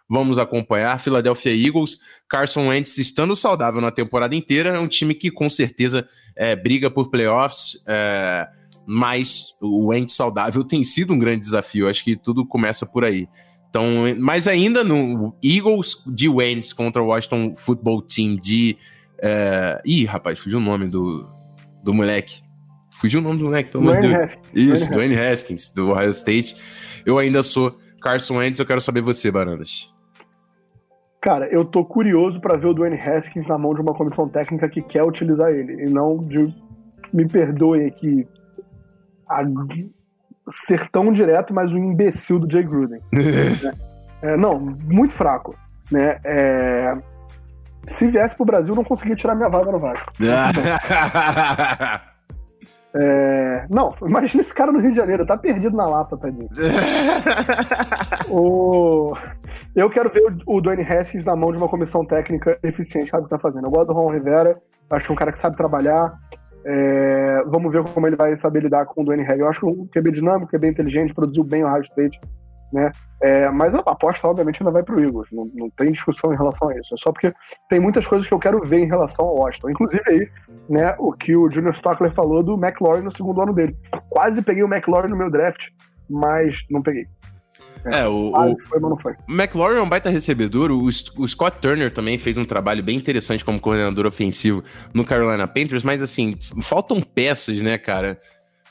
Vamos 0.09 0.39
acompanhar. 0.39 1.01
Philadelphia 1.01 1.53
Eagles, 1.53 1.99
Carson 2.29 2.69
Wentz 2.69 2.97
estando 2.97 3.35
saudável 3.35 3.81
na 3.81 3.91
temporada 3.91 4.33
inteira, 4.33 4.69
é 4.69 4.79
um 4.79 4.87
time 4.87 5.13
que 5.13 5.29
com 5.29 5.49
certeza 5.49 6.07
é, 6.33 6.55
briga 6.55 6.89
por 6.89 7.09
playoffs. 7.09 7.83
É, 7.85 8.47
mas 8.88 9.58
o 9.62 9.88
Wentz 9.88 10.13
saudável 10.13 10.63
tem 10.63 10.82
sido 10.82 11.13
um 11.13 11.19
grande 11.19 11.41
desafio. 11.41 11.89
Acho 11.89 12.04
que 12.06 12.15
tudo 12.15 12.45
começa 12.45 12.86
por 12.86 13.04
aí. 13.04 13.28
Então, 13.69 13.86
mas 14.17 14.47
ainda 14.47 14.82
no 14.82 15.36
Eagles 15.43 16.02
de 16.08 16.30
Wentz 16.30 16.71
contra 16.71 17.04
o 17.04 17.08
Washington 17.08 17.54
Football 17.58 18.02
Team 18.04 18.38
de. 18.38 18.78
Uh... 19.19 19.82
Ih, 19.86 20.06
rapaz, 20.06 20.39
fugiu 20.39 20.60
o 20.60 20.62
nome 20.62 20.88
do, 20.88 21.28
do 21.84 21.93
moleque. 21.93 22.41
Fugiu 22.91 23.19
o 23.19 23.23
nome 23.23 23.39
do 23.39 23.45
moleque, 23.45 23.71
pelo 23.71 23.84
amor 23.84 24.02
de 24.02 24.08
Deus. 24.08 24.38
Isso, 24.54 24.89
Dwayne 24.89 25.19
Haskins, 25.19 25.69
do 25.69 25.91
Ohio 25.91 26.12
State. 26.12 26.56
Eu 27.06 27.19
ainda 27.19 27.43
sou 27.43 27.78
Carson 28.02 28.38
Wentz, 28.38 28.58
eu 28.58 28.65
quero 28.65 28.80
saber 28.80 29.02
você, 29.02 29.30
Barandas. 29.30 29.93
Cara, 31.21 31.47
eu 31.47 31.65
tô 31.65 31.84
curioso 31.84 32.39
para 32.39 32.58
ver 32.58 32.67
o 32.67 32.73
Dwayne 32.73 32.97
Haskins 32.97 33.45
na 33.47 33.58
mão 33.58 33.73
de 33.73 33.82
uma 33.82 33.93
comissão 33.93 34.30
técnica 34.30 34.69
que 34.69 34.82
quer 34.82 35.04
utilizar 35.04 35.52
ele, 35.52 35.84
e 35.84 35.89
não 35.89 36.17
de. 36.17 36.54
Me 37.13 37.28
perdoe 37.28 37.86
aqui. 37.86 38.28
A, 39.29 39.43
ser 40.49 40.89
tão 40.89 41.11
direto, 41.11 41.53
mas 41.53 41.73
o 41.73 41.77
imbecil 41.77 42.39
do 42.39 42.51
Jay 42.51 42.63
Gruden. 42.63 43.01
é, 44.21 44.37
não, 44.37 44.59
muito 44.59 45.13
fraco. 45.13 45.55
Né? 45.91 46.19
É, 46.23 46.93
se 47.85 48.07
viesse 48.07 48.35
pro 48.35 48.45
Brasil, 48.45 48.75
não 48.75 48.83
conseguia 48.83 49.15
tirar 49.15 49.35
minha 49.35 49.49
vaga 49.49 49.71
no 49.71 49.79
Vasco. 49.79 50.11
é, 52.93 53.65
não, 53.69 53.95
imagina 54.05 54.41
esse 54.41 54.53
cara 54.53 54.71
no 54.71 54.79
Rio 54.79 54.91
de 54.91 54.97
Janeiro, 54.97 55.25
tá 55.25 55.37
perdido 55.37 55.75
na 55.75 55.85
Lapa, 55.85 56.17
tadinho. 56.17 56.49
o, 58.29 59.15
eu 59.75 59.89
quero 59.89 60.09
ver 60.09 60.21
o, 60.45 60.57
o 60.57 60.61
Dwayne 60.61 60.83
Haskins 60.83 61.25
na 61.25 61.35
mão 61.35 61.51
de 61.51 61.57
uma 61.57 61.69
comissão 61.69 62.05
técnica 62.05 62.59
eficiente, 62.61 63.09
sabe 63.09 63.23
o 63.23 63.25
que 63.25 63.31
tá 63.31 63.39
fazendo. 63.39 63.67
Eu 63.67 63.71
gosto 63.71 63.87
do 63.87 63.93
Ron 63.93 64.11
Rivera, 64.11 64.57
acho 64.89 65.05
que 65.05 65.11
é 65.11 65.13
um 65.13 65.17
cara 65.17 65.31
que 65.31 65.39
sabe 65.39 65.55
trabalhar. 65.55 66.19
É, 66.69 67.43
vamos 67.47 67.71
ver 67.71 67.82
como 67.84 68.06
ele 68.06 68.17
vai 68.17 68.36
saber 68.36 68.63
lidar 68.63 68.86
com 68.86 69.01
o 69.01 69.06
Dwayne 69.06 69.23
Haskins. 69.23 69.39
Eu 69.39 69.47
acho 69.47 69.60
que 69.62 69.65
o 69.65 69.88
QB 69.88 70.12
dinâmico, 70.12 70.51
QB 70.51 70.67
inteligente, 70.67 71.13
produziu 71.13 71.43
bem 71.43 71.63
o 71.63 71.67
Ohio 71.67 71.82
State 71.82 72.19
né? 72.71 72.91
É, 73.21 73.49
mas 73.49 73.73
a 73.73 73.80
aposta, 73.80 74.27
obviamente, 74.27 74.62
ainda 74.62 74.71
vai 74.71 74.84
para 74.84 74.95
o 74.95 74.99
Eagles. 74.99 75.27
Não, 75.32 75.49
não 75.53 75.69
tem 75.69 75.91
discussão 75.91 76.34
em 76.34 76.38
relação 76.38 76.69
a 76.69 76.77
isso. 76.77 76.93
É 76.93 76.97
só 76.97 77.12
porque 77.12 77.34
tem 77.69 77.80
muitas 77.80 78.06
coisas 78.06 78.27
que 78.27 78.34
eu 78.34 78.39
quero 78.39 78.62
ver 78.62 78.80
em 78.80 78.88
relação 78.88 79.25
ao 79.25 79.38
Washington. 79.38 79.69
Inclusive 79.69 80.03
aí, 80.08 80.30
né, 80.69 80.95
o 80.99 81.13
que 81.13 81.36
o 81.36 81.49
Junior 81.49 81.73
Stockler 81.73 82.13
falou 82.13 82.43
do 82.43 82.53
McLaurin 82.53 83.03
no 83.03 83.12
segundo 83.12 83.41
ano 83.41 83.53
dele. 83.53 83.75
Quase 84.10 84.41
peguei 84.41 84.63
o 84.63 84.67
McLaurin 84.67 85.10
no 85.10 85.17
meu 85.17 85.32
draft, 85.32 85.69
mas 86.10 86.65
não 86.69 86.82
peguei. 86.82 87.08
É, 87.91 88.00
é 88.00 88.08
o, 88.08 88.32
o, 88.32 88.58
foi, 88.67 88.80
mas 88.80 88.89
não 88.89 88.97
foi. 88.97 89.13
McLaurin 89.28 89.78
é 89.78 89.82
um 89.82 89.89
baita 89.89 90.10
recebedor. 90.10 90.71
O, 90.71 90.86
o, 90.86 91.28
Scott 91.28 91.58
Turner 91.60 91.91
também 91.91 92.17
fez 92.17 92.38
um 92.38 92.45
trabalho 92.45 92.84
bem 92.84 92.97
interessante 92.97 93.43
como 93.43 93.60
coordenador 93.60 94.06
ofensivo 94.06 94.63
no 94.93 95.06
Carolina 95.06 95.47
Panthers, 95.47 95.84
mas 95.84 96.02
assim, 96.02 96.36
faltam 96.62 97.02
peças, 97.02 97.62
né, 97.62 97.78
cara? 97.78 98.19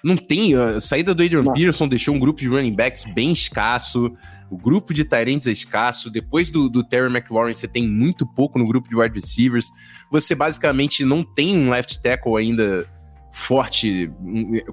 não 0.06 0.16
tem. 0.16 0.54
A 0.54 0.78
saída 0.78 1.12
do 1.12 1.22
Adrian 1.22 1.44
Peterson 1.44 1.88
deixou 1.88 2.14
um 2.14 2.18
grupo 2.18 2.38
de 2.38 2.46
running 2.46 2.74
backs 2.74 3.04
bem 3.12 3.32
escasso. 3.32 4.14
O 4.48 4.56
grupo 4.56 4.94
de 4.94 5.04
Tyrants 5.04 5.48
é 5.48 5.50
escasso. 5.50 6.08
Depois 6.08 6.48
do, 6.48 6.68
do 6.68 6.84
Terry 6.84 7.10
McLaurin, 7.10 7.52
você 7.52 7.66
tem 7.66 7.88
muito 7.88 8.24
pouco 8.24 8.56
no 8.56 8.68
grupo 8.68 8.88
de 8.88 8.94
wide 8.94 9.14
receivers. 9.14 9.66
Você 10.12 10.36
basicamente 10.36 11.04
não 11.04 11.24
tem 11.24 11.58
um 11.58 11.70
left 11.70 12.00
tackle 12.00 12.36
ainda 12.36 12.88
forte, 13.32 14.08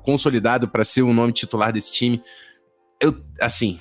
consolidado 0.04 0.68
para 0.68 0.86
ser 0.86 1.02
o 1.02 1.12
nome 1.12 1.34
titular 1.34 1.74
desse 1.74 1.92
time. 1.92 2.22
Eu, 3.02 3.14
assim, 3.42 3.80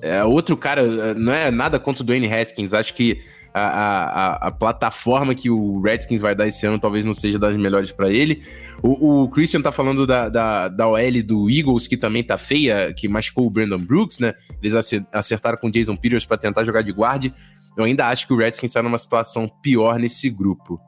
é 0.00 0.22
outro 0.24 0.56
cara, 0.56 1.14
não 1.14 1.32
é 1.32 1.50
nada 1.50 1.78
contra 1.78 2.02
o 2.02 2.06
Dwayne 2.06 2.32
Haskins. 2.32 2.72
Acho 2.72 2.94
que 2.94 3.22
a, 3.54 3.62
a, 3.62 4.48
a, 4.48 4.50
plataforma 4.50 5.32
que 5.32 5.48
o 5.48 5.80
Redskins 5.80 6.20
vai 6.20 6.34
dar 6.34 6.48
esse 6.48 6.66
ano 6.66 6.76
talvez 6.76 7.04
não 7.04 7.14
seja 7.14 7.38
das 7.38 7.56
melhores 7.56 7.92
para 7.92 8.10
ele. 8.10 8.42
O, 8.82 9.22
o, 9.22 9.28
Christian 9.28 9.62
tá 9.62 9.70
falando 9.70 10.06
da, 10.06 10.28
da, 10.28 10.68
da 10.68 10.88
OL 10.88 11.22
do 11.24 11.48
Eagles, 11.48 11.86
que 11.86 11.96
também 11.96 12.24
tá 12.24 12.36
feia, 12.36 12.92
que 12.92 13.08
machucou 13.08 13.46
o 13.46 13.50
Brandon 13.50 13.78
Brooks, 13.78 14.18
né? 14.18 14.34
Eles 14.60 14.74
acertaram 15.12 15.56
com 15.56 15.68
o 15.68 15.70
Jason 15.70 15.96
Peters 15.96 16.26
para 16.26 16.36
tentar 16.36 16.64
jogar 16.64 16.82
de 16.82 16.92
guarde. 16.92 17.32
Eu 17.76 17.84
ainda 17.84 18.08
acho 18.08 18.26
que 18.26 18.32
o 18.32 18.36
Redskins 18.36 18.70
está 18.70 18.82
numa 18.82 18.98
situação 18.98 19.48
pior 19.62 19.98
nesse 19.98 20.28
grupo. 20.28 20.80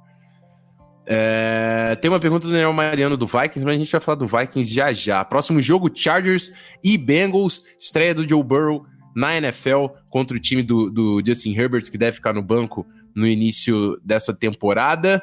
É, 1.06 1.96
tem 2.00 2.10
uma 2.10 2.18
pergunta 2.18 2.46
do 2.46 2.50
Daniel 2.50 2.72
Mariano 2.72 3.16
do 3.16 3.26
Vikings, 3.26 3.64
mas 3.64 3.76
a 3.76 3.78
gente 3.78 3.92
vai 3.92 4.00
falar 4.00 4.16
do 4.16 4.26
Vikings 4.26 4.72
já 4.72 4.92
já. 4.92 5.24
Próximo 5.24 5.60
jogo: 5.60 5.90
Chargers 5.94 6.52
e 6.82 6.98
Bengals, 6.98 7.64
estreia 7.78 8.14
do 8.14 8.28
Joe 8.28 8.42
Burrow 8.42 8.86
na 9.14 9.36
NFL 9.36 9.86
contra 10.10 10.36
o 10.36 10.40
time 10.40 10.62
do, 10.62 10.90
do 10.90 11.22
Justin 11.24 11.56
Herbert, 11.56 11.90
que 11.90 11.98
deve 11.98 12.16
ficar 12.16 12.32
no 12.32 12.42
banco 12.42 12.86
no 13.14 13.26
início 13.26 13.98
dessa 14.04 14.34
temporada 14.34 15.22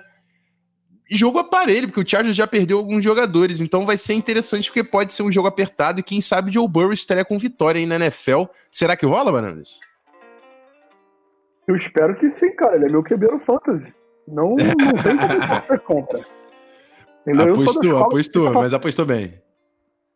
jogo 1.09 1.39
aparelho, 1.39 1.87
porque 1.87 2.01
o 2.01 2.07
Chargers 2.07 2.35
já 2.35 2.47
perdeu 2.47 2.77
alguns 2.77 3.03
jogadores, 3.03 3.61
então 3.61 3.85
vai 3.85 3.97
ser 3.97 4.13
interessante 4.13 4.69
porque 4.69 4.83
pode 4.83 5.13
ser 5.13 5.23
um 5.23 5.31
jogo 5.31 5.47
apertado 5.47 5.99
e 5.99 6.03
quem 6.03 6.21
sabe 6.21 6.51
Joe 6.51 6.67
Burrow 6.67 6.93
estreia 6.93 7.25
com 7.25 7.37
vitória 7.37 7.79
aí 7.79 7.85
na 7.85 7.95
NFL. 7.95 8.43
Será 8.71 8.95
que 8.95 9.05
rola, 9.05 9.31
Bananas? 9.31 9.79
Eu 11.67 11.75
espero 11.75 12.15
que 12.15 12.29
sim, 12.29 12.51
cara. 12.55 12.75
Ele 12.75 12.85
é 12.85 12.89
meu 12.89 13.31
no 13.31 13.39
Fantasy. 13.39 13.93
Não, 14.27 14.49
não 14.51 14.55
tem 14.55 15.17
como 15.17 15.39
você 15.61 15.77
compra. 15.77 16.19
Entendeu? 17.21 17.53
Apostou, 17.53 17.97
apostou, 17.97 18.47
que... 18.47 18.53
mas 18.53 18.73
apostou 18.73 19.05
bem. 19.05 19.41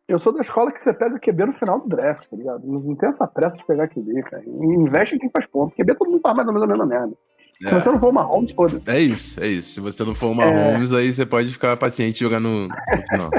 Eu 0.07 0.17
sou 0.17 0.31
da 0.31 0.39
escola 0.39 0.71
que 0.71 0.81
você 0.81 0.93
pega 0.93 1.19
QB 1.19 1.47
no 1.47 1.53
final 1.53 1.81
do 1.81 1.89
draft, 1.89 2.29
tá 2.29 2.37
ligado? 2.37 2.65
Não 2.65 2.95
tem 2.95 3.09
essa 3.09 3.27
pressa 3.27 3.57
de 3.57 3.65
pegar 3.65 3.89
QB, 3.89 4.23
cara. 4.23 4.43
Investe 4.45 5.15
em 5.15 5.19
quem 5.19 5.29
faz 5.29 5.45
ponto. 5.45 5.75
QB 5.75 5.95
todo 5.95 6.11
mundo 6.11 6.21
faz 6.21 6.35
mais 6.35 6.47
ou 6.47 6.53
menos 6.53 6.63
a 6.63 6.71
mesma 6.71 6.85
merda. 6.85 7.13
Se 7.59 7.73
você 7.73 7.89
não 7.89 7.99
for 7.99 8.09
uma 8.09 8.23
Mahomes, 8.23 8.51
foda-se. 8.51 8.89
É 8.89 8.99
isso, 8.99 9.43
é 9.43 9.47
isso. 9.47 9.73
Se 9.73 9.81
você 9.81 10.05
não 10.05 10.15
for 10.15 10.27
uma 10.27 10.43
é... 10.43 10.53
Mahomes, 10.53 10.93
aí 10.93 11.11
você 11.11 11.25
pode 11.25 11.51
ficar 11.51 11.75
paciente 11.75 12.17
e 12.17 12.23
jogar 12.23 12.39
no, 12.39 12.67
no 12.67 13.07
final. 13.09 13.29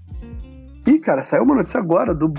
Ih, 0.86 0.98
cara, 0.98 1.22
saiu 1.22 1.42
uma 1.42 1.56
notícia 1.56 1.80
agora 1.80 2.14
do 2.14 2.32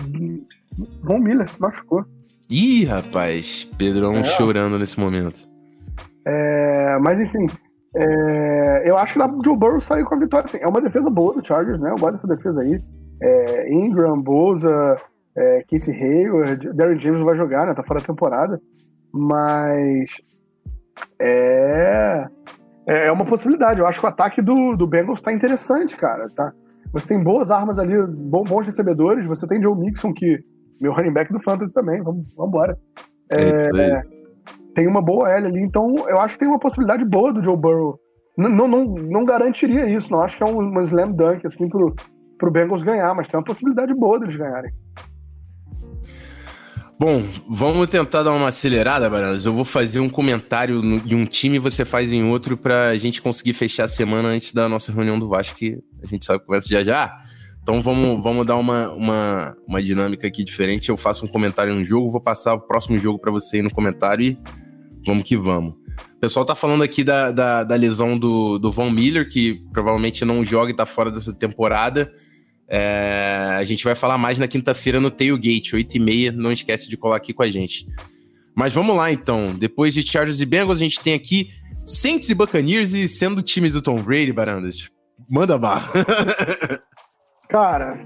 Von 1.01 1.19
Miller 1.19 1.49
se 1.49 1.61
machucou. 1.61 2.05
Ih, 2.49 2.85
rapaz, 2.85 3.65
Pedrão 3.77 4.17
é. 4.17 4.23
chorando 4.23 4.77
nesse 4.77 4.99
momento. 4.99 5.47
É, 6.25 6.97
mas 6.99 7.19
enfim, 7.19 7.47
é, 7.95 8.89
eu 8.89 8.97
acho 8.97 9.13
que 9.13 9.21
o 9.21 9.43
Joe 9.43 9.55
Burrow 9.55 9.79
saiu 9.79 10.05
com 10.05 10.15
a 10.15 10.19
vitória. 10.19 10.45
Assim, 10.45 10.57
é 10.59 10.67
uma 10.67 10.81
defesa 10.81 11.09
boa 11.09 11.33
do 11.33 11.45
Chargers, 11.45 11.79
né? 11.79 11.91
Eu 11.91 11.97
gosto 11.97 12.13
dessa 12.13 12.27
defesa 12.27 12.61
aí. 12.61 12.77
É, 13.21 13.73
Ingram, 13.73 14.21
Boza, 14.21 14.97
é, 15.35 15.63
Casey 15.69 15.95
Hayward, 15.95 16.73
Darren 16.73 16.99
James 16.99 17.21
vai 17.21 17.37
jogar, 17.37 17.65
né? 17.65 17.73
Tá 17.73 17.83
fora 17.83 18.01
da 18.01 18.05
temporada. 18.05 18.61
Mas 19.13 20.11
é, 21.21 22.27
é, 22.85 23.07
é 23.07 23.11
uma 23.11 23.25
possibilidade. 23.25 23.79
Eu 23.79 23.87
acho 23.87 23.99
que 23.99 24.05
o 24.05 24.09
ataque 24.09 24.41
do, 24.41 24.75
do 24.75 24.85
Bengals 24.85 25.21
tá 25.21 25.31
interessante, 25.31 25.95
cara. 25.95 26.25
Tá? 26.35 26.51
Você 26.91 27.07
tem 27.07 27.23
boas 27.23 27.49
armas 27.49 27.79
ali, 27.79 27.95
bons 28.05 28.65
recebedores. 28.65 29.25
Você 29.25 29.47
tem 29.47 29.61
Joe 29.61 29.77
Mixon, 29.77 30.13
que 30.13 30.39
meu 30.81 30.91
running 30.91 31.13
back 31.13 31.31
do 31.31 31.39
Fantasy 31.39 31.73
também. 31.73 32.03
Vamos, 32.03 32.37
embora. 32.37 32.77
É, 33.31 33.39
é 33.39 34.24
tem 34.75 34.87
uma 34.87 35.01
boa 35.01 35.31
L 35.31 35.47
ali, 35.47 35.61
então 35.61 35.95
eu 36.07 36.19
acho 36.19 36.33
que 36.33 36.41
tem 36.41 36.47
uma 36.49 36.59
possibilidade 36.59 37.05
boa 37.05 37.33
do 37.33 37.41
Joe 37.43 37.55
Burrow. 37.55 37.97
Não, 38.37 38.67
não, 38.67 38.85
não, 38.85 39.25
garantiria 39.25 39.87
isso, 39.89 40.11
não 40.11 40.19
acho 40.19 40.37
que 40.37 40.43
é 40.43 40.45
um, 40.45 40.59
uma 40.59 40.83
slam 40.83 41.09
dunk 41.11 41.47
assim 41.47 41.69
pro, 41.69 41.95
pro 42.37 42.51
Bengals 42.51 42.83
ganhar, 42.83 43.15
mas 43.15 43.29
tem 43.29 43.39
uma 43.39 43.45
possibilidade 43.45 43.93
boa 43.93 44.19
deles 44.19 44.35
ganharem. 44.35 44.71
Bom, 46.99 47.23
vamos 47.49 47.89
tentar 47.89 48.23
dar 48.23 48.33
uma 48.33 48.47
acelerada, 48.47 49.09
Baranas. 49.09 49.45
Eu 49.45 49.53
vou 49.53 49.65
fazer 49.65 49.99
um 49.99 50.09
comentário 50.09 50.81
de 50.99 51.15
um 51.15 51.25
time 51.25 51.57
e 51.57 51.59
você 51.59 51.83
faz 51.83 52.11
em 52.11 52.23
outro 52.23 52.55
para 52.55 52.89
a 52.89 52.97
gente 52.97 53.21
conseguir 53.21 53.53
fechar 53.53 53.85
a 53.85 53.89
semana 53.89 54.29
antes 54.29 54.53
da 54.53 54.69
nossa 54.69 54.93
reunião 54.93 55.19
do 55.19 55.27
Vasco, 55.27 55.57
que 55.57 55.77
a 56.01 56.07
gente 56.07 56.23
sabe 56.23 56.39
que 56.39 56.45
começa 56.45 56.69
já 56.69 56.83
já. 56.83 57.17
Então 57.61 57.81
vamos, 57.81 58.23
vamos 58.23 58.45
dar 58.45 58.55
uma, 58.57 58.91
uma, 58.93 59.57
uma 59.67 59.83
dinâmica 59.83 60.27
aqui 60.27 60.43
diferente. 60.43 60.89
Eu 60.89 60.95
faço 60.95 61.25
um 61.25 61.27
comentário 61.27 61.73
no 61.73 61.83
jogo, 61.83 62.11
vou 62.11 62.21
passar 62.21 62.53
o 62.53 62.61
próximo 62.61 62.97
jogo 62.97 63.19
para 63.19 63.31
você 63.31 63.57
aí 63.57 63.61
no 63.61 63.71
comentário 63.71 64.23
e 64.23 64.37
vamos 65.05 65.23
que 65.23 65.37
vamos. 65.37 65.73
O 66.17 66.19
pessoal 66.19 66.45
tá 66.45 66.55
falando 66.55 66.83
aqui 66.83 67.03
da, 67.03 67.31
da, 67.31 67.63
da 67.63 67.75
lesão 67.75 68.17
do, 68.17 68.57
do 68.57 68.71
Von 68.71 68.89
Miller, 68.89 69.29
que 69.29 69.61
provavelmente 69.71 70.25
não 70.25 70.43
joga 70.43 70.71
e 70.71 70.75
tá 70.75 70.85
fora 70.85 71.11
dessa 71.11 71.33
temporada. 71.33 72.11
É, 72.67 73.55
a 73.57 73.63
gente 73.63 73.83
vai 73.83 73.95
falar 73.95 74.17
mais 74.17 74.39
na 74.39 74.47
quinta-feira 74.47 74.99
no 74.99 75.11
Tailgate, 75.11 75.75
8h30. 75.75 76.31
Não 76.31 76.51
esquece 76.51 76.89
de 76.89 76.97
colar 76.97 77.17
aqui 77.17 77.33
com 77.33 77.43
a 77.43 77.49
gente. 77.49 77.85
Mas 78.55 78.73
vamos 78.73 78.95
lá 78.95 79.11
então. 79.11 79.53
Depois 79.55 79.93
de 79.93 80.01
Chargers 80.01 80.41
e 80.41 80.45
Bengals, 80.45 80.79
a 80.79 80.83
gente 80.83 80.99
tem 80.99 81.13
aqui 81.13 81.49
Saints 81.85 82.29
e 82.29 82.35
Buccaneers 82.35 82.93
e 82.93 83.07
sendo 83.07 83.39
o 83.39 83.43
time 83.43 83.69
do 83.69 83.81
Tom 83.81 83.97
Brady, 83.97 84.31
Barandas. 84.31 84.89
Manda 85.29 85.57
barra. 85.57 85.91
cara, 87.49 88.05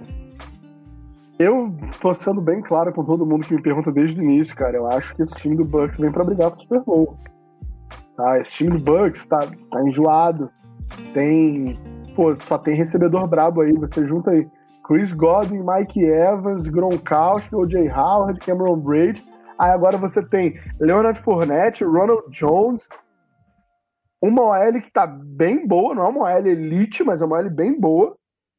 eu 1.40 1.73
tô 2.02 2.13
sendo 2.13 2.42
bem 2.42 2.62
claro 2.62 2.92
com 2.92 3.06
todo 3.06 3.25
mundo 3.25 3.48
que 3.48 3.56
me 3.56 3.62
pergunta 3.62 3.90
desde 3.90 4.19
o 4.19 4.23
início, 4.23 4.54
cara. 4.54 4.75
Eu 4.75 4.87
acho 4.87 5.15
que 5.15 5.21
esse 5.21 5.33
time 5.35 5.56
do 5.56 5.63
Bucks 5.63 5.98
vem 5.98 6.12
para 6.12 6.25
brigar 6.25 6.52
pro 6.52 6.60
Super 6.60 6.81
Bowl. 6.81 7.17
Tá? 8.17 8.40
Esse 8.40 8.52
time 8.52 8.71
do 8.71 8.79
Bucks 8.79 9.25
tá, 9.25 9.40
tá 9.71 9.81
enjoado. 9.81 10.52
Tem 11.13 11.79
pô, 12.13 12.35
só 12.42 12.58
tem 12.58 12.75
recebedor 12.75 13.25
brabo 13.25 13.62
aí. 13.62 13.71
Você 13.71 14.06
junta 14.06 14.31
aí 14.31 14.46
Chris 14.85 15.13
Godwin, 15.13 15.63
Mike 15.63 16.04
Evans, 16.04 16.67
Gronkowski, 16.67 17.56
O.J. 17.56 17.90
Howard, 17.90 18.37
Cameron 18.42 18.75
Braid. 18.75 19.23
Aí 19.58 19.71
agora 19.71 19.98
você 19.98 20.21
tem 20.21 20.60
Leonard 20.81 21.17
Fournette, 21.19 21.85
Ronald 21.85 22.23
Jones. 22.31 22.90
Uma 24.21 24.44
OL 24.44 24.81
que 24.81 24.92
tá 24.92 25.08
bem 25.08 25.65
boa, 25.65 25.96
não 25.96 26.04
é 26.04 26.08
uma 26.10 26.23
OL 26.23 26.48
elite, 26.48 27.02
mas 27.06 27.21
é 27.21 27.25
uma 27.25 27.37
OL 27.37 27.50
bem 27.50 27.79
boa, 27.79 28.17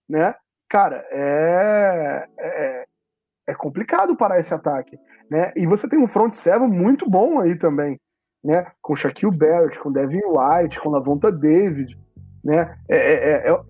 né? 0.09 0.35
Cara, 0.71 1.05
é, 1.11 2.29
é, 2.39 2.85
é 3.49 3.55
complicado 3.55 4.17
parar 4.17 4.39
esse 4.39 4.55
ataque, 4.55 4.97
né? 5.29 5.53
E 5.57 5.67
você 5.67 5.89
tem 5.89 5.99
um 5.99 6.07
front 6.07 6.33
seven 6.33 6.69
muito 6.69 7.11
bom 7.11 7.41
aí 7.41 7.59
também, 7.59 7.99
né? 8.43 8.71
Com 8.81 8.95
Shaquille 8.95 9.37
Barrett, 9.37 9.81
com 9.81 9.91
Devin 9.91 10.21
White, 10.25 10.79
com 10.79 10.91
Lavonta 10.91 11.33
David, 11.33 11.99
né? 12.45 12.79
É, 12.89 12.97
é, 12.97 13.15
é, 13.15 13.51
é, 13.51 13.61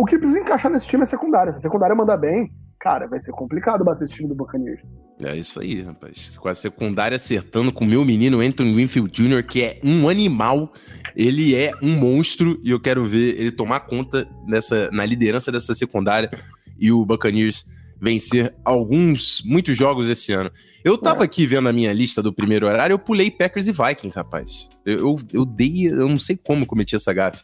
o 0.00 0.04
que 0.04 0.16
precisa 0.16 0.38
encaixar 0.38 0.70
nesse 0.70 0.86
time 0.86 1.02
é 1.02 1.06
secundária. 1.06 1.52
Se 1.52 1.58
a 1.58 1.62
secundária 1.62 1.96
mandar 1.96 2.16
bem, 2.16 2.52
cara, 2.78 3.06
vai 3.06 3.18
ser 3.18 3.32
complicado 3.32 3.84
bater 3.84 4.04
esse 4.04 4.14
time 4.14 4.28
do 4.28 4.34
Buccaneers. 4.34 4.80
É 5.22 5.36
isso 5.36 5.60
aí, 5.60 5.82
rapaz. 5.82 6.38
Com 6.38 6.48
a 6.48 6.54
secundária 6.54 7.16
acertando 7.16 7.72
com 7.72 7.84
o 7.84 7.88
meu 7.88 8.04
menino 8.04 8.40
Anthony 8.40 8.74
Winfield 8.74 9.10
Jr., 9.10 9.42
que 9.42 9.62
é 9.62 9.80
um 9.82 10.08
animal. 10.08 10.72
Ele 11.16 11.56
é 11.56 11.72
um 11.82 11.96
monstro 11.96 12.60
e 12.62 12.70
eu 12.70 12.78
quero 12.78 13.04
ver 13.04 13.40
ele 13.40 13.50
tomar 13.50 13.80
conta 13.80 14.28
dessa, 14.46 14.90
na 14.92 15.04
liderança 15.04 15.50
dessa 15.50 15.74
secundária 15.74 16.30
e 16.78 16.92
o 16.92 17.04
Buccaneers 17.04 17.64
vencer 18.00 18.54
alguns, 18.64 19.42
muitos 19.44 19.76
jogos 19.76 20.08
esse 20.08 20.32
ano. 20.32 20.50
Eu 20.84 20.96
tava 20.96 21.22
é. 21.22 21.24
aqui 21.24 21.44
vendo 21.46 21.68
a 21.68 21.72
minha 21.72 21.92
lista 21.92 22.22
do 22.22 22.32
primeiro 22.32 22.66
horário, 22.66 22.94
eu 22.94 22.98
pulei 22.98 23.30
Packers 23.30 23.66
e 23.66 23.72
Vikings, 23.72 24.16
rapaz. 24.16 24.68
Eu, 24.86 24.98
eu, 24.98 25.20
eu 25.32 25.44
dei, 25.44 25.88
eu 25.88 26.08
não 26.08 26.16
sei 26.16 26.36
como 26.36 26.64
cometi 26.64 26.94
essa 26.94 27.12
gafe. 27.12 27.42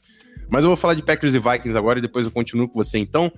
Mas 0.48 0.62
eu 0.62 0.70
vou 0.70 0.76
falar 0.76 0.94
de 0.94 1.02
Packers 1.02 1.34
e 1.34 1.38
Vikings 1.38 1.76
agora 1.76 1.98
e 1.98 2.02
depois 2.02 2.24
eu 2.24 2.30
continuo 2.30 2.68
com 2.68 2.74
você. 2.82 2.98
Então, 2.98 3.32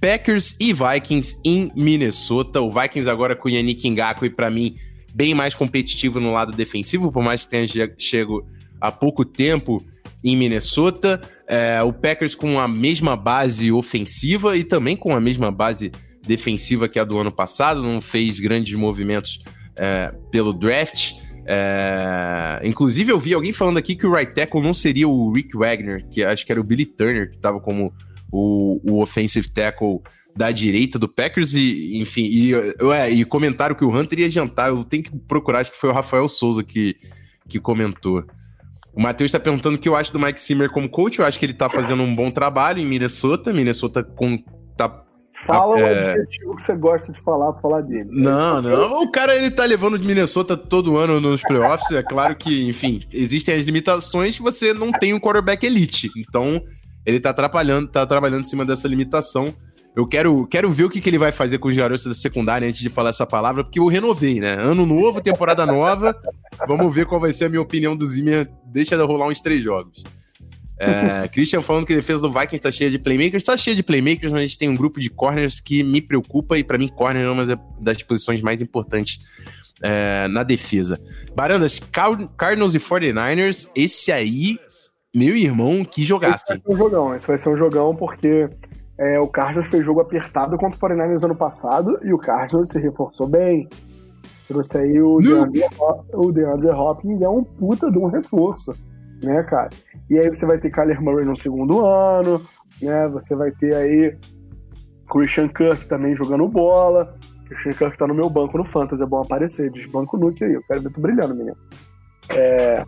Packers 0.00 0.56
e 0.60 0.72
Vikings 0.72 1.40
em 1.44 1.72
Minnesota. 1.74 2.60
O 2.60 2.70
Vikings 2.70 3.08
agora 3.08 3.34
com 3.34 3.48
o 3.48 3.50
Yannick 3.50 3.88
Ngakwe, 3.90 4.30
para 4.30 4.50
mim, 4.50 4.76
bem 5.14 5.34
mais 5.34 5.54
competitivo 5.54 6.20
no 6.20 6.32
lado 6.32 6.52
defensivo, 6.52 7.10
por 7.10 7.22
mais 7.22 7.44
que 7.44 7.50
tenha 7.50 7.94
chego 7.98 8.46
há 8.80 8.92
pouco 8.92 9.24
tempo 9.24 9.84
em 10.22 10.36
Minnesota. 10.36 11.20
É, 11.46 11.82
o 11.82 11.92
Packers 11.92 12.34
com 12.34 12.58
a 12.58 12.68
mesma 12.68 13.16
base 13.16 13.72
ofensiva 13.72 14.56
e 14.56 14.64
também 14.64 14.96
com 14.96 15.14
a 15.14 15.20
mesma 15.20 15.50
base 15.50 15.90
defensiva 16.26 16.88
que 16.88 16.98
a 16.98 17.04
do 17.04 17.18
ano 17.18 17.32
passado, 17.32 17.82
não 17.82 18.00
fez 18.00 18.38
grandes 18.38 18.78
movimentos 18.78 19.40
é, 19.74 20.12
pelo 20.30 20.52
draft. 20.52 21.14
É, 21.46 22.60
inclusive, 22.62 23.10
eu 23.10 23.18
vi 23.18 23.32
alguém 23.32 23.52
falando 23.52 23.78
aqui 23.78 23.96
que 23.96 24.06
o 24.06 24.14
right 24.14 24.34
tackle 24.34 24.60
não 24.60 24.74
seria 24.74 25.08
o 25.08 25.32
Rick 25.32 25.56
Wagner, 25.56 26.06
que 26.08 26.22
acho 26.22 26.44
que 26.44 26.52
era 26.52 26.60
o 26.60 26.64
Billy 26.64 26.84
Turner, 26.84 27.30
que 27.30 27.36
estava 27.36 27.58
como 27.58 27.92
o, 28.30 28.80
o 28.84 29.02
offensive 29.02 29.50
tackle 29.50 30.00
da 30.36 30.50
direita 30.52 30.98
do 30.98 31.08
Packers 31.08 31.54
e, 31.54 32.00
enfim, 32.00 32.22
e, 32.22 32.54
é, 32.94 33.10
e 33.10 33.24
comentário 33.24 33.74
que 33.74 33.84
o 33.84 33.90
Hunter 33.90 34.20
ia 34.20 34.30
jantar, 34.30 34.68
eu 34.68 34.84
tenho 34.84 35.02
que 35.02 35.10
procurar, 35.10 35.60
acho 35.60 35.72
que 35.72 35.78
foi 35.78 35.90
o 35.90 35.92
Rafael 35.92 36.28
Souza 36.28 36.62
que, 36.62 36.96
que 37.48 37.58
comentou. 37.58 38.24
O 38.94 39.00
Matheus 39.02 39.28
está 39.28 39.40
perguntando 39.40 39.76
o 39.76 39.78
que 39.78 39.88
eu 39.88 39.96
acho 39.96 40.12
do 40.12 40.20
Mike 40.20 40.40
Zimmer 40.40 40.70
como 40.70 40.88
coach, 40.88 41.18
eu 41.18 41.24
acho 41.24 41.38
que 41.38 41.44
ele 41.44 41.52
está 41.52 41.68
fazendo 41.68 42.02
um 42.02 42.14
bom 42.14 42.30
trabalho 42.30 42.80
em 42.80 42.86
Minnesota, 42.86 43.52
Minnesota 43.52 44.02
com, 44.02 44.38
tá 44.76 45.04
Fala 45.46 45.78
é... 45.78 45.82
o 45.82 45.86
adjetivo 45.86 46.56
que 46.56 46.62
você 46.62 46.74
gosta 46.74 47.12
de 47.12 47.20
falar 47.20 47.52
pra 47.52 47.62
falar 47.62 47.80
dele. 47.82 48.08
Não, 48.10 48.60
não. 48.60 49.02
O 49.02 49.10
cara 49.10 49.36
ele 49.36 49.50
tá 49.50 49.64
levando 49.64 49.98
de 49.98 50.06
Minnesota 50.06 50.56
todo 50.56 50.96
ano 50.96 51.20
nos 51.20 51.42
playoffs. 51.42 51.90
É 51.92 52.02
claro 52.02 52.34
que, 52.34 52.68
enfim, 52.68 53.02
existem 53.12 53.54
as 53.54 53.62
limitações 53.62 54.36
que 54.36 54.42
você 54.42 54.74
não 54.74 54.90
tem 54.90 55.14
um 55.14 55.20
quarterback 55.20 55.64
elite. 55.64 56.10
Então, 56.16 56.60
ele 57.04 57.20
tá 57.20 57.30
atrapalhando, 57.30 57.88
tá 57.88 58.06
trabalhando 58.06 58.42
em 58.42 58.48
cima 58.48 58.64
dessa 58.64 58.86
limitação. 58.86 59.54
Eu 59.96 60.06
quero, 60.06 60.46
quero 60.46 60.70
ver 60.70 60.84
o 60.84 60.90
que, 60.90 61.00
que 61.00 61.10
ele 61.10 61.18
vai 61.18 61.32
fazer 61.32 61.58
com 61.58 61.68
os 61.68 61.76
garotos 61.76 62.04
da 62.04 62.14
secundária 62.14 62.68
antes 62.68 62.80
de 62.80 62.88
falar 62.88 63.10
essa 63.10 63.26
palavra, 63.26 63.64
porque 63.64 63.80
eu 63.80 63.86
renovei, 63.86 64.38
né? 64.38 64.52
Ano 64.54 64.86
novo, 64.86 65.20
temporada 65.20 65.66
nova. 65.66 66.14
Vamos 66.68 66.94
ver 66.94 67.06
qual 67.06 67.20
vai 67.20 67.32
ser 67.32 67.46
a 67.46 67.48
minha 67.48 67.62
opinião 67.62 67.96
do 67.96 68.06
Zimmer. 68.06 68.48
Deixa 68.66 68.96
de 68.96 69.02
rolar 69.02 69.26
uns 69.26 69.40
três 69.40 69.62
jogos. 69.62 70.04
É, 70.80 71.26
Christian 71.26 71.60
falando 71.60 71.84
que 71.84 71.92
a 71.92 71.96
defesa 71.96 72.20
do 72.20 72.30
Vikings 72.30 72.56
está 72.56 72.70
cheia 72.70 72.90
de 72.90 72.98
playmakers. 72.98 73.42
Está 73.42 73.56
cheia 73.56 73.74
de 73.74 73.82
playmakers, 73.82 74.30
mas 74.30 74.40
a 74.40 74.46
gente 74.46 74.58
tem 74.58 74.68
um 74.68 74.74
grupo 74.74 75.00
de 75.00 75.10
corners 75.10 75.58
que 75.58 75.82
me 75.82 76.00
preocupa 76.00 76.56
e 76.56 76.62
para 76.62 76.78
mim 76.78 76.88
corner 76.88 77.24
é 77.24 77.30
uma 77.30 77.60
das 77.80 78.02
posições 78.02 78.40
mais 78.40 78.60
importantes 78.60 79.18
é, 79.82 80.28
na 80.28 80.44
defesa. 80.44 81.00
Barandas, 81.34 81.80
Cardinals 82.36 82.74
e 82.74 82.78
49ers, 82.78 83.68
esse 83.74 84.12
aí 84.12 84.58
meu 85.14 85.36
irmão, 85.36 85.84
que 85.84 86.02
jogasse. 86.02 86.52
Esse 86.52 86.58
vai 86.58 86.58
ser 86.58 86.72
um 86.72 86.76
jogão, 86.76 87.14
esse 87.14 87.26
vai 87.26 87.38
ser 87.38 87.48
um 87.48 87.56
jogão 87.56 87.96
porque 87.96 88.48
é, 88.98 89.18
o 89.20 89.28
Cardinals 89.28 89.68
fez 89.68 89.84
jogo 89.84 90.00
apertado 90.00 90.56
contra 90.58 90.76
o 90.76 90.90
49ers 90.90 91.24
ano 91.24 91.36
passado 91.36 91.98
e 92.02 92.12
o 92.12 92.18
Cardinals 92.18 92.68
se 92.68 92.78
reforçou 92.78 93.26
bem. 93.26 93.68
Trouxe 94.46 94.78
aí 94.78 95.00
o 95.00 95.18
DeAndre, 95.20 95.62
o 96.14 96.32
DeAndre 96.32 96.70
Hopkins, 96.70 97.20
é 97.20 97.28
um 97.28 97.44
puta 97.44 97.90
de 97.90 97.98
um 97.98 98.06
reforço, 98.06 98.72
né, 99.22 99.42
cara? 99.42 99.70
E 100.08 100.18
aí 100.18 100.28
você 100.30 100.46
vai 100.46 100.58
ter 100.58 100.70
Kyler 100.70 101.02
Murray 101.02 101.26
no 101.26 101.36
segundo 101.36 101.84
ano, 101.84 102.40
né? 102.80 103.06
Você 103.08 103.34
vai 103.34 103.50
ter 103.52 103.74
aí 103.74 104.16
Christian 105.10 105.48
Kirk 105.48 105.86
também 105.86 106.14
jogando 106.14 106.48
bola. 106.48 107.14
Christian 107.46 107.74
Kirk 107.74 107.98
tá 107.98 108.06
no 108.06 108.14
meu 108.14 108.28
banco 108.28 108.58
no 108.58 108.64
Fantasy, 108.64 109.02
é 109.02 109.06
bom 109.06 109.20
aparecer. 109.20 109.70
Desbanco 109.70 110.16
o 110.16 110.20
Nuke 110.20 110.44
aí, 110.44 110.54
eu 110.54 110.62
quero 110.62 110.82
ver 110.82 110.92
tu 110.92 111.00
brilhando, 111.00 111.34
menino. 111.34 111.56
É, 112.30 112.84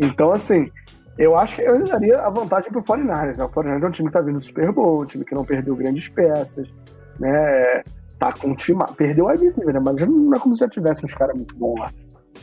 então, 0.00 0.32
assim, 0.32 0.70
eu 1.18 1.36
acho 1.36 1.56
que 1.56 1.62
eu 1.62 1.84
daria 1.84 2.20
a 2.20 2.30
vantagem 2.30 2.70
pro 2.70 2.82
49ers. 2.82 3.38
Né? 3.38 3.44
O 3.44 3.48
49ers 3.48 3.82
é 3.82 3.86
um 3.86 3.90
time 3.90 4.08
que 4.08 4.12
tá 4.14 4.20
vindo 4.20 4.38
do 4.38 4.44
Super 4.44 4.72
Bowl, 4.72 5.02
um 5.02 5.06
time 5.06 5.24
que 5.24 5.34
não 5.34 5.44
perdeu 5.44 5.76
grandes 5.76 6.08
peças, 6.08 6.68
né? 7.18 7.82
Tá 8.18 8.32
com 8.32 8.48
um 8.48 8.54
time. 8.54 8.82
Perdeu 8.96 9.28
a 9.28 9.32
receiver, 9.32 9.74
né? 9.74 9.80
Mas 9.84 10.06
não 10.06 10.34
é 10.34 10.38
como 10.38 10.54
se 10.54 10.60
já 10.60 10.68
tivesse 10.68 11.04
uns 11.04 11.14
caras 11.14 11.36
muito 11.36 11.54
bons 11.56 11.78
lá. 11.78 11.92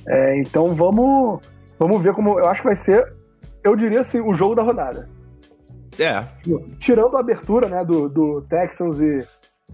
É, 0.08 0.40
então 0.40 0.74
vamos, 0.74 1.42
vamos 1.78 2.02
ver 2.02 2.14
como. 2.14 2.40
Eu 2.40 2.48
acho 2.48 2.62
que 2.62 2.68
vai 2.68 2.76
ser, 2.76 3.12
eu 3.64 3.76
diria 3.76 4.02
assim, 4.02 4.20
o 4.20 4.34
jogo 4.34 4.56
da 4.56 4.62
rodada. 4.62 5.10
É. 5.98 6.26
Tirando 6.78 7.18
a 7.18 7.20
abertura 7.20 7.68
né, 7.68 7.84
do, 7.84 8.08
do 8.08 8.42
Texans 8.44 9.02
e, 9.02 9.28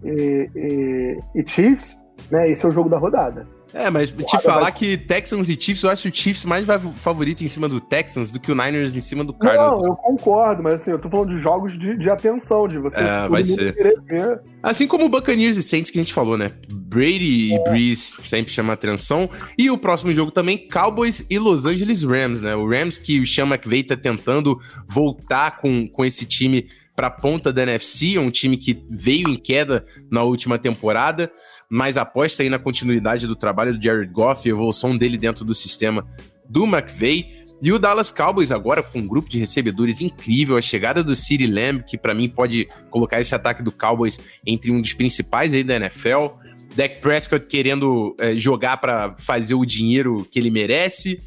e, 0.03 0.49
e, 0.55 1.19
e 1.35 1.47
Chiefs, 1.47 1.97
né? 2.31 2.49
Esse 2.49 2.65
é 2.65 2.67
o 2.67 2.71
jogo 2.71 2.89
da 2.89 2.97
rodada. 2.97 3.45
É, 3.75 3.89
mas 3.89 4.09
te 4.09 4.39
falar 4.41 4.71
que 4.71 4.95
Texans 4.95 5.49
e 5.49 5.59
Chiefs, 5.59 5.83
eu 5.83 5.89
acho 5.89 6.07
o 6.07 6.11
Chiefs 6.13 6.45
mais 6.45 6.65
favorito 6.95 7.43
em 7.43 7.49
cima 7.49 7.67
do 7.67 7.81
Texans 7.81 8.31
do 8.31 8.39
que 8.39 8.49
o 8.49 8.55
Niners 8.55 8.95
em 8.95 9.01
cima 9.01 9.21
do 9.21 9.33
Cardinals. 9.33 9.81
Não, 9.81 9.89
eu 9.89 9.95
concordo, 9.97 10.63
mas 10.63 10.75
assim, 10.75 10.91
eu 10.91 10.97
tô 10.97 11.09
falando 11.09 11.35
de 11.35 11.41
jogos 11.41 11.77
de, 11.77 11.97
de 11.97 12.09
atenção, 12.09 12.69
de 12.69 12.79
você 12.79 12.97
é, 12.97 13.27
vai 13.27 13.43
ser. 13.43 13.75
ver. 14.05 14.39
Assim 14.63 14.87
como 14.87 15.05
o 15.05 15.09
Buccaneers 15.09 15.57
e 15.57 15.61
Saints 15.61 15.91
que 15.91 15.99
a 15.99 16.01
gente 16.01 16.13
falou, 16.13 16.37
né? 16.37 16.51
Brady 16.71 17.53
é. 17.53 17.55
e 17.57 17.63
Breeze 17.65 18.15
sempre 18.23 18.53
chama 18.53 18.71
atenção. 18.71 19.29
E 19.57 19.69
o 19.69 19.77
próximo 19.77 20.13
jogo 20.13 20.31
também, 20.31 20.69
Cowboys 20.69 21.25
e 21.29 21.37
Los 21.37 21.65
Angeles 21.65 22.01
Rams, 22.01 22.41
né? 22.41 22.55
O 22.55 22.69
Rams 22.69 22.97
que 22.97 23.19
o 23.19 23.27
Sean 23.27 23.45
McVay 23.45 23.83
tá 23.83 23.97
tentando 23.97 24.57
voltar 24.87 25.57
com, 25.57 25.85
com 25.89 26.05
esse 26.05 26.25
time 26.25 26.65
para 26.95 27.07
a 27.07 27.11
ponta 27.11 27.51
da 27.51 27.63
NFC, 27.63 28.17
um 28.17 28.31
time 28.31 28.57
que 28.57 28.81
veio 28.89 29.29
em 29.29 29.35
queda 29.35 29.85
na 30.09 30.23
última 30.23 30.57
temporada, 30.57 31.31
mas 31.69 31.97
aposta 31.97 32.41
aí 32.41 32.49
na 32.49 32.57
continuidade 32.57 33.27
do 33.27 33.35
trabalho 33.35 33.77
do 33.77 33.83
Jared 33.83 34.11
Goff 34.11 34.47
e 34.47 34.51
evolução 34.51 34.97
dele 34.97 35.17
dentro 35.17 35.43
do 35.43 35.53
sistema 35.53 36.07
do 36.49 36.63
McVay. 36.63 37.45
E 37.61 37.71
o 37.71 37.79
Dallas 37.79 38.11
Cowboys 38.11 38.51
agora 38.51 38.83
com 38.83 38.99
um 38.99 39.07
grupo 39.07 39.29
de 39.29 39.39
recebedores 39.39 40.01
incrível, 40.01 40.57
a 40.57 40.61
chegada 40.61 41.03
do 41.03 41.15
City 41.15 41.47
Lamb, 41.47 41.83
que 41.83 41.97
para 41.97 42.13
mim 42.13 42.29
pode 42.29 42.67
colocar 42.89 43.19
esse 43.19 43.33
ataque 43.33 43.63
do 43.63 43.71
Cowboys 43.71 44.19
entre 44.45 44.71
um 44.71 44.81
dos 44.81 44.93
principais 44.93 45.53
aí 45.53 45.63
da 45.63 45.75
NFL. 45.75 46.27
Dak 46.75 46.99
Prescott 46.99 47.47
querendo 47.47 48.15
é, 48.19 48.35
jogar 48.35 48.77
para 48.77 49.15
fazer 49.17 49.55
o 49.55 49.65
dinheiro 49.65 50.27
que 50.29 50.37
ele 50.37 50.51
merece. 50.51 51.21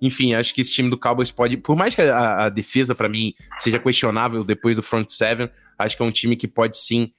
Enfim, 0.00 0.34
acho 0.34 0.54
que 0.54 0.60
esse 0.60 0.72
time 0.72 0.90
do 0.90 0.98
Cowboys 0.98 1.30
pode, 1.30 1.56
por 1.56 1.76
mais 1.76 1.94
que 1.94 2.02
a, 2.02 2.44
a 2.44 2.48
defesa 2.48 2.94
para 2.94 3.08
mim 3.08 3.34
seja 3.58 3.78
questionável 3.78 4.44
depois 4.44 4.76
do 4.76 4.82
front 4.82 5.08
seven, 5.08 5.50
acho 5.78 5.96
que 5.96 6.02
é 6.02 6.06
um 6.06 6.10
time 6.10 6.36
que 6.36 6.46
pode 6.46 6.76
sim 6.76 7.12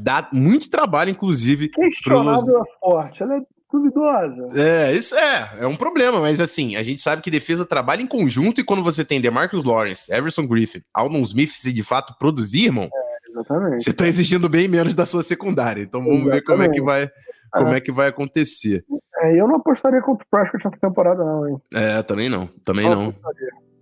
dar 0.00 0.28
muito 0.32 0.70
trabalho, 0.70 1.10
inclusive. 1.10 1.68
Questionável 1.68 2.44
pros... 2.44 2.66
é 2.66 2.78
forte, 2.80 3.22
ela 3.22 3.36
é 3.36 3.40
duvidosa. 3.72 4.48
É, 4.54 4.92
isso 4.92 5.14
é, 5.16 5.50
é 5.60 5.66
um 5.66 5.76
problema, 5.76 6.20
mas 6.20 6.40
assim, 6.40 6.76
a 6.76 6.82
gente 6.82 7.00
sabe 7.00 7.20
que 7.22 7.30
defesa 7.30 7.66
trabalha 7.66 8.02
em 8.02 8.06
conjunto 8.06 8.60
e 8.60 8.64
quando 8.64 8.82
você 8.82 9.04
tem 9.04 9.20
DeMarcus 9.20 9.64
Lawrence, 9.64 10.12
Everson 10.12 10.46
Griffin, 10.46 10.82
Aldon 10.94 11.22
Smith 11.22 11.50
se 11.50 11.72
de 11.72 11.82
fato 11.82 12.16
produzir, 12.18 12.66
irmão, 12.66 12.88
é, 12.92 13.30
exatamente. 13.30 13.82
você 13.82 13.92
tá 13.92 14.06
exigindo 14.06 14.48
bem 14.48 14.68
menos 14.68 14.94
da 14.94 15.04
sua 15.04 15.22
secundária. 15.22 15.82
Então 15.82 16.00
vamos 16.00 16.28
exatamente. 16.28 16.40
ver 16.40 16.44
como 16.44 16.62
é 16.62 16.68
que 16.68 16.82
vai 16.82 17.10
como 17.52 17.72
é. 17.72 17.76
é 17.76 17.80
que 17.80 17.92
vai 17.92 18.08
acontecer. 18.08 18.84
É, 19.26 19.40
eu 19.40 19.48
não 19.48 19.56
apostaria 19.56 20.00
contra 20.00 20.24
o 20.24 20.30
Prescott 20.30 20.66
essa 20.66 20.78
temporada, 20.78 21.24
não, 21.24 21.48
hein? 21.48 21.56
É, 21.74 22.02
também 22.02 22.28
não. 22.28 22.48
Também 22.64 22.88
não. 22.88 23.06
Não, 23.06 23.14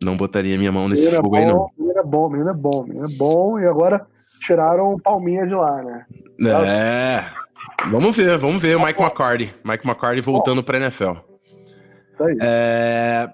não 0.03 0.16
botaria 0.16 0.57
minha 0.57 0.72
mão 0.72 0.88
nesse 0.88 1.11
fogo 1.11 1.30
bom, 1.30 1.36
aí, 1.36 1.47
não. 1.47 1.70
Menino 1.78 1.99
é 1.99 2.03
bom, 2.03 2.28
menino 2.28 2.51
é 2.51 2.55
bom, 2.55 2.82
menino 2.84 3.07
é 3.07 3.16
bom. 3.16 3.59
E 3.59 3.66
agora 3.66 4.07
tiraram 4.40 4.99
Palminha 4.99 5.47
de 5.47 5.55
lá, 5.55 5.82
né? 5.82 6.07
É. 6.66 7.24
Vamos 7.90 8.16
ver, 8.16 8.38
vamos 8.38 8.62
ver 8.62 8.76
o 8.76 8.84
Mike 8.84 9.01
McCarty. 9.01 9.55
Mike 9.64 9.86
McCarty 9.86 10.20
voltando 10.20 10.62
para 10.62 10.78
NFL. 10.78 11.12
Isso 12.12 12.24
aí. 12.24 12.38
É... 12.40 13.30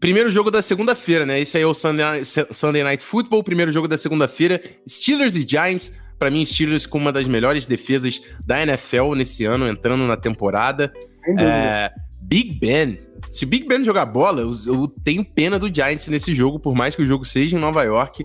Primeiro 0.00 0.30
jogo 0.30 0.50
da 0.50 0.62
segunda-feira, 0.62 1.26
né? 1.26 1.38
Esse 1.38 1.58
aí 1.58 1.62
é 1.62 1.66
o 1.66 1.74
Sunday 1.74 2.82
Night 2.82 3.04
Football, 3.04 3.44
primeiro 3.44 3.70
jogo 3.70 3.86
da 3.86 3.98
segunda-feira. 3.98 4.60
Steelers 4.88 5.36
e 5.36 5.46
Giants. 5.46 6.00
Para 6.22 6.30
mim, 6.30 6.46
Steelers 6.46 6.86
com 6.86 6.98
uma 6.98 7.10
das 7.10 7.26
melhores 7.26 7.66
defesas 7.66 8.22
da 8.46 8.62
NFL 8.62 9.14
nesse 9.16 9.44
ano, 9.44 9.66
entrando 9.66 10.06
na 10.06 10.16
temporada. 10.16 10.92
É, 11.36 11.90
Big 12.20 12.60
Ben. 12.60 12.96
Se 13.32 13.44
Big 13.44 13.66
Ben 13.66 13.84
jogar 13.84 14.06
bola, 14.06 14.40
eu, 14.40 14.52
eu, 14.66 14.86
tenho 15.02 15.24
pena 15.24 15.58
do 15.58 15.66
Giants 15.66 16.06
nesse 16.06 16.32
jogo, 16.32 16.60
por 16.60 16.76
mais 16.76 16.94
que 16.94 17.02
o 17.02 17.06
jogo 17.08 17.24
seja 17.24 17.56
em 17.56 17.60
Nova 17.60 17.82
York. 17.82 18.24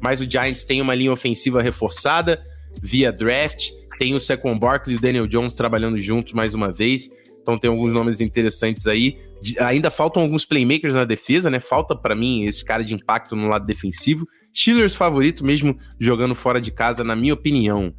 Mas 0.00 0.20
o 0.20 0.28
Giants 0.28 0.64
tem 0.64 0.82
uma 0.82 0.92
linha 0.92 1.12
ofensiva 1.12 1.62
reforçada 1.62 2.44
via 2.82 3.12
draft. 3.12 3.70
Tem 3.96 4.12
o 4.12 4.18
Saquon 4.18 4.58
Barkley 4.58 4.96
e 4.96 4.98
o 4.98 5.00
Daniel 5.00 5.28
Jones 5.28 5.54
trabalhando 5.54 6.00
juntos 6.00 6.32
mais 6.32 6.52
uma 6.52 6.72
vez. 6.72 7.08
Então 7.40 7.56
tem 7.56 7.70
alguns 7.70 7.92
nomes 7.92 8.20
interessantes 8.20 8.88
aí. 8.88 9.20
ainda 9.60 9.88
faltam 9.88 10.20
alguns 10.20 10.44
playmakers 10.44 10.94
na 10.94 11.04
defesa, 11.04 11.48
né? 11.48 11.60
Falta 11.60 11.94
para 11.94 12.16
mim 12.16 12.42
esse 12.42 12.64
cara 12.64 12.82
de 12.82 12.92
impacto 12.92 13.36
no 13.36 13.46
lado 13.46 13.64
defensivo. 13.64 14.26
Steelers 14.56 14.94
favorito 14.94 15.44
mesmo 15.44 15.76
jogando 16.00 16.34
fora 16.34 16.60
de 16.60 16.70
casa, 16.70 17.04
na 17.04 17.14
minha 17.14 17.34
opinião. 17.34 17.92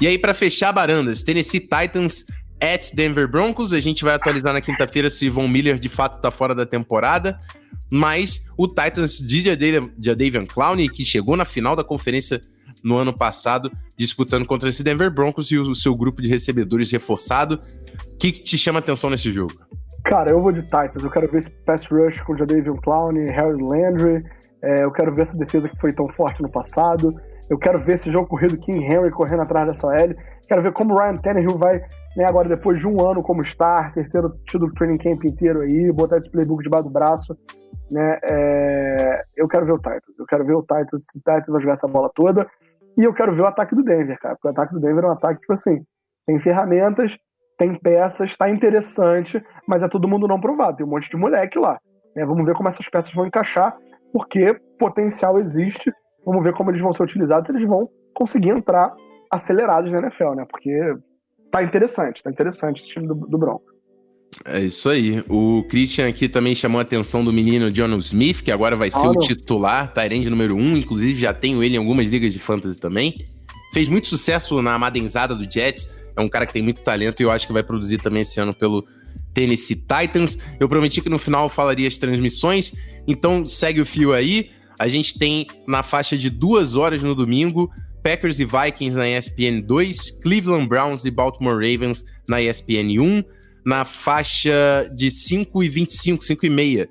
E 0.00 0.06
aí 0.06 0.18
para 0.18 0.32
fechar 0.32 0.72
barandas, 0.72 1.22
Tennessee 1.22 1.60
Titans 1.60 2.24
at 2.60 2.94
Denver 2.94 3.28
Broncos. 3.28 3.72
A 3.72 3.80
gente 3.80 4.04
vai 4.04 4.14
atualizar 4.14 4.52
na 4.52 4.60
quinta-feira 4.60 5.10
se 5.10 5.28
Von 5.28 5.48
Miller 5.48 5.78
de 5.78 5.88
fato 5.88 6.20
tá 6.20 6.30
fora 6.30 6.54
da 6.54 6.64
temporada. 6.64 7.38
Mas 7.90 8.46
o 8.56 8.66
Titans 8.68 9.18
de 9.18 9.42
Jadavion 10.00 10.46
Clowney, 10.46 10.88
que 10.88 11.04
chegou 11.04 11.36
na 11.36 11.44
final 11.44 11.74
da 11.74 11.82
conferência 11.82 12.42
no 12.82 12.96
ano 12.96 13.12
passado, 13.12 13.72
disputando 13.96 14.46
contra 14.46 14.68
esse 14.68 14.82
Denver 14.82 15.10
Broncos 15.10 15.50
e 15.50 15.58
o 15.58 15.74
seu 15.74 15.94
grupo 15.94 16.22
de 16.22 16.28
recebedores 16.28 16.90
reforçado. 16.90 17.60
O 18.12 18.16
que, 18.18 18.32
que 18.32 18.42
te 18.42 18.58
chama 18.58 18.78
atenção 18.78 19.10
nesse 19.10 19.32
jogo? 19.32 19.54
Cara, 20.04 20.30
eu 20.30 20.40
vou 20.40 20.52
de 20.52 20.62
Titans. 20.62 21.02
Eu 21.02 21.10
quero 21.10 21.30
ver 21.30 21.38
esse 21.38 21.50
pass 21.50 21.86
rush 21.86 22.20
com 22.22 22.36
Jadavion 22.36 22.76
Clowney, 22.76 23.30
Harry 23.30 23.60
Landry. 23.60 24.24
É, 24.62 24.84
eu 24.84 24.90
quero 24.90 25.12
ver 25.12 25.22
essa 25.22 25.36
defesa 25.36 25.68
que 25.68 25.80
foi 25.80 25.92
tão 25.92 26.06
forte 26.08 26.42
no 26.42 26.50
passado. 26.50 27.14
Eu 27.48 27.58
quero 27.58 27.78
ver 27.78 27.94
esse 27.94 28.10
jogo 28.10 28.28
corrido 28.28 28.58
King 28.58 28.84
Henry 28.84 29.10
correndo 29.10 29.42
atrás 29.42 29.66
dessa 29.66 29.94
L. 29.94 30.16
Quero 30.46 30.62
ver 30.62 30.72
como 30.72 30.94
o 30.94 30.98
Ryan 30.98 31.16
Tannehill 31.18 31.56
vai, 31.56 31.80
né, 32.16 32.24
agora 32.26 32.48
depois 32.48 32.78
de 32.78 32.86
um 32.86 33.00
ano 33.06 33.22
como 33.22 33.42
starter, 33.42 34.10
ter 34.10 34.22
tido 34.46 34.66
o 34.66 34.74
training 34.74 34.98
camp 34.98 35.24
inteiro 35.24 35.60
aí, 35.62 35.92
botar 35.92 36.18
esse 36.18 36.30
playbook 36.30 36.62
debaixo 36.62 36.84
do 36.84 36.90
braço. 36.90 37.36
Né, 37.90 38.18
é... 38.24 39.22
Eu 39.36 39.48
quero 39.48 39.64
ver 39.64 39.72
o 39.72 39.78
Titans. 39.78 40.18
Eu 40.18 40.26
quero 40.26 40.44
ver 40.44 40.54
o 40.54 40.62
Titans. 40.62 41.06
O 41.14 41.18
Titans 41.18 41.48
vai 41.48 41.60
jogar 41.60 41.74
essa 41.74 41.88
bola 41.88 42.10
toda. 42.14 42.46
E 42.98 43.04
eu 43.04 43.14
quero 43.14 43.32
ver 43.34 43.42
o 43.42 43.46
ataque 43.46 43.74
do 43.74 43.84
Denver, 43.84 44.18
cara. 44.18 44.34
Porque 44.34 44.48
o 44.48 44.50
ataque 44.50 44.74
do 44.74 44.80
Denver 44.80 45.04
é 45.04 45.08
um 45.08 45.12
ataque, 45.12 45.40
tipo 45.40 45.52
assim, 45.52 45.84
tem 46.26 46.38
ferramentas, 46.38 47.16
tem 47.56 47.74
peças, 47.74 48.36
tá 48.36 48.50
interessante, 48.50 49.42
mas 49.66 49.82
é 49.82 49.88
todo 49.88 50.08
mundo 50.08 50.28
não 50.28 50.40
provado. 50.40 50.78
Tem 50.78 50.86
um 50.86 50.90
monte 50.90 51.08
de 51.08 51.16
moleque 51.16 51.58
lá. 51.58 51.78
Né? 52.14 52.24
Vamos 52.26 52.44
ver 52.44 52.54
como 52.54 52.68
essas 52.68 52.88
peças 52.88 53.12
vão 53.12 53.26
encaixar, 53.26 53.76
porque 54.12 54.54
potencial 54.78 55.38
existe. 55.38 55.92
Vamos 56.24 56.42
ver 56.44 56.52
como 56.52 56.70
eles 56.70 56.80
vão 56.80 56.92
ser 56.92 57.02
utilizados, 57.02 57.46
se 57.46 57.52
eles 57.52 57.66
vão 57.66 57.88
conseguir 58.14 58.50
entrar 58.50 58.94
acelerados 59.30 59.90
na 59.90 59.98
NFL, 59.98 60.34
né? 60.34 60.46
Porque 60.50 60.96
tá 61.50 61.62
interessante, 61.62 62.22
tá 62.22 62.30
interessante 62.30 62.82
esse 62.82 62.90
time 62.90 63.06
do, 63.06 63.14
do 63.14 63.38
Broncos. 63.38 63.78
É 64.44 64.60
isso 64.60 64.88
aí. 64.88 65.24
O 65.28 65.64
Christian 65.68 66.08
aqui 66.08 66.28
também 66.28 66.54
chamou 66.54 66.78
a 66.78 66.82
atenção 66.82 67.24
do 67.24 67.32
menino 67.32 67.70
John 67.70 67.96
Smith, 67.98 68.42
que 68.42 68.50
agora 68.50 68.76
vai 68.76 68.90
ser 68.90 69.06
o 69.06 69.14
titular, 69.14 69.92
Tyrande 69.92 70.28
número 70.28 70.54
1, 70.54 70.58
um, 70.58 70.76
inclusive 70.76 71.18
já 71.18 71.32
tenho 71.32 71.62
ele 71.62 71.76
em 71.76 71.78
algumas 71.78 72.06
ligas 72.08 72.32
de 72.32 72.38
fantasy 72.38 72.78
também. 72.78 73.16
Fez 73.72 73.88
muito 73.88 74.06
sucesso 74.06 74.60
na 74.62 74.78
madenzada 74.78 75.34
do 75.34 75.50
Jets, 75.50 75.94
é 76.16 76.20
um 76.20 76.28
cara 76.28 76.46
que 76.46 76.52
tem 76.52 76.62
muito 76.62 76.82
talento 76.82 77.20
e 77.20 77.22
eu 77.22 77.30
acho 77.30 77.46
que 77.46 77.52
vai 77.52 77.62
produzir 77.62 77.98
também 77.98 78.22
esse 78.22 78.38
ano 78.40 78.54
pelo 78.54 78.84
Tennessee 79.32 79.76
Titans. 79.76 80.38
Eu 80.58 80.68
prometi 80.68 81.00
que 81.00 81.08
no 81.08 81.18
final 81.18 81.44
eu 81.44 81.48
falaria 81.48 81.86
as 81.86 81.96
transmissões, 81.96 82.72
então 83.08 83.44
segue 83.46 83.80
o 83.80 83.86
fio 83.86 84.12
aí. 84.12 84.50
A 84.78 84.86
gente 84.86 85.18
tem 85.18 85.46
na 85.66 85.82
faixa 85.82 86.16
de 86.16 86.30
duas 86.30 86.76
horas 86.76 87.02
no 87.02 87.14
domingo, 87.14 87.68
Packers 88.02 88.38
e 88.38 88.44
Vikings 88.44 88.96
na 88.96 89.08
ESPN 89.08 89.60
2, 89.66 90.20
Cleveland 90.22 90.68
Browns 90.68 91.04
e 91.04 91.10
Baltimore 91.10 91.54
Ravens 91.54 92.04
na 92.28 92.40
ESPN 92.40 93.00
1, 93.00 93.24
na 93.64 93.84
faixa 93.84 94.88
de 94.94 95.10
5 95.10 95.64
e 95.64 95.68
25, 95.68 96.24
5 96.24 96.46
e 96.46 96.50
meia, 96.50 96.88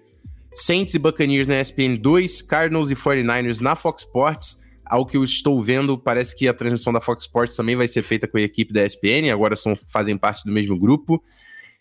Saints 0.53 0.95
e 0.95 0.99
Buccaneers 0.99 1.47
na 1.47 1.61
ESPN 1.61 1.95
2, 1.95 2.41
Cardinals 2.41 2.89
e 2.89 2.95
49ers 2.95 3.61
na 3.61 3.75
Fox 3.75 4.03
Sports, 4.03 4.57
ao 4.85 5.05
que 5.05 5.15
eu 5.15 5.23
estou 5.23 5.61
vendo, 5.61 5.97
parece 5.97 6.35
que 6.35 6.47
a 6.47 6.53
transmissão 6.53 6.91
da 6.91 7.01
Fox 7.01 7.25
Sports 7.25 7.55
também 7.55 7.75
vai 7.75 7.87
ser 7.87 8.01
feita 8.01 8.27
com 8.27 8.37
a 8.37 8.41
equipe 8.41 8.73
da 8.73 8.85
ESPN, 8.85 9.31
agora 9.31 9.55
são, 9.55 9.75
fazem 9.75 10.17
parte 10.17 10.43
do 10.45 10.51
mesmo 10.51 10.77
grupo. 10.77 11.21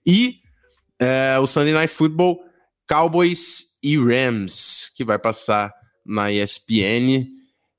E 0.05 0.37
é, 0.99 1.39
o 1.41 1.47
Sunday 1.47 1.72
Night 1.72 1.93
Football, 1.93 2.41
Cowboys 2.89 3.76
e 3.82 3.97
Rams, 3.99 4.91
que 4.97 5.05
vai 5.05 5.18
passar 5.18 5.72
na 6.05 6.32
ESPN. 6.32 7.26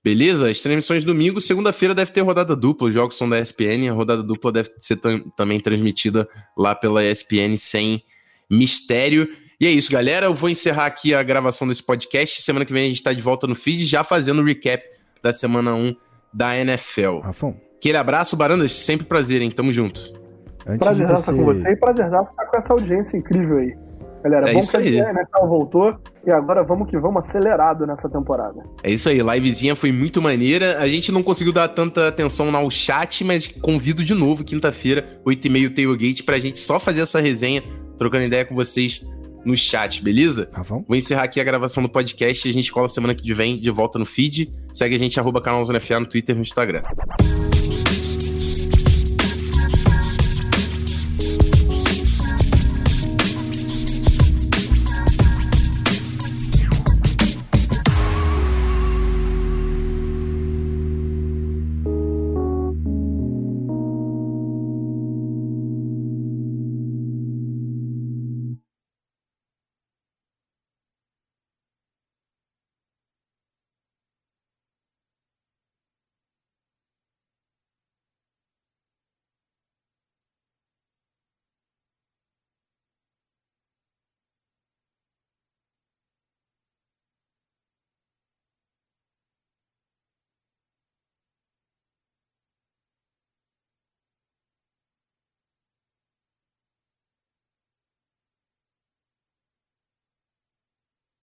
Beleza? 0.03 0.49
As 0.49 0.62
transmissões 0.62 1.03
domingo, 1.03 1.41
segunda-feira 1.41 1.93
deve 1.93 2.12
ter 2.12 2.22
rodada 2.22 2.55
dupla. 2.55 2.88
Os 2.88 2.93
jogos 2.93 3.18
são 3.18 3.28
da 3.28 3.39
ESPN, 3.39 3.89
a 3.89 3.93
rodada 3.93 4.24
dupla 4.24 4.51
deve 4.51 4.70
ser 4.80 4.99
também 5.36 5.60
transmitida 5.60 6.28
lá 6.58 6.74
pela 6.74 7.03
ESPN 7.03 7.58
sem 7.58 8.01
mistério. 8.49 9.28
E 9.60 9.66
é 9.66 9.72
isso, 9.72 9.91
galera. 9.91 10.28
Eu 10.28 10.34
vou 10.34 10.49
encerrar 10.49 10.86
aqui 10.86 11.14
a 11.14 11.24
gravação 11.24 11.68
desse 11.68 11.84
podcast. 11.84 12.41
Semana 12.41 12.64
que 12.64 12.72
vem 12.72 12.86
a 12.86 12.88
gente 12.88 12.97
está 12.97 13.12
de 13.12 13.22
volta 13.22 13.47
no 13.47 13.55
feed, 13.55 13.86
já 13.86 14.03
fazendo 14.03 14.41
o 14.41 14.45
recap 14.45 14.84
da 15.22 15.34
semana 15.34 15.74
1 15.76 15.95
da 16.34 16.55
NFL. 16.58 17.20
Rafão. 17.20 17.60
Aquele 17.76 17.97
abraço, 17.97 18.38
Barandas, 18.38 18.74
sempre 18.74 19.05
prazer, 19.05 19.41
hein? 19.41 19.51
Tamo 19.51 19.74
junto. 19.74 20.14
prazer 20.80 21.08
você... 21.08 21.14
estar 21.14 21.34
com 21.34 21.45
você 21.45 21.72
e 21.72 21.76
prazer 21.76 22.05
estar 22.05 22.24
com 22.24 22.58
essa 22.58 22.74
audiência 22.74 23.18
incrível 23.18 23.58
aí. 23.58 23.87
Galera, 24.24 24.49
é 24.49 24.53
bom 24.53 24.61
que 24.61 24.78
a 24.78 25.09
NFL 25.11 25.47
voltou 25.47 25.95
e 26.26 26.32
agora 26.32 26.63
vamos 26.63 26.89
que 26.89 26.97
vamos 26.97 27.26
acelerado 27.26 27.86
nessa 27.86 28.09
temporada. 28.09 28.63
É 28.84 28.91
isso 28.91 29.07
aí, 29.09 29.20
livezinha 29.20 29.76
foi 29.76 29.91
muito 29.91 30.22
maneira. 30.22 30.80
A 30.80 30.88
gente 30.88 31.11
não 31.11 31.24
conseguiu 31.24 31.53
dar 31.53 31.68
tanta 31.70 32.07
atenção 32.07 32.51
no 32.51 32.72
chat, 32.72 33.24
mas 33.24 33.47
convido 33.47 34.03
de 34.03 34.13
novo, 34.13 34.43
quinta-feira, 34.43 35.20
8h30 35.26 35.76
Tailgate, 35.76 36.24
pra 36.24 36.39
gente 36.39 36.59
só 36.59 36.80
fazer 36.80 37.01
essa 37.01 37.20
resenha, 37.20 37.63
trocando 37.97 38.26
ideia 38.26 38.45
com 38.45 38.55
vocês 38.55 39.05
no 39.45 39.55
chat, 39.55 40.03
beleza? 40.03 40.49
Ah, 40.53 40.61
Vou 40.61 40.84
encerrar 40.95 41.24
aqui 41.24 41.39
a 41.39 41.43
gravação 41.43 41.82
do 41.82 41.88
podcast 41.88 42.47
e 42.47 42.51
a 42.51 42.53
gente 42.53 42.72
cola 42.72 42.89
semana 42.89 43.15
que 43.15 43.34
vem 43.34 43.57
de 43.59 43.72
volta 43.72 43.97
no 43.97 44.05
feed. 44.05 44.51
Segue 44.74 44.95
a 44.95 44.99
gente, 44.99 45.20
arroba 45.20 45.41
canal 45.41 45.65
Zona 45.65 45.80
FA 45.80 45.99
no 45.99 46.05
Twitter 46.05 46.34
e 46.34 46.38
no 46.38 46.41
Instagram. 46.41 46.82